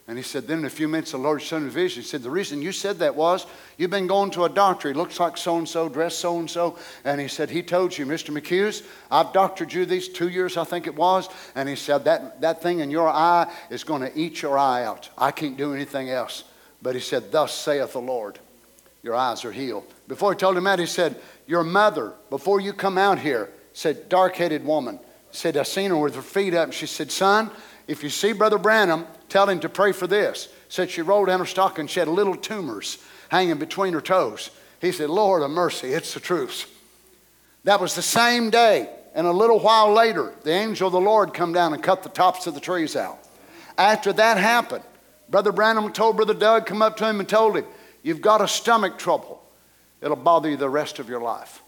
[0.07, 2.01] And he said, Then in a few minutes, the Lord showed him a vision.
[2.01, 3.45] He said, The reason you said that was
[3.77, 4.87] you've been going to a doctor.
[4.87, 6.77] He looks like so and so, dressed so and so.
[7.03, 8.29] And he said, He told you, Mr.
[8.29, 11.27] McHughes, I've doctored you these two years, I think it was.
[11.55, 14.85] And he said, That, that thing in your eye is going to eat your eye
[14.85, 15.09] out.
[15.17, 16.45] I can't do anything else.
[16.81, 18.39] But he said, Thus saith the Lord
[19.07, 19.85] your eyes are healed.
[20.07, 21.15] Before he told him that, he said,
[21.47, 24.99] Your mother, before you come out here, said, dark headed woman,
[25.31, 26.73] said, I seen her with her feet up.
[26.73, 27.49] She said, Son,
[27.87, 30.49] if you see Brother Branham, tell him to pray for this.
[30.69, 32.97] Said she rolled down her stocking, she had little tumors
[33.29, 34.51] hanging between her toes.
[34.81, 36.69] He said, Lord of mercy, it's the truth.
[37.63, 38.89] That was the same day.
[39.15, 42.09] And a little while later, the angel of the Lord come down and cut the
[42.09, 43.17] tops of the trees out.
[43.77, 44.83] After that happened,
[45.29, 47.65] Brother Branham told Brother Doug, come up to him and told him,
[48.03, 49.43] You've got a stomach trouble.
[50.01, 51.61] It'll bother you the rest of your life.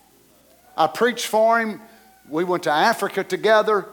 [0.77, 1.81] I preached for him.
[2.29, 3.87] We went to Africa together.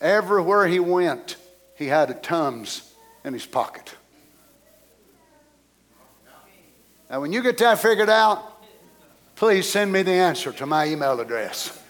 [0.00, 1.36] Everywhere he went,
[1.74, 2.92] he had a Tums
[3.24, 3.94] in his pocket.
[7.10, 8.42] Now, when you get that figured out,
[9.36, 11.82] please send me the answer to my email address.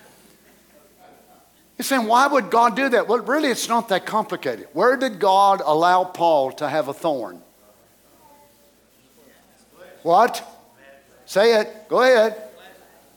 [1.79, 3.07] You're saying, why would God do that?
[3.07, 4.69] Well, really, it's not that complicated.
[4.73, 7.43] Where did God allow Paul to have a thorn?
[10.03, 10.43] What?
[11.27, 11.89] Say it.
[11.89, 12.43] Go ahead.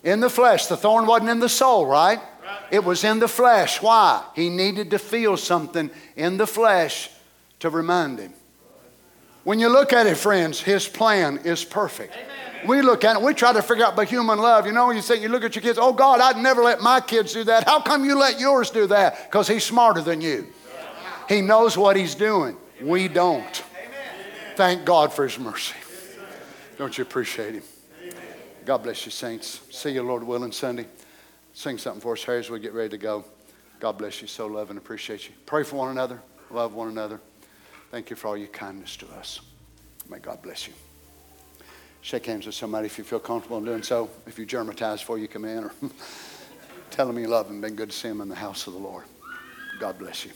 [0.03, 0.66] In the flesh.
[0.66, 2.20] The thorn wasn't in the soul, right?
[2.72, 3.82] It was in the flesh.
[3.82, 4.24] Why?
[4.36, 7.10] He needed to feel something in the flesh
[7.60, 8.34] to remind him.
[9.44, 12.14] When you look at it, friends, his plan is perfect.
[12.14, 12.68] Amen.
[12.68, 14.66] We look at it, we try to figure out by human love.
[14.66, 17.00] You know, you say, you look at your kids, oh God, I'd never let my
[17.00, 17.66] kids do that.
[17.66, 19.32] How come you let yours do that?
[19.32, 20.48] Because he's smarter than you.
[21.30, 22.58] He knows what he's doing.
[22.82, 23.64] We don't.
[24.56, 25.76] Thank God for his mercy.
[26.78, 27.64] Don't you appreciate him?
[28.66, 29.62] God bless you, saints.
[29.72, 30.86] See you, Lord willing, Sunday.
[31.60, 33.26] Sing something for us, Harry, as we get ready to go.
[33.81, 34.30] God bless you.
[34.30, 35.34] So love and appreciate you.
[35.45, 36.22] Pray for one another.
[36.52, 37.19] Love one another.
[37.91, 39.41] Thank you for all your kindness to us.
[40.10, 40.73] May God bless you.
[41.99, 44.10] Shake hands with somebody if you feel comfortable in doing so.
[44.26, 45.73] If you germatize before you come in, or
[46.91, 47.60] tell them you love them.
[47.60, 49.03] Been good to see them in the house of the Lord.
[49.81, 50.31] God bless you.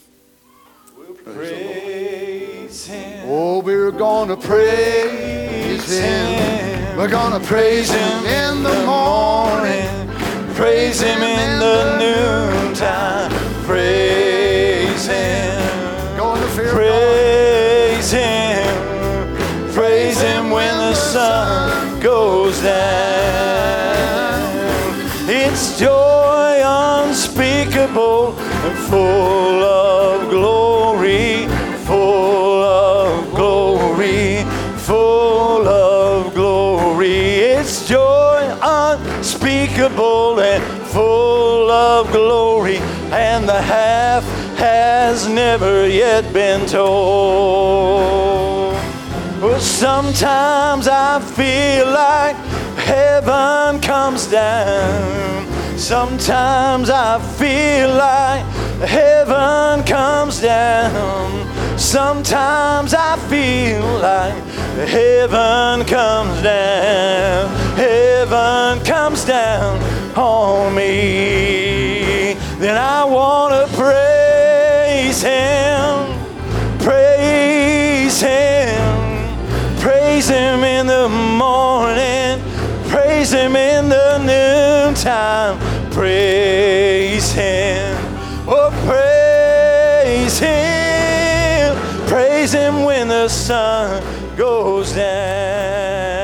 [0.98, 3.30] We'll praise Him.
[3.30, 6.98] Oh, we're gonna praise Him.
[6.98, 10.03] We're gonna praise Him in the morning.
[10.64, 13.30] Praise Him in the noontime.
[13.66, 16.16] Praise Him.
[16.16, 16.72] Go in the fear.
[16.72, 19.74] Praise Him.
[19.74, 22.80] Praise Him when the sun goes down.
[25.28, 29.23] It's joy unspeakable and full
[45.94, 47.94] yet been told.
[49.42, 52.36] Well, sometimes I feel like
[52.78, 55.48] heaven comes down.
[55.78, 58.44] Sometimes I feel like
[58.88, 61.48] heaven comes down.
[61.78, 64.44] Sometimes I feel like
[64.88, 67.50] heaven comes down.
[67.76, 69.80] Heaven comes down
[70.18, 72.03] on me.
[72.64, 76.18] Then I want to praise Him.
[76.80, 79.80] Praise Him.
[79.82, 82.42] Praise Him in the morning.
[82.88, 85.60] Praise Him in the noontime.
[85.92, 87.98] Praise Him.
[88.48, 91.76] Oh, praise Him.
[92.08, 94.02] Praise Him when the sun
[94.38, 96.23] goes down.